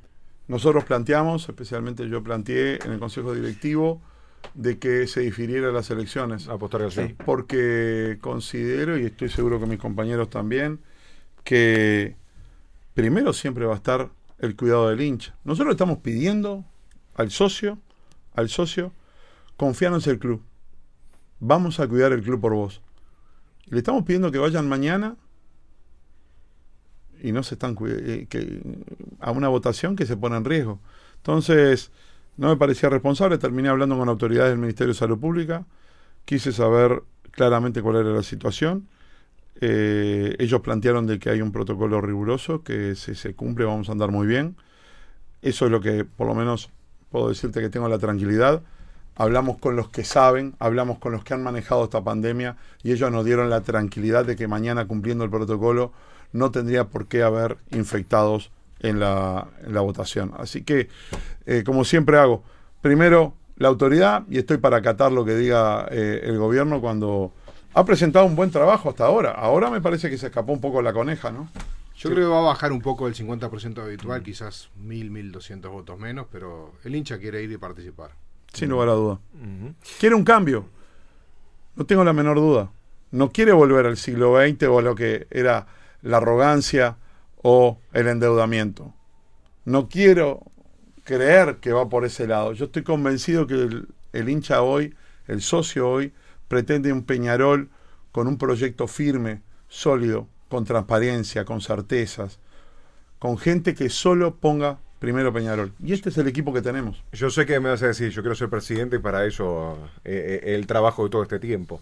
nosotros 0.49 0.83
planteamos, 0.83 1.47
especialmente 1.47 2.09
yo 2.09 2.23
planteé 2.23 2.79
en 2.83 2.91
el 2.91 2.99
Consejo 2.99 3.35
Directivo, 3.35 4.01
de 4.55 4.79
que 4.79 5.05
se 5.05 5.21
difiriera 5.21 5.71
las 5.71 5.91
elecciones. 5.91 6.47
A 6.47 6.57
postergación. 6.57 7.15
Porque 7.23 8.17
considero, 8.19 8.97
y 8.97 9.05
estoy 9.05 9.29
seguro 9.29 9.59
que 9.59 9.67
mis 9.67 9.77
compañeros 9.77 10.31
también, 10.31 10.79
que 11.43 12.15
primero 12.95 13.31
siempre 13.31 13.67
va 13.67 13.73
a 13.73 13.77
estar 13.77 14.09
el 14.39 14.55
cuidado 14.55 14.89
del 14.89 15.01
hincha. 15.01 15.35
Nosotros 15.43 15.67
le 15.67 15.73
estamos 15.73 15.99
pidiendo 15.99 16.65
al 17.13 17.29
socio, 17.29 17.77
al 18.33 18.49
socio, 18.49 18.91
confiarnos 19.55 20.07
en 20.07 20.13
el 20.13 20.19
club. 20.19 20.41
Vamos 21.39 21.79
a 21.79 21.87
cuidar 21.87 22.11
el 22.11 22.23
club 22.23 22.41
por 22.41 22.55
vos. 22.55 22.81
Le 23.67 23.77
estamos 23.77 24.03
pidiendo 24.03 24.31
que 24.31 24.39
vayan 24.39 24.67
mañana 24.67 25.15
y 27.21 27.31
no 27.31 27.43
se 27.43 27.55
están 27.55 27.75
eh, 27.87 28.61
a 29.19 29.31
una 29.31 29.47
votación 29.47 29.95
que 29.95 30.05
se 30.05 30.17
pone 30.17 30.37
en 30.37 30.45
riesgo. 30.45 30.79
Entonces, 31.17 31.91
no 32.37 32.47
me 32.47 32.57
parecía 32.57 32.89
responsable, 32.89 33.37
terminé 33.37 33.69
hablando 33.69 33.97
con 33.97 34.07
autoridades 34.09 34.51
del 34.51 34.59
Ministerio 34.59 34.93
de 34.93 34.99
Salud 34.99 35.19
Pública, 35.19 35.65
quise 36.25 36.51
saber 36.51 37.03
claramente 37.31 37.81
cuál 37.81 37.97
era 37.97 38.09
la 38.09 38.23
situación. 38.23 38.87
Eh, 39.61 40.35
ellos 40.39 40.61
plantearon 40.61 41.05
de 41.05 41.19
que 41.19 41.29
hay 41.29 41.41
un 41.41 41.51
protocolo 41.51 41.99
riguroso, 41.99 42.63
que 42.63 42.95
si 42.95 43.15
se 43.15 43.33
cumple 43.35 43.65
vamos 43.65 43.89
a 43.89 43.91
andar 43.91 44.11
muy 44.11 44.25
bien. 44.25 44.55
Eso 45.41 45.65
es 45.65 45.71
lo 45.71 45.81
que 45.81 46.05
por 46.05 46.27
lo 46.27 46.35
menos 46.35 46.69
puedo 47.09 47.29
decirte 47.29 47.61
que 47.61 47.69
tengo 47.69 47.89
la 47.89 47.99
tranquilidad. 47.99 48.61
Hablamos 49.15 49.57
con 49.57 49.75
los 49.75 49.89
que 49.89 50.05
saben, 50.05 50.55
hablamos 50.59 50.99
con 50.99 51.11
los 51.11 51.25
que 51.25 51.33
han 51.33 51.43
manejado 51.43 51.83
esta 51.83 52.01
pandemia 52.03 52.55
y 52.83 52.93
ellos 52.93 53.11
nos 53.11 53.25
dieron 53.25 53.49
la 53.49 53.61
tranquilidad 53.61 54.25
de 54.25 54.37
que 54.37 54.47
mañana 54.47 54.87
cumpliendo 54.87 55.25
el 55.25 55.29
protocolo 55.29 55.91
no 56.31 56.51
tendría 56.51 56.85
por 56.85 57.07
qué 57.07 57.23
haber 57.23 57.57
infectados 57.71 58.51
en 58.79 58.99
la, 58.99 59.47
en 59.65 59.73
la 59.73 59.81
votación. 59.81 60.33
Así 60.37 60.63
que, 60.63 60.89
eh, 61.45 61.63
como 61.65 61.83
siempre 61.85 62.17
hago, 62.17 62.43
primero 62.81 63.33
la 63.57 63.67
autoridad 63.67 64.23
y 64.29 64.37
estoy 64.37 64.57
para 64.57 64.77
acatar 64.77 65.11
lo 65.11 65.25
que 65.25 65.35
diga 65.35 65.87
eh, 65.91 66.21
el 66.23 66.37
gobierno 66.37 66.79
cuando 66.81 67.33
ha 67.73 67.85
presentado 67.85 68.25
un 68.25 68.35
buen 68.35 68.51
trabajo 68.51 68.89
hasta 68.89 69.05
ahora. 69.05 69.31
Ahora 69.31 69.69
me 69.69 69.81
parece 69.81 70.09
que 70.09 70.17
se 70.17 70.27
escapó 70.27 70.53
un 70.53 70.61
poco 70.61 70.81
la 70.81 70.93
coneja, 70.93 71.31
¿no? 71.31 71.49
Yo 71.97 72.09
creo 72.09 72.29
que 72.29 72.33
va 72.33 72.39
a 72.39 72.43
bajar 72.43 72.71
un 72.71 72.81
poco 72.81 73.07
el 73.07 73.15
50% 73.15 73.83
habitual, 73.83 74.23
quizás 74.23 74.69
1000, 74.77 75.11
1200 75.11 75.69
votos 75.69 75.99
menos, 75.99 76.27
pero 76.31 76.71
el 76.85 76.95
hincha 76.95 77.19
quiere 77.19 77.43
ir 77.43 77.51
y 77.51 77.57
participar. 77.57 78.11
Sin 78.53 78.69
lugar 78.69 78.87
a 78.87 78.93
duda. 78.93 79.19
Quiere 79.99 80.15
un 80.15 80.23
cambio. 80.23 80.65
No 81.75 81.85
tengo 81.85 82.05
la 82.05 82.13
menor 82.13 82.37
duda. 82.37 82.71
No 83.11 83.31
quiere 83.31 83.51
volver 83.51 83.85
al 83.85 83.97
siglo 83.97 84.37
XX 84.37 84.63
o 84.69 84.79
a 84.79 84.81
lo 84.81 84.95
que 84.95 85.27
era 85.29 85.67
la 86.01 86.17
arrogancia 86.17 86.97
o 87.41 87.79
el 87.93 88.07
endeudamiento. 88.07 88.93
No 89.65 89.89
quiero 89.89 90.43
creer 91.03 91.57
que 91.57 91.73
va 91.73 91.89
por 91.89 92.05
ese 92.05 92.27
lado. 92.27 92.53
Yo 92.53 92.65
estoy 92.65 92.83
convencido 92.83 93.47
que 93.47 93.55
el, 93.55 93.87
el 94.13 94.29
hincha 94.29 94.61
hoy, 94.61 94.95
el 95.27 95.41
socio 95.41 95.89
hoy, 95.89 96.13
pretende 96.47 96.91
un 96.91 97.03
Peñarol 97.03 97.69
con 98.11 98.27
un 98.27 98.37
proyecto 98.37 98.87
firme, 98.87 99.41
sólido, 99.67 100.27
con 100.49 100.65
transparencia, 100.65 101.45
con 101.45 101.61
certezas, 101.61 102.39
con 103.19 103.37
gente 103.37 103.75
que 103.75 103.89
solo 103.89 104.35
ponga 104.35 104.79
primero 104.99 105.31
Peñarol. 105.31 105.73
Y 105.83 105.93
este 105.93 106.09
es 106.09 106.17
el 106.17 106.27
equipo 106.27 106.53
que 106.53 106.61
tenemos. 106.61 107.03
Yo 107.13 107.29
sé 107.29 107.45
que 107.45 107.59
me 107.59 107.69
vas 107.69 107.81
a 107.83 107.87
decir, 107.87 108.09
yo 108.09 108.21
quiero 108.21 108.35
ser 108.35 108.49
presidente 108.49 108.97
y 108.97 108.99
para 108.99 109.25
eso 109.25 109.77
eh, 110.03 110.41
eh, 110.43 110.55
el 110.55 110.67
trabajo 110.67 111.03
de 111.03 111.09
todo 111.09 111.23
este 111.23 111.39
tiempo. 111.39 111.81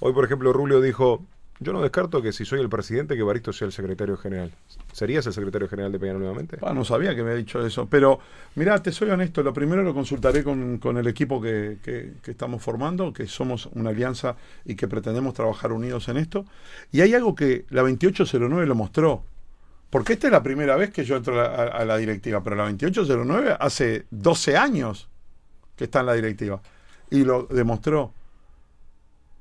Hoy, 0.00 0.12
por 0.12 0.24
ejemplo, 0.24 0.52
Rulio 0.52 0.80
dijo, 0.80 1.24
yo 1.62 1.72
no 1.74 1.82
descarto 1.82 2.22
que 2.22 2.32
si 2.32 2.44
soy 2.46 2.60
el 2.60 2.68
presidente, 2.70 3.16
que 3.16 3.22
Baristo 3.22 3.52
sea 3.52 3.66
el 3.66 3.72
secretario 3.72 4.16
general. 4.16 4.50
¿Serías 4.92 5.26
el 5.26 5.34
secretario 5.34 5.68
general 5.68 5.92
de 5.92 5.98
Peñarol 5.98 6.20
nuevamente? 6.22 6.56
Ah, 6.62 6.72
no 6.72 6.84
sabía 6.84 7.14
que 7.14 7.22
me 7.22 7.30
había 7.30 7.38
dicho 7.44 7.64
eso. 7.64 7.86
Pero, 7.86 8.18
mirá, 8.54 8.82
te 8.82 8.90
soy 8.92 9.10
honesto, 9.10 9.42
lo 9.42 9.52
primero 9.52 9.82
lo 9.82 9.92
consultaré 9.92 10.42
con, 10.42 10.78
con 10.78 10.96
el 10.96 11.06
equipo 11.06 11.40
que, 11.40 11.76
que- 11.82 12.12
estamos 12.30 12.62
formando, 12.62 13.12
que 13.12 13.26
somos 13.26 13.66
una 13.74 13.90
alianza 13.90 14.36
y 14.64 14.74
que 14.74 14.88
pretendemos 14.88 15.34
trabajar 15.34 15.72
unidos 15.72 16.08
en 16.08 16.16
esto. 16.16 16.46
Y 16.92 17.02
hay 17.02 17.14
algo 17.14 17.34
que 17.34 17.66
la 17.70 17.82
2809 17.82 18.66
lo 18.66 18.74
mostró. 18.74 19.22
Porque 19.90 20.14
esta 20.14 20.28
es 20.28 20.32
la 20.32 20.42
primera 20.42 20.76
vez 20.76 20.90
que 20.90 21.04
yo 21.04 21.16
entro 21.16 21.40
a, 21.40 21.46
a 21.64 21.84
la 21.84 21.96
directiva, 21.98 22.42
pero 22.42 22.56
la 22.56 22.62
2809 22.64 23.56
hace 23.60 24.06
12 24.10 24.56
años 24.56 25.08
que 25.76 25.84
está 25.84 26.00
en 26.00 26.06
la 26.06 26.14
directiva. 26.14 26.62
Y 27.10 27.24
lo 27.24 27.42
demostró. 27.44 28.14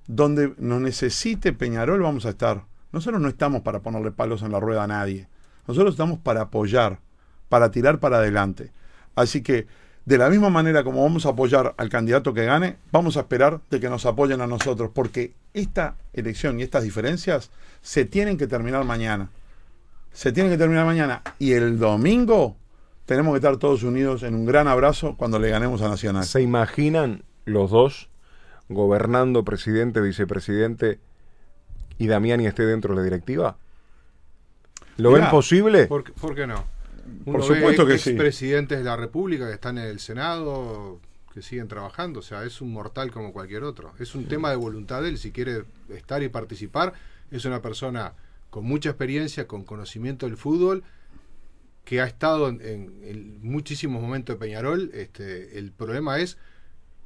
Donde 0.10 0.56
nos 0.58 0.82
necesite 0.82 1.54
Peñarol 1.54 2.02
vamos 2.02 2.26
a 2.26 2.30
estar. 2.30 2.64
Nosotros 2.92 3.22
no 3.22 3.28
estamos 3.28 3.62
para 3.62 3.82
ponerle 3.82 4.10
palos 4.10 4.42
en 4.42 4.52
la 4.52 4.60
rueda 4.60 4.86
a 4.86 4.88
nadie. 4.88 5.28
Nosotros 5.68 5.94
estamos 5.94 6.18
para 6.18 6.42
apoyar, 6.42 7.00
para 7.48 7.70
tirar 7.70 8.00
para 8.00 8.18
adelante. 8.18 8.72
Así 9.14 9.44
que, 9.44 9.68
de 10.06 10.18
la 10.18 10.32
misma 10.32 10.50
manera 10.50 10.84
como 10.84 11.04
vamos 11.04 11.28
a 11.28 11.30
apoyar 11.30 11.76
al 11.78 11.90
candidato 11.90 12.34
que 12.34 12.44
gane, 12.44 12.78
vamos 12.92 13.18
a 13.18 13.20
esperar 13.20 13.62
de 13.70 13.80
que 13.80 13.88
nos 13.88 14.08
apoyen 14.08 14.42
a 14.42 14.48
nosotros, 14.48 14.90
porque 14.96 15.36
esta 15.54 15.96
elección 16.14 16.60
y 16.60 16.64
estas 16.64 16.84
diferencias 16.84 17.52
se 17.84 18.04
tienen 18.04 18.36
que 18.36 18.48
terminar 18.48 18.84
mañana. 18.86 19.30
Se 20.12 20.32
tienen 20.32 20.52
que 20.52 20.58
terminar 20.58 20.88
mañana. 20.88 21.22
Y 21.38 21.52
el 21.52 21.78
domingo 21.78 22.58
tenemos 23.06 23.34
que 23.34 23.38
estar 23.38 23.58
todos 23.58 23.84
unidos 23.84 24.24
en 24.24 24.34
un 24.34 24.48
gran 24.48 24.68
abrazo 24.68 25.16
cuando 25.18 25.38
le 25.38 25.50
ganemos 25.50 25.84
a 25.84 25.90
Nacional. 25.90 26.26
¿Se 26.26 26.42
imaginan 26.42 27.22
los 27.46 27.70
dos 27.70 28.10
gobernando 28.70 29.44
presidente, 29.44 30.00
vicepresidente 30.02 31.00
y 31.98 32.08
Damiani 32.08 32.48
esté 32.48 32.66
dentro 32.66 32.92
de 32.94 32.98
la 32.98 33.04
directiva? 33.04 33.58
¿Lo 34.98 35.12
Mirá, 35.12 35.24
ven 35.24 35.32
posible? 35.32 35.88
¿Por, 35.88 36.04
qué- 36.04 36.12
por 36.14 36.36
qué 36.36 36.48
no? 36.48 36.64
Por 37.26 37.44
supuesto 37.44 37.86
que 37.86 37.98
sí. 37.98 38.14
presidentes 38.14 38.78
de 38.78 38.84
la 38.84 38.96
República 38.96 39.48
que 39.48 39.54
están 39.54 39.78
en 39.80 39.86
el 39.86 40.00
Senado, 40.00 41.00
que 41.34 41.42
siguen 41.42 41.68
trabajando, 41.68 42.20
o 42.20 42.24
sea, 42.24 42.44
es 42.44 42.62
un 42.62 42.72
mortal 42.72 43.12
como 43.12 43.34
cualquier 43.34 43.64
otro. 43.64 43.94
Es 44.00 44.14
un 44.14 44.26
tema 44.26 44.52
de 44.52 44.56
voluntad 44.58 45.02
de 45.02 45.10
él, 45.10 45.18
si 45.18 45.32
quiere 45.32 45.64
estar 45.90 46.22
y 46.22 46.30
participar, 46.30 46.94
es 47.32 47.46
una 47.46 47.62
persona 47.62 48.14
con 48.50 48.66
mucha 48.66 48.90
experiencia, 48.90 49.48
con 49.48 49.64
conocimiento 49.64 50.26
del 50.28 50.38
fútbol, 50.38 50.84
que 51.84 52.02
ha 52.02 52.06
estado 52.06 52.50
en, 52.50 52.62
en 52.62 53.40
muchísimos 53.42 54.02
momentos 54.02 54.36
de 54.36 54.40
Peñarol. 54.40 54.92
Este, 54.94 55.58
el 55.58 55.72
problema 55.72 56.20
es 56.20 56.38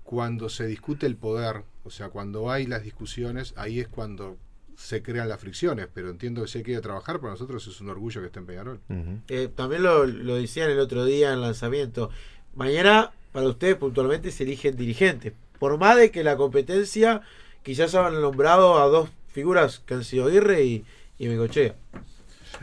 cuando 0.03 0.49
se 0.49 0.67
discute 0.67 1.05
el 1.05 1.15
poder, 1.15 1.63
o 1.83 1.89
sea, 1.89 2.09
cuando 2.09 2.51
hay 2.51 2.65
las 2.65 2.83
discusiones, 2.83 3.53
ahí 3.57 3.79
es 3.79 3.87
cuando 3.87 4.37
se 4.75 5.01
crean 5.03 5.29
las 5.29 5.39
fricciones, 5.39 5.87
pero 5.93 6.09
entiendo 6.09 6.41
que 6.41 6.47
si 6.47 6.57
hay 6.59 6.63
que 6.63 6.71
ir 6.71 6.77
a 6.77 6.81
trabajar, 6.81 7.19
para 7.19 7.33
nosotros 7.33 7.65
es 7.67 7.79
un 7.79 7.89
orgullo 7.89 8.21
que 8.21 8.27
esté 8.27 8.39
en 8.39 8.45
Peñarol. 8.45 8.79
Eh, 9.27 9.49
también 9.53 9.83
lo, 9.83 10.05
lo 10.05 10.35
decían 10.35 10.69
el 10.69 10.79
otro 10.79 11.05
día 11.05 11.29
en 11.29 11.35
el 11.35 11.41
lanzamiento. 11.41 12.09
Mañana, 12.55 13.11
para 13.31 13.47
ustedes 13.47 13.75
puntualmente, 13.75 14.31
se 14.31 14.43
eligen 14.43 14.75
dirigentes. 14.75 15.33
Por 15.59 15.77
más 15.77 15.97
de 15.97 16.11
que 16.11 16.23
la 16.23 16.35
competencia 16.35 17.21
quizás 17.61 17.95
hayan 17.95 18.21
nombrado 18.21 18.79
a 18.79 18.87
dos 18.87 19.09
figuras 19.29 19.79
que 19.85 19.93
han 19.93 20.03
sido 20.03 20.25
Aguirre 20.27 20.63
y, 20.63 20.85
y 21.17 21.27
Bengochea. 21.27 21.75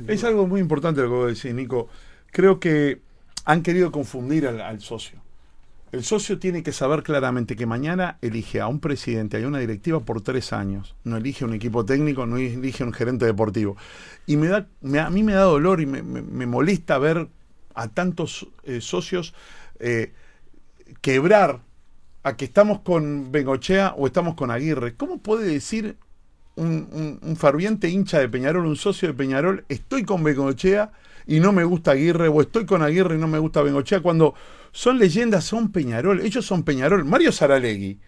Es 0.07 0.25
algo 0.25 0.47
muy 0.47 0.61
importante 0.61 1.01
lo 1.01 1.09
que 1.09 1.15
vos 1.15 1.35
decís, 1.35 1.55
Nico. 1.55 1.89
Creo 2.31 2.61
que 2.61 3.01
han 3.45 3.63
querido 3.63 3.91
confundir 3.91 4.47
al, 4.47 4.61
al 4.61 4.81
socio. 4.81 5.21
El 5.93 6.05
socio 6.05 6.39
tiene 6.39 6.63
que 6.63 6.73
saber 6.73 7.03
claramente 7.03 7.57
que 7.57 7.67
mañana 7.67 8.19
elige 8.23 8.61
a 8.61 8.69
un 8.69 8.79
presidente, 8.79 9.43
a 9.43 9.47
una 9.49 9.59
directiva 9.59 9.99
por 10.01 10.21
tres 10.23 10.53
años. 10.53 10.95
No 11.03 11.17
elige 11.17 11.45
un 11.45 11.53
equipo 11.53 11.85
técnico, 11.85 12.27
no 12.27 12.37
elige 12.37 12.85
un 12.85 12.93
gerente 12.93 13.25
deportivo. 13.27 13.77
Y 14.25 14.37
me 14.37 14.47
da, 14.47 14.69
me- 14.83 15.01
a 15.01 15.11
mí 15.11 15.25
me 15.25 15.33
da 15.33 15.43
dolor 15.43 15.81
y 15.81 15.87
me, 15.87 16.03
me- 16.03 16.23
me 16.23 16.47
molesta 16.47 16.97
ver 16.99 17.29
a 17.75 17.89
tantos 17.89 18.47
eh, 18.65 18.81
socios 18.81 19.35
eh, 19.81 20.13
quebrar 21.01 21.61
a 22.23 22.37
que 22.37 22.45
estamos 22.45 22.81
con 22.81 23.33
Bengochea 23.33 23.95
o 23.97 24.07
estamos 24.07 24.35
con 24.35 24.51
Aguirre. 24.51 24.95
¿Cómo 24.97 25.19
puede 25.19 25.47
decir 25.47 25.97
un, 26.57 26.89
un- 26.93 27.19
un 27.23 27.37
ferviente 27.37 27.89
hincha 27.89 28.19
de 28.19 28.29
Peñarol, 28.29 28.67
un 28.67 28.77
socio 28.77 29.09
de 29.09 29.15
Peñarol, 29.15 29.65
estoy 29.69 30.05
con 30.05 30.23
Bengochea 30.25 30.93
y 31.27 31.41
no 31.41 31.53
me 31.53 31.65
gusta 31.65 31.93
Aguirre, 31.93 32.29
o 32.29 32.41
estoy 32.41 32.67
con 32.67 32.83
Aguirre 32.83 33.17
y 33.17 33.19
no 33.19 33.29
me 33.29 33.39
gusta 33.39 33.63
Bengochea, 33.63 34.01
cuando 34.01 34.35
son 34.73 34.99
leyendas, 34.99 35.45
son 35.45 35.73
Peñarol, 35.73 36.21
ellos 36.21 36.45
son 36.45 36.63
Peñarol. 36.63 37.05
Mario 37.05 37.33
Saralegui, 37.33 37.99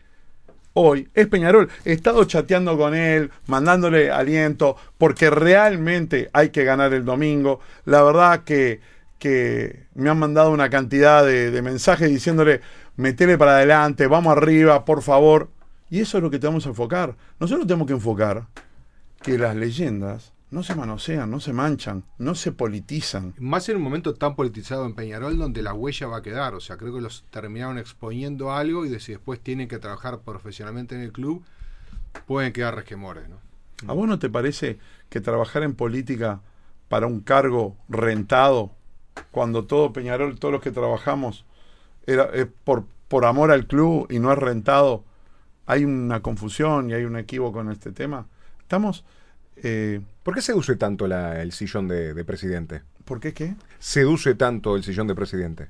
hoy 0.75 1.09
es 1.15 1.27
Peñarol. 1.27 1.69
He 1.85 1.93
estado 1.93 2.25
chateando 2.25 2.77
con 2.77 2.95
él, 2.95 3.31
mandándole 3.47 4.11
aliento, 4.11 4.77
porque 4.99 5.31
realmente 5.31 6.31
hay 6.33 6.51
que 6.51 6.65
ganar 6.65 6.93
el 6.95 7.05
domingo. 7.05 7.61
La 7.85 8.03
verdad 8.03 8.45
que, 8.45 8.81
que 9.19 9.87
me 9.95 10.11
han 10.11 10.19
mandado 10.19 10.51
una 10.51 10.71
cantidad 10.71 11.25
de, 11.25 11.51
de 11.51 11.63
mensajes 11.63 12.09
diciéndole, 12.09 12.61
metele 12.97 13.39
para 13.39 13.57
adelante, 13.57 14.07
vamos 14.07 14.37
arriba, 14.37 14.85
por 14.85 15.03
favor. 15.03 15.51
Y 15.91 16.01
eso 16.01 16.17
es 16.17 16.23
lo 16.23 16.31
que 16.31 16.39
tenemos 16.39 16.65
que 16.65 16.71
enfocar. 16.71 17.17
Nosotros 17.39 17.67
tenemos 17.67 17.87
que 17.87 17.93
enfocar 17.93 18.47
que 19.23 19.39
las 19.39 19.55
leyendas 19.55 20.33
no 20.53 20.63
se 20.63 20.75
manosean, 20.75 21.31
no 21.31 21.41
se 21.41 21.55
manchan, 21.55 22.05
no 22.19 22.35
se 22.35 22.53
politizan. 22.53 23.35
Más 23.39 23.71
en 23.71 23.79
un 23.79 23.83
momento 23.83 24.15
tan 24.15 24.37
politizado 24.37 24.85
en 24.85 24.95
Peñarol 24.95 25.39
donde 25.39 25.63
la 25.63 25.73
huella 25.73 26.07
va 26.09 26.19
a 26.19 26.23
quedar. 26.23 26.55
O 26.55 26.61
sea, 26.61 26.77
creo 26.77 26.95
que 26.95 27.01
los 27.01 27.25
terminaron 27.31 27.79
exponiendo 27.79 28.53
algo 28.53 28.85
y 28.85 28.91
de 28.91 29.01
si 29.01 29.13
después 29.13 29.41
tienen 29.41 29.67
que 29.67 29.79
trabajar 29.79 30.21
profesionalmente 30.21 30.95
en 30.95 31.01
el 31.01 31.11
club, 31.11 31.43
pueden 32.27 32.53
quedar 32.53 32.75
resquemores, 32.75 33.31
¿no? 33.31 33.37
¿A 33.89 33.95
vos 33.95 34.07
no 34.07 34.19
te 34.19 34.29
parece 34.29 34.79
que 35.09 35.23
trabajar 35.23 35.63
en 35.63 35.75
política 35.75 36.43
para 36.89 37.07
un 37.07 37.21
cargo 37.21 37.79
rentado, 37.89 38.73
cuando 39.31 39.65
todo 39.65 39.95
Peñarol, 39.95 40.39
todos 40.39 40.53
los 40.53 40.61
que 40.61 40.71
trabajamos, 40.71 41.47
era, 42.07 42.25
es 42.25 42.47
por, 42.65 42.85
por 43.09 43.25
amor 43.25 43.53
al 43.53 43.67
club 43.67 44.07
y 44.11 44.19
no 44.19 44.31
es 44.31 44.39
rentado, 44.39 45.03
hay 45.65 45.87
una 45.87 46.21
confusión 46.21 46.91
y 46.91 46.93
hay 46.93 47.05
un 47.05 47.17
equívoco 47.17 47.63
en 47.63 47.71
este 47.71 47.91
tema? 47.91 48.27
Estamos... 48.61 49.07
Eh, 49.63 50.01
¿Por 50.23 50.35
qué 50.35 50.43
seduce 50.43 50.77
tanto 50.77 51.07
la- 51.07 51.41
el 51.43 51.53
sillón 51.53 51.89
de, 51.89 52.15
de 52.15 52.25
presidente? 52.25 52.83
¿Por 53.05 53.21
qué 53.21 53.33
qué? 53.33 53.55
Seduce 53.79 54.35
tanto 54.35 54.77
el 54.77 54.83
sillón 54.85 55.07
de 55.07 55.15
presidente. 55.15 55.69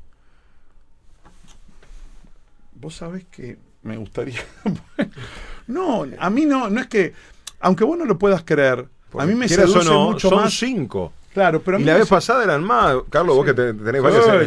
Vos 2.74 2.96
sabés 2.96 3.24
que 3.30 3.58
me 3.82 3.96
gustaría... 3.96 4.40
no, 5.66 6.06
a 6.18 6.30
mí 6.30 6.46
no, 6.46 6.68
no 6.68 6.80
es 6.80 6.86
que... 6.88 7.12
Aunque 7.60 7.84
vos 7.84 7.96
no 7.96 8.04
lo 8.04 8.18
puedas 8.18 8.42
creer, 8.44 8.88
a 9.16 9.24
mí 9.26 9.34
me 9.34 9.48
seduce 9.48 9.84
no, 9.88 10.10
mucho 10.10 10.28
son 10.30 10.42
más... 10.42 10.54
cinco. 10.58 11.12
Claro, 11.32 11.62
pero 11.62 11.78
a 11.78 11.80
y 11.80 11.84
la 11.84 11.94
vez 11.94 12.04
se- 12.04 12.10
pasada 12.14 12.44
eran 12.44 12.62
más. 12.62 12.94
Carlos, 13.10 13.34
vos 13.36 13.46
que 13.46 13.54
te- 13.54 13.72
tenés 13.72 14.02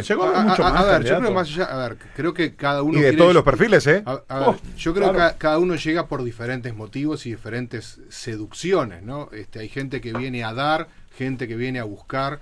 llegó 0.08 0.24
a 0.24 0.42
mucho 0.44 0.64
a- 0.64 0.72
más 0.72 0.80
a- 0.82 0.84
ver, 0.98 1.02
yo 1.04 1.16
creo 1.16 1.28
que 1.28 1.34
más 1.34 1.48
allá, 1.48 1.64
a 1.64 1.88
ver, 1.88 1.96
creo 2.14 2.32
que 2.34 2.54
cada 2.54 2.82
uno 2.82 2.92
y 2.98 3.00
de 3.02 3.08
quiere- 3.08 3.16
todos 3.18 3.34
los 3.34 3.42
perfiles, 3.42 3.86
¿eh? 3.88 4.02
A- 4.06 4.22
a 4.28 4.38
ver, 4.50 4.60
yo 4.76 4.94
creo 4.94 5.10
claro. 5.10 5.12
que 5.12 5.32
ca- 5.34 5.38
cada 5.38 5.58
uno 5.58 5.74
llega 5.74 6.06
por 6.06 6.22
diferentes 6.22 6.74
motivos 6.74 7.26
y 7.26 7.30
diferentes 7.30 7.98
seducciones, 8.08 9.02
¿no? 9.02 9.28
Este, 9.32 9.58
hay 9.58 9.68
gente 9.68 10.00
que 10.00 10.12
viene 10.12 10.44
a 10.44 10.54
dar, 10.54 10.88
gente 11.16 11.48
que 11.48 11.56
viene 11.56 11.80
a 11.80 11.84
buscar, 11.84 12.40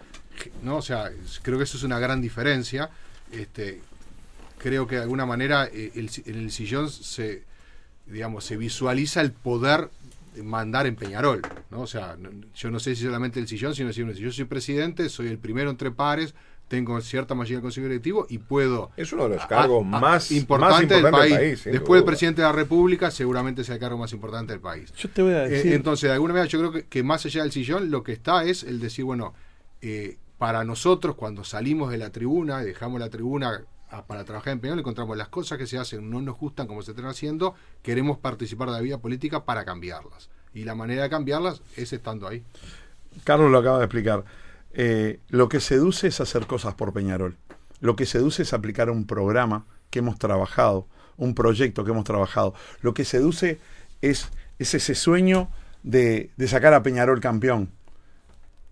¿no? 0.63 0.77
O 0.77 0.83
sea, 0.83 1.11
creo 1.43 1.57
que 1.59 1.65
eso 1.65 1.77
es 1.79 1.83
una 1.83 1.99
gran 1.99 2.21
diferencia. 2.21 2.91
Este, 3.33 3.81
creo 4.59 4.87
que 4.87 4.97
de 4.97 5.03
alguna 5.03 5.25
manera 5.27 5.67
eh, 5.73 5.93
el 5.95 6.11
en 6.27 6.35
el 6.39 6.51
sillón 6.51 6.91
se, 6.91 7.45
digamos, 8.07 8.45
se 8.45 8.57
visualiza 8.59 9.21
el 9.23 9.33
poder 9.33 9.89
de 10.03 10.04
mandar 10.43 10.87
en 10.87 10.97
Peñarol, 10.97 11.43
¿no? 11.71 11.83
O 11.83 11.87
sea, 11.87 12.17
no- 12.19 12.31
yo 12.55 12.71
no 12.71 12.81
sé 12.81 12.97
si 12.97 13.05
solamente 13.05 13.39
el 13.41 13.47
sillón, 13.49 13.75
sino 13.75 13.93
si 13.93 14.05
yo 14.15 14.33
soy 14.33 14.45
presidente, 14.45 15.09
soy 15.09 15.29
el 15.29 15.39
primero 15.39 15.71
entre 15.71 15.91
pares, 15.91 16.35
tengo 16.69 16.99
cierta 17.03 17.35
mayoría 17.35 17.57
del 17.59 17.63
Consejo 17.63 17.87
Directivo 17.87 18.27
y 18.31 18.39
puedo 18.39 18.91
Es 18.97 19.13
uno 19.13 19.25
de 19.29 19.37
los 19.37 19.47
cargos 19.47 19.85
a- 19.85 19.97
a- 19.97 20.01
más, 20.01 20.31
importante, 20.33 20.73
más 20.73 20.81
del 20.89 20.97
importantes 20.99 21.39
país. 21.39 21.65
Después 21.65 21.99
del 21.99 22.05
presidente 22.07 22.41
de 22.41 22.47
la 22.49 22.53
República, 22.53 23.11
seguramente 23.11 23.65
sea 23.65 23.75
el 23.75 23.81
cargo 23.81 23.99
más 23.99 24.13
importante 24.13 24.53
del 24.55 24.61
país. 24.61 24.91
Yo 24.97 25.11
te 25.11 25.23
voy 25.23 25.33
a 25.35 25.45
Eh, 25.45 25.51
decir... 25.51 25.73
entonces, 25.75 26.09
de 26.09 26.15
alguna 26.15 26.33
manera, 26.35 26.49
yo 26.49 26.59
creo 26.59 26.73
que, 26.73 26.87
que 26.87 27.03
más 27.03 27.25
allá 27.27 27.43
del 27.43 27.53
sillón, 27.53 27.91
lo 27.91 28.03
que 28.03 28.13
está 28.13 28.45
es 28.45 28.63
el 28.63 28.81
decir, 28.81 29.05
bueno, 29.05 29.35
eh, 29.83 30.17
para 30.39 30.65
nosotros, 30.65 31.15
cuando 31.17 31.45
salimos 31.45 31.91
de 31.91 31.99
la 31.99 32.11
tribuna 32.11 32.63
y 32.63 32.67
dejamos 32.67 32.99
la 32.99 33.11
tribuna 33.11 33.63
para 34.03 34.25
trabajar 34.25 34.53
en 34.53 34.61
Peñarol, 34.61 34.81
encontramos 34.81 35.17
las 35.17 35.29
cosas 35.29 35.59
que 35.59 35.67
se 35.67 35.79
hacen, 35.79 36.11
no 36.11 36.21
nos 36.21 36.37
gustan 36.37 36.67
como 36.67 36.83
se 36.83 36.91
están 36.91 37.07
haciendo, 37.07 37.55
queremos 37.83 38.19
participar 38.19 38.69
de 38.69 38.75
la 38.75 38.81
vida 38.81 38.99
política 38.99 39.45
para 39.45 39.65
cambiarlas. 39.65 40.29
Y 40.53 40.65
la 40.65 40.75
manera 40.75 41.03
de 41.05 41.11
cambiarlas 41.11 41.63
es 41.77 41.93
estando 41.93 42.29
ahí. 42.29 42.43
Carlos 43.25 43.51
lo 43.51 43.59
acaba 43.59 43.79
de 43.79 43.85
explicar. 43.85 44.25
Eh, 44.73 45.21
lo 45.29 45.49
que 45.49 45.61
seduce 45.61 46.09
es 46.09 46.21
hacer 46.21 46.47
cosas 46.47 46.75
por 46.75 46.93
Peñarol. 46.93 47.37
Lo 47.81 47.97
que 47.97 48.07
seduce 48.07 48.43
es 48.43 48.53
aplicar 48.53 48.91
un 48.91 49.07
programa 49.07 49.67
que 49.91 50.01
hemos 50.01 50.19
trabajado, 50.19 50.87
un 51.17 51.35
proyecto 51.35 51.85
que 51.85 51.93
hemos 51.93 52.05
trabajado. 52.05 52.55
Lo 52.81 52.95
que 52.95 53.05
seduce 53.05 53.61
es, 54.01 54.31
es 54.59 54.75
ese 54.75 54.95
sueño 54.95 55.49
de 55.83 56.31
sacar 56.47 56.75
a 56.75 56.83
Peñarol 56.83 57.21
campeón. 57.21 57.71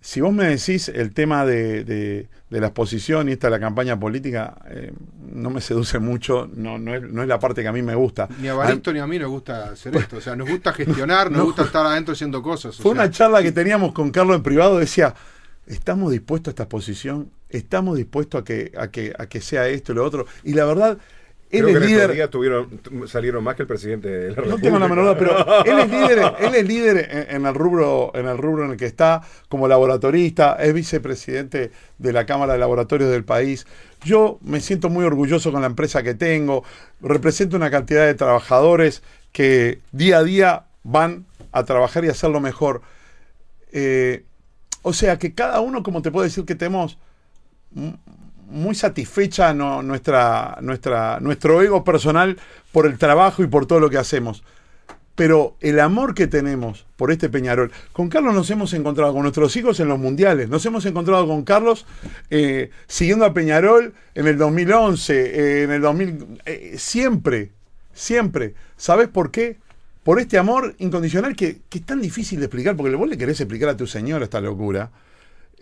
Si 0.05 0.21
vos 0.21 0.33
me 0.35 0.45
decís 0.47 0.89
el 0.89 1.15
tema 1.15 1.47
de, 1.47 1.85
de- 1.85 2.29
de 2.51 2.61
la 2.61 2.67
exposición 2.67 3.29
y 3.31 3.33
esta 3.33 3.49
la 3.49 3.59
campaña 3.61 3.99
política, 3.99 4.57
eh, 4.69 4.93
no 5.33 5.49
me 5.49 5.61
seduce 5.63 5.99
mucho, 6.01 6.51
no, 6.55 6.77
no, 6.79 6.95
es, 6.95 7.03
no 7.03 7.23
es 7.23 7.29
la 7.29 7.39
parte 7.39 7.63
que 7.63 7.69
a 7.69 7.73
mí 7.73 7.81
me 7.81 7.95
gusta. 7.95 8.29
Ni 8.41 8.49
a 8.49 8.55
Baristo 8.55 8.93
ni 8.93 8.99
a 8.99 9.07
mí 9.07 9.19
nos 9.19 9.31
gusta 9.31 9.71
hacer 9.71 9.97
esto. 9.97 10.17
O 10.19 10.21
sea, 10.21 10.37
nos 10.37 10.51
gusta 10.51 10.73
gestionar, 10.75 11.31
nos 11.31 11.39
No. 11.39 11.45
gusta 11.47 11.63
estar 11.63 11.87
adentro 11.87 12.13
haciendo 12.13 12.43
cosas. 12.43 12.79
o 12.79 12.83
Fue 12.83 12.93
sea, 12.93 13.03
una 13.03 13.11
charla 13.11 13.43
que 13.43 13.53
teníamos 13.53 13.93
con 13.93 14.11
Carlos 14.11 14.37
en 14.37 14.43
privado, 14.43 14.79
decía, 14.79 15.15
estamos 15.67 16.11
dispuestos 16.13 16.49
a 16.49 16.53
esta 16.53 16.63
exposición, 16.65 17.31
estamos 17.49 17.97
dispuestos 17.97 18.43
a 18.43 18.45
que, 18.45 18.73
a 18.77 18.89
que, 18.89 19.15
a 19.19 19.27
que 19.27 19.41
sea 19.41 19.69
esto 19.69 19.93
y 19.93 19.95
lo 19.95 20.05
otro. 20.05 20.27
Y 20.45 20.53
la 20.55 20.65
verdad, 20.67 20.99
él 21.53 21.65
Creo 21.65 21.67
que 21.67 21.71
es 21.73 21.77
en 21.93 21.99
estos 22.01 22.11
líder. 22.15 22.29
tuvieron, 22.29 22.79
t- 22.79 22.91
salieron 23.09 23.45
más 23.45 23.55
que 23.57 23.63
el 23.63 23.69
presidente 23.69 24.09
de 24.09 24.29
la 24.31 24.35
No 24.37 24.43
República. 24.43 24.63
tengo 24.63 24.79
la 24.79 24.89
menor 24.89 25.05
duda, 25.05 25.19
pero 25.19 25.65
él 25.65 25.79
es 25.81 25.91
líder, 25.91 26.33
él 26.41 26.55
es 26.55 26.67
líder 26.67 27.09
en, 27.31 27.37
en 27.37 27.47
el 27.47 27.55
rubro, 27.55 28.11
en 28.15 28.27
el 28.27 28.39
rubro 28.39 28.65
en 28.65 28.73
el 28.73 28.77
que 28.77 28.87
está, 28.87 29.23
como 29.49 29.69
laboratorista, 29.69 30.57
es 30.61 30.73
vicepresidente 30.75 31.71
de 31.99 32.13
la 32.13 32.27
Cámara 32.27 32.55
de 32.55 32.59
Laboratorios 32.59 33.11
del 33.11 33.25
país. 33.25 33.67
Yo 34.05 34.39
me 34.43 34.61
siento 34.61 34.89
muy 34.89 35.05
orgulloso 35.05 35.53
con 35.53 35.61
la 35.61 35.67
empresa 35.69 36.03
que 36.03 36.15
tengo, 36.15 36.65
represento 37.01 37.57
una 37.57 37.71
cantidad 37.71 38.05
de 38.07 38.15
trabajadores 38.15 39.03
que 39.31 39.79
día 39.93 40.19
a 40.19 40.25
día 40.25 40.65
van 40.83 41.27
a 41.53 41.65
trabajar 41.65 42.05
y 42.05 42.09
hacerlo 42.09 42.41
mejor. 42.41 42.83
Eh, 43.73 44.25
o 44.83 44.93
sea 44.93 45.19
que 45.19 45.33
cada 45.35 45.61
uno, 45.61 45.83
como 45.83 46.03
te 46.03 46.11
puedo 46.11 46.25
decir 46.25 46.45
que 46.45 46.55
tenemos 46.55 46.99
muy 48.53 48.75
satisfecha 48.75 49.53
nuestra, 49.55 50.59
nuestra, 50.61 51.19
nuestro 51.21 51.63
ego 51.63 51.85
personal 51.85 52.39
por 52.71 52.87
el 52.87 52.99
trabajo 52.99 53.43
y 53.43 53.47
por 53.47 53.67
todo 53.67 53.81
lo 53.81 53.91
que 53.91 53.99
hacemos. 53.99 54.45
Pero 55.15 55.57
el 55.61 55.79
amor 55.81 56.15
que 56.15 56.27
tenemos 56.27 56.87
por 56.97 57.11
este 57.11 57.29
Peñarol, 57.29 57.71
con 57.93 58.09
Carlos 58.09 58.35
nos 58.35 58.49
hemos 58.51 58.73
encontrado 58.73 59.13
con 59.13 59.23
nuestros 59.23 59.55
hijos 59.57 59.79
en 59.81 59.89
los 59.89 59.99
mundiales, 59.99 60.49
nos 60.49 60.65
hemos 60.65 60.87
encontrado 60.87 61.27
con 61.27 61.45
Carlos 61.45 61.87
eh, 62.31 62.71
siguiendo 62.87 63.27
a 63.27 63.35
Peñarol 63.35 63.93
en 64.15 64.27
el 64.27 64.39
2011, 64.39 65.15
eh, 65.15 65.63
en 65.65 65.71
el 65.71 65.83
2000, 65.83 66.41
eh, 66.47 66.75
siempre, 66.79 67.51
siempre. 67.93 68.55
¿Sabes 68.79 69.09
por 69.09 69.31
qué? 69.31 69.59
Por 70.03 70.19
este 70.19 70.39
amor 70.39 70.75
incondicional 70.79 71.37
que, 71.37 71.61
que 71.69 71.79
es 71.79 71.87
tan 71.87 72.01
difícil 72.01 72.39
de 72.39 72.47
explicar, 72.47 72.75
porque 72.75 72.95
vos 72.95 73.09
le 73.09 73.19
querés 73.19 73.39
explicar 73.41 73.69
a 73.69 73.77
tu 73.77 73.87
señora 73.87 74.25
esta 74.25 74.41
locura. 74.41 74.91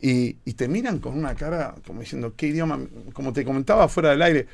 Y, 0.03 0.35
te 0.55 0.69
miran 0.69 0.99
con 0.99 1.17
una 1.17 1.35
cara 1.35 1.75
como 1.87 2.01
diciendo, 2.01 2.35
¿qué 2.37 2.47
idioma? 2.49 2.81
Como 3.13 3.33
te 3.33 3.45
comentaba 3.45 3.89
fuera 3.89 4.11
del 4.11 4.23
aire, 4.23 4.47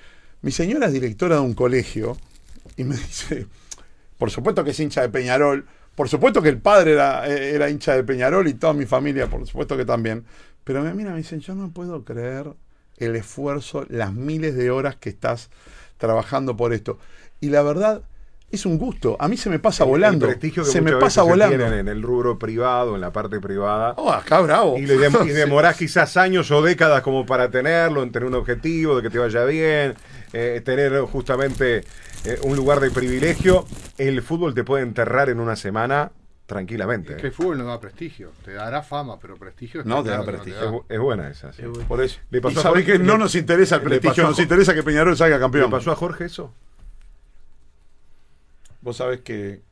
Mi 0.42 0.50
señora 0.50 0.86
es 0.86 0.92
directora 0.92 1.36
de 1.36 1.40
un 1.42 1.54
colegio 1.54 2.16
y 2.76 2.84
me 2.84 2.96
dice, 2.96 3.46
por 4.18 4.30
supuesto 4.30 4.64
que 4.64 4.70
es 4.70 4.80
hincha 4.80 5.02
de 5.02 5.08
Peñarol, 5.08 5.66
por 5.94 6.08
supuesto 6.08 6.42
que 6.42 6.50
el 6.50 6.58
padre 6.58 6.92
era, 6.92 7.26
eh, 7.26 7.70
hincha 7.70 7.94
de 7.94 8.04
Peñarol 8.04 8.46
y 8.48 8.54
toda 8.54 8.72
mi 8.72 8.86
familia, 8.86 9.28
por 9.28 9.46
supuesto 9.46 9.76
que 9.76 9.84
también. 9.84 10.24
Pero 10.64 10.82
me 10.82 10.92
mira, 10.94 11.12
me 11.12 11.18
dicen, 11.18 11.40
yo 11.40 11.54
no 11.54 11.70
puedo 11.70 12.04
creer 12.04 12.52
el 12.98 13.16
esfuerzo, 13.16 13.86
las 13.88 14.12
miles 14.12 14.56
de 14.56 14.70
horas 14.70 14.96
que 14.96 15.08
estás 15.08 15.50
trabajando 15.96 16.56
por 16.56 16.72
esto. 16.72 16.98
Y 17.40 17.50
la 17.50 17.62
verdad, 17.62 18.02
es 18.50 18.64
un 18.64 18.78
gusto. 18.78 19.16
A 19.20 19.28
mí 19.28 19.36
se 19.36 19.50
me 19.50 19.58
pasa 19.58 19.84
El- 19.84 19.90
volando. 19.90 20.26
El 20.26 20.32
prestigio 20.32 20.62
que 20.64 20.70
se 20.70 20.80
me 20.80 20.92
pasa 20.92 21.02
veces 21.02 21.14
se 21.14 21.20
volando. 21.48 21.66
en 21.76 21.88
el 21.88 22.02
rubro 22.02 22.38
privado, 22.38 22.94
en 22.94 23.00
la 23.00 23.12
parte 23.12 23.40
privada. 23.40 23.94
Oh, 23.96 24.10
acá 24.12 24.40
bravo. 24.40 24.78
Y, 24.78 24.86
le 24.86 24.96
dem- 24.98 25.26
y 25.26 25.30
demorás 25.30 25.76
quizás 25.76 26.16
años 26.16 26.50
o 26.50 26.62
décadas 26.62 27.02
como 27.02 27.26
para 27.26 27.50
tenerlo, 27.50 28.02
en 28.02 28.12
tener 28.12 28.26
un 28.28 28.34
objetivo, 28.34 28.96
de 28.96 29.02
que 29.02 29.10
te 29.10 29.18
vaya 29.18 29.44
bien, 29.44 29.94
eh, 30.32 30.62
tener 30.64 30.98
justamente 31.02 31.84
eh, 32.24 32.38
un 32.42 32.56
lugar 32.56 32.80
de 32.80 32.90
privilegio. 32.90 33.66
El 33.98 34.22
fútbol 34.22 34.54
te 34.54 34.64
puede 34.64 34.82
enterrar 34.84 35.28
en 35.28 35.40
una 35.40 35.56
semana 35.56 36.10
tranquilamente. 36.46 37.14
Es 37.14 37.20
que 37.20 37.26
el 37.26 37.32
fútbol 37.32 37.58
no 37.58 37.64
da 37.64 37.80
prestigio. 37.80 38.30
Te 38.44 38.52
dará 38.52 38.82
fama, 38.82 39.18
pero 39.18 39.36
prestigio 39.36 39.82
No 39.84 40.04
te 40.04 40.10
da 40.10 40.24
prestigio. 40.24 40.60
Es, 40.62 40.70
bu- 40.70 40.84
es 40.88 41.00
buena 41.00 41.28
esa. 41.28 41.52
sí. 41.52 41.62
Por 41.88 42.00
eso. 42.00 42.20
Le 42.30 42.40
pasó 42.40 42.54
y 42.56 42.58
a 42.60 42.62
sabés 42.62 42.84
Jorge- 42.84 42.98
que 42.98 43.04
no 43.04 43.14
le- 43.14 43.18
nos 43.18 43.34
interesa 43.34 43.74
el 43.76 43.82
le 43.82 43.88
prestigio, 43.88 44.22
pasó 44.22 44.28
nos 44.30 44.38
interesa 44.38 44.72
que 44.72 44.82
Peñarol 44.84 45.16
salga 45.16 45.36
¿Le 45.36 45.40
campeón. 45.40 45.70
pasó 45.70 45.90
a 45.90 45.96
Jorge 45.96 46.26
eso? 46.26 46.52
Vos 48.86 48.96
sabés 48.98 49.20
que 49.22 49.62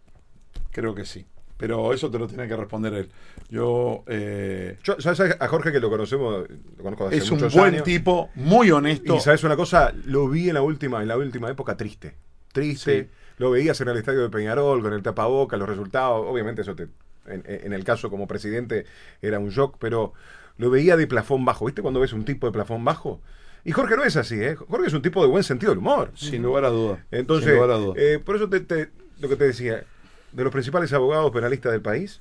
creo 0.72 0.92
que 0.94 1.04
sí. 1.06 1.24
Pero 1.56 1.92
eso 1.92 2.10
te 2.10 2.18
lo 2.18 2.26
tiene 2.26 2.48
que 2.48 2.56
responder 2.56 2.92
él. 2.94 3.10
Yo 3.48 4.02
eh, 4.08 4.76
Yo, 4.82 5.00
¿sabes 5.00 5.36
a 5.38 5.46
Jorge 5.48 5.70
que 5.70 5.78
lo 5.78 5.88
conocemos? 5.88 6.46
Lo 6.76 6.82
conozco 6.82 7.06
hace 7.06 7.18
es 7.18 7.30
un 7.30 7.36
muchos 7.38 7.54
buen 7.54 7.74
años. 7.74 7.84
tipo, 7.84 8.28
muy 8.34 8.72
honesto. 8.72 9.14
Y 9.16 9.20
sabes 9.20 9.44
una 9.44 9.54
cosa, 9.54 9.94
lo 10.04 10.28
vi 10.28 10.48
en 10.48 10.54
la 10.54 10.62
última, 10.62 11.00
en 11.00 11.06
la 11.08 11.16
última 11.16 11.48
época 11.48 11.76
triste. 11.76 12.16
Triste. 12.52 13.02
Sí. 13.04 13.08
Lo 13.38 13.52
veías 13.52 13.80
en 13.80 13.88
el 13.88 13.96
estadio 13.96 14.22
de 14.22 14.30
Peñarol, 14.30 14.82
con 14.82 14.92
el 14.92 15.02
tapaboca, 15.02 15.56
los 15.56 15.68
resultados. 15.68 16.26
Obviamente, 16.28 16.62
eso 16.62 16.74
te, 16.74 16.88
en, 17.28 17.44
en 17.46 17.72
el 17.72 17.84
caso 17.84 18.10
como 18.10 18.26
presidente 18.26 18.84
era 19.22 19.38
un 19.38 19.50
shock, 19.50 19.76
pero 19.78 20.12
lo 20.58 20.70
veía 20.70 20.96
de 20.96 21.06
plafón 21.06 21.44
bajo. 21.44 21.66
¿Viste 21.66 21.82
cuando 21.82 22.00
ves 22.00 22.12
un 22.12 22.24
tipo 22.24 22.48
de 22.48 22.52
plafón 22.52 22.84
bajo? 22.84 23.20
Y 23.64 23.70
Jorge 23.72 23.96
no 23.96 24.04
es 24.04 24.16
así, 24.16 24.34
¿eh? 24.42 24.56
Jorge 24.56 24.88
es 24.88 24.92
un 24.92 25.02
tipo 25.02 25.22
de 25.22 25.28
buen 25.28 25.42
sentido 25.44 25.70
del 25.70 25.78
humor. 25.78 26.10
Sin 26.16 26.42
lugar 26.42 26.64
a 26.64 26.68
duda. 26.70 27.04
Entonces, 27.12 27.46
Sin 27.46 27.54
lugar 27.54 27.70
a 27.70 27.78
duda. 27.78 27.94
eh, 27.96 28.18
por 28.22 28.36
eso 28.36 28.48
te, 28.48 28.60
te- 28.60 28.90
lo 29.20 29.28
que 29.28 29.36
te 29.36 29.44
decía, 29.44 29.84
de 30.32 30.42
los 30.44 30.52
principales 30.52 30.92
abogados 30.92 31.30
penalistas 31.30 31.72
del 31.72 31.80
país, 31.82 32.20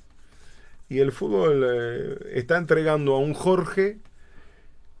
y 0.88 0.98
el 1.00 1.12
fútbol 1.12 1.64
eh, 1.66 2.18
está 2.34 2.56
entregando 2.56 3.14
a 3.14 3.18
un 3.18 3.34
Jorge 3.34 3.98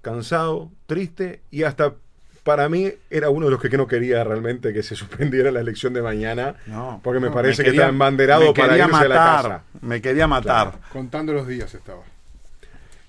cansado, 0.02 0.70
triste, 0.86 1.40
y 1.50 1.62
hasta 1.62 1.94
para 2.42 2.68
mí 2.68 2.92
era 3.08 3.30
uno 3.30 3.46
de 3.46 3.52
los 3.52 3.60
que 3.60 3.70
no 3.70 3.86
quería 3.86 4.22
realmente 4.22 4.72
que 4.72 4.82
se 4.82 4.94
suspendiera 4.96 5.50
la 5.50 5.60
elección 5.60 5.94
de 5.94 6.02
mañana, 6.02 6.56
No, 6.66 7.00
porque 7.02 7.20
me 7.20 7.28
no, 7.28 7.34
parece 7.34 7.62
que 7.62 7.70
quería- 7.70 7.82
está 7.82 7.88
embanderado 7.90 8.52
para 8.52 8.76
irse 8.76 8.82
a 8.82 8.88
la 8.88 8.92
matar, 8.98 9.42
casa. 9.42 9.62
Me 9.80 10.02
quería 10.02 10.26
matar. 10.26 10.72
Contando 10.92 11.32
los 11.32 11.46
días 11.46 11.72
estaba. 11.74 12.02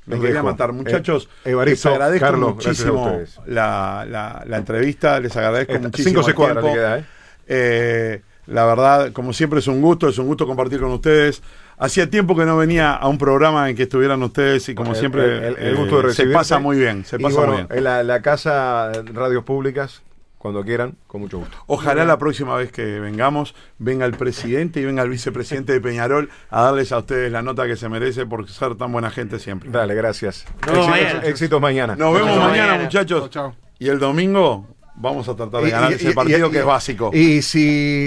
Me 0.06 0.18
quería 0.18 0.36
dejo. 0.36 0.46
matar. 0.46 0.72
Muchachos, 0.72 1.28
Eh, 1.44 1.50
Evaristo, 1.52 1.90
les 1.90 1.96
agradezco 1.96 2.26
Carlos, 2.26 2.56
muchísimo 2.56 3.06
ustedes. 3.08 3.40
la, 3.48 4.06
la- 4.08 4.44
la 4.46 4.58
entrevista, 4.58 5.20
les 5.20 5.36
agradezco 5.36 5.74
Esta- 5.74 5.88
muchísimo. 5.88 6.10
cinco 6.22 6.24
secuadras 6.24 6.64
queda, 6.64 7.00
¿eh? 7.00 7.06
Eh, 7.48 8.22
la 8.48 8.66
verdad, 8.66 9.12
como 9.12 9.34
siempre 9.34 9.60
es 9.60 9.68
un 9.68 9.82
gusto, 9.82 10.08
es 10.08 10.18
un 10.18 10.28
gusto 10.28 10.46
compartir 10.48 10.80
con 10.80 10.92
ustedes. 10.92 11.42
Hacía 11.78 12.10
tiempo 12.10 12.36
que 12.38 12.46
no 12.46 12.56
venía 12.58 12.94
a 12.94 13.08
un 13.10 13.18
programa 13.18 13.70
en 13.70 13.76
que 13.76 13.84
estuvieran 13.84 14.22
ustedes 14.24 14.70
y 14.70 14.76
como 14.76 14.92
El- 14.92 14.98
siempre 14.98 15.48
el, 15.48 15.58
el 15.58 15.76
gusto 15.76 16.02
de 16.02 16.14
se 16.14 16.26
pasa 16.28 16.58
muy 16.60 16.78
bien, 16.78 17.04
se 17.06 17.18
Y 17.18 17.20
pasa 17.20 17.36
bueno, 17.38 17.54
muy 17.54 17.62
bien. 17.64 17.78
En 17.78 17.84
la, 17.84 18.02
la 18.04 18.22
casa 18.22 18.92
Radios 19.14 19.44
Públicas, 19.44 20.02
cuando 20.38 20.64
quieran, 20.64 20.96
con 21.08 21.22
mucho 21.22 21.40
gusto. 21.40 21.58
Ojalá 21.66 22.06
la 22.06 22.18
próxima 22.20 22.56
vez 22.56 22.72
que 22.72 23.00
vengamos 23.00 23.56
venga 23.80 24.06
el 24.06 24.14
presidente 24.14 24.80
y 24.80 24.86
venga 24.86 25.02
el 25.04 25.10
vicepresidente 25.10 25.74
de 25.74 25.82
Peñarol 25.82 26.30
a 26.52 26.62
darles 26.62 26.92
a 26.92 27.00
ustedes 27.00 27.32
la 27.32 27.42
nota 27.42 27.66
que 27.66 27.76
se 27.76 27.90
merece 27.90 28.26
por 28.28 28.48
ser 28.48 28.76
tan 28.76 28.92
buena 28.92 29.10
gente 29.10 29.40
siempre. 29.40 29.70
Dale, 29.72 29.96
gracias. 29.96 30.46
Éxitos- 30.62 30.88
mañana. 30.90 31.20
éxitos 31.26 31.60
mañana. 31.62 31.96
Nos 31.96 32.14
vemos 32.14 32.30
mañana, 32.38 32.48
mañana. 32.68 32.84
muchachos. 32.84 33.20
Chao, 33.32 33.52
chao. 33.52 33.56
Y 33.80 33.88
el 33.90 33.98
domingo 34.00 34.68
vamos 34.98 35.28
a 35.28 35.36
tratar 35.36 35.62
de 35.64 35.72
ganar 35.72 35.90
Y- 35.90 35.94
y- 35.94 35.98
ese 35.98 36.12
y- 36.12 36.14
partido 36.14 36.48
y- 36.48 36.52
que 36.52 36.60
es 36.60 36.66
básico. 36.66 37.10
Y 37.12 37.42
si 37.42 38.04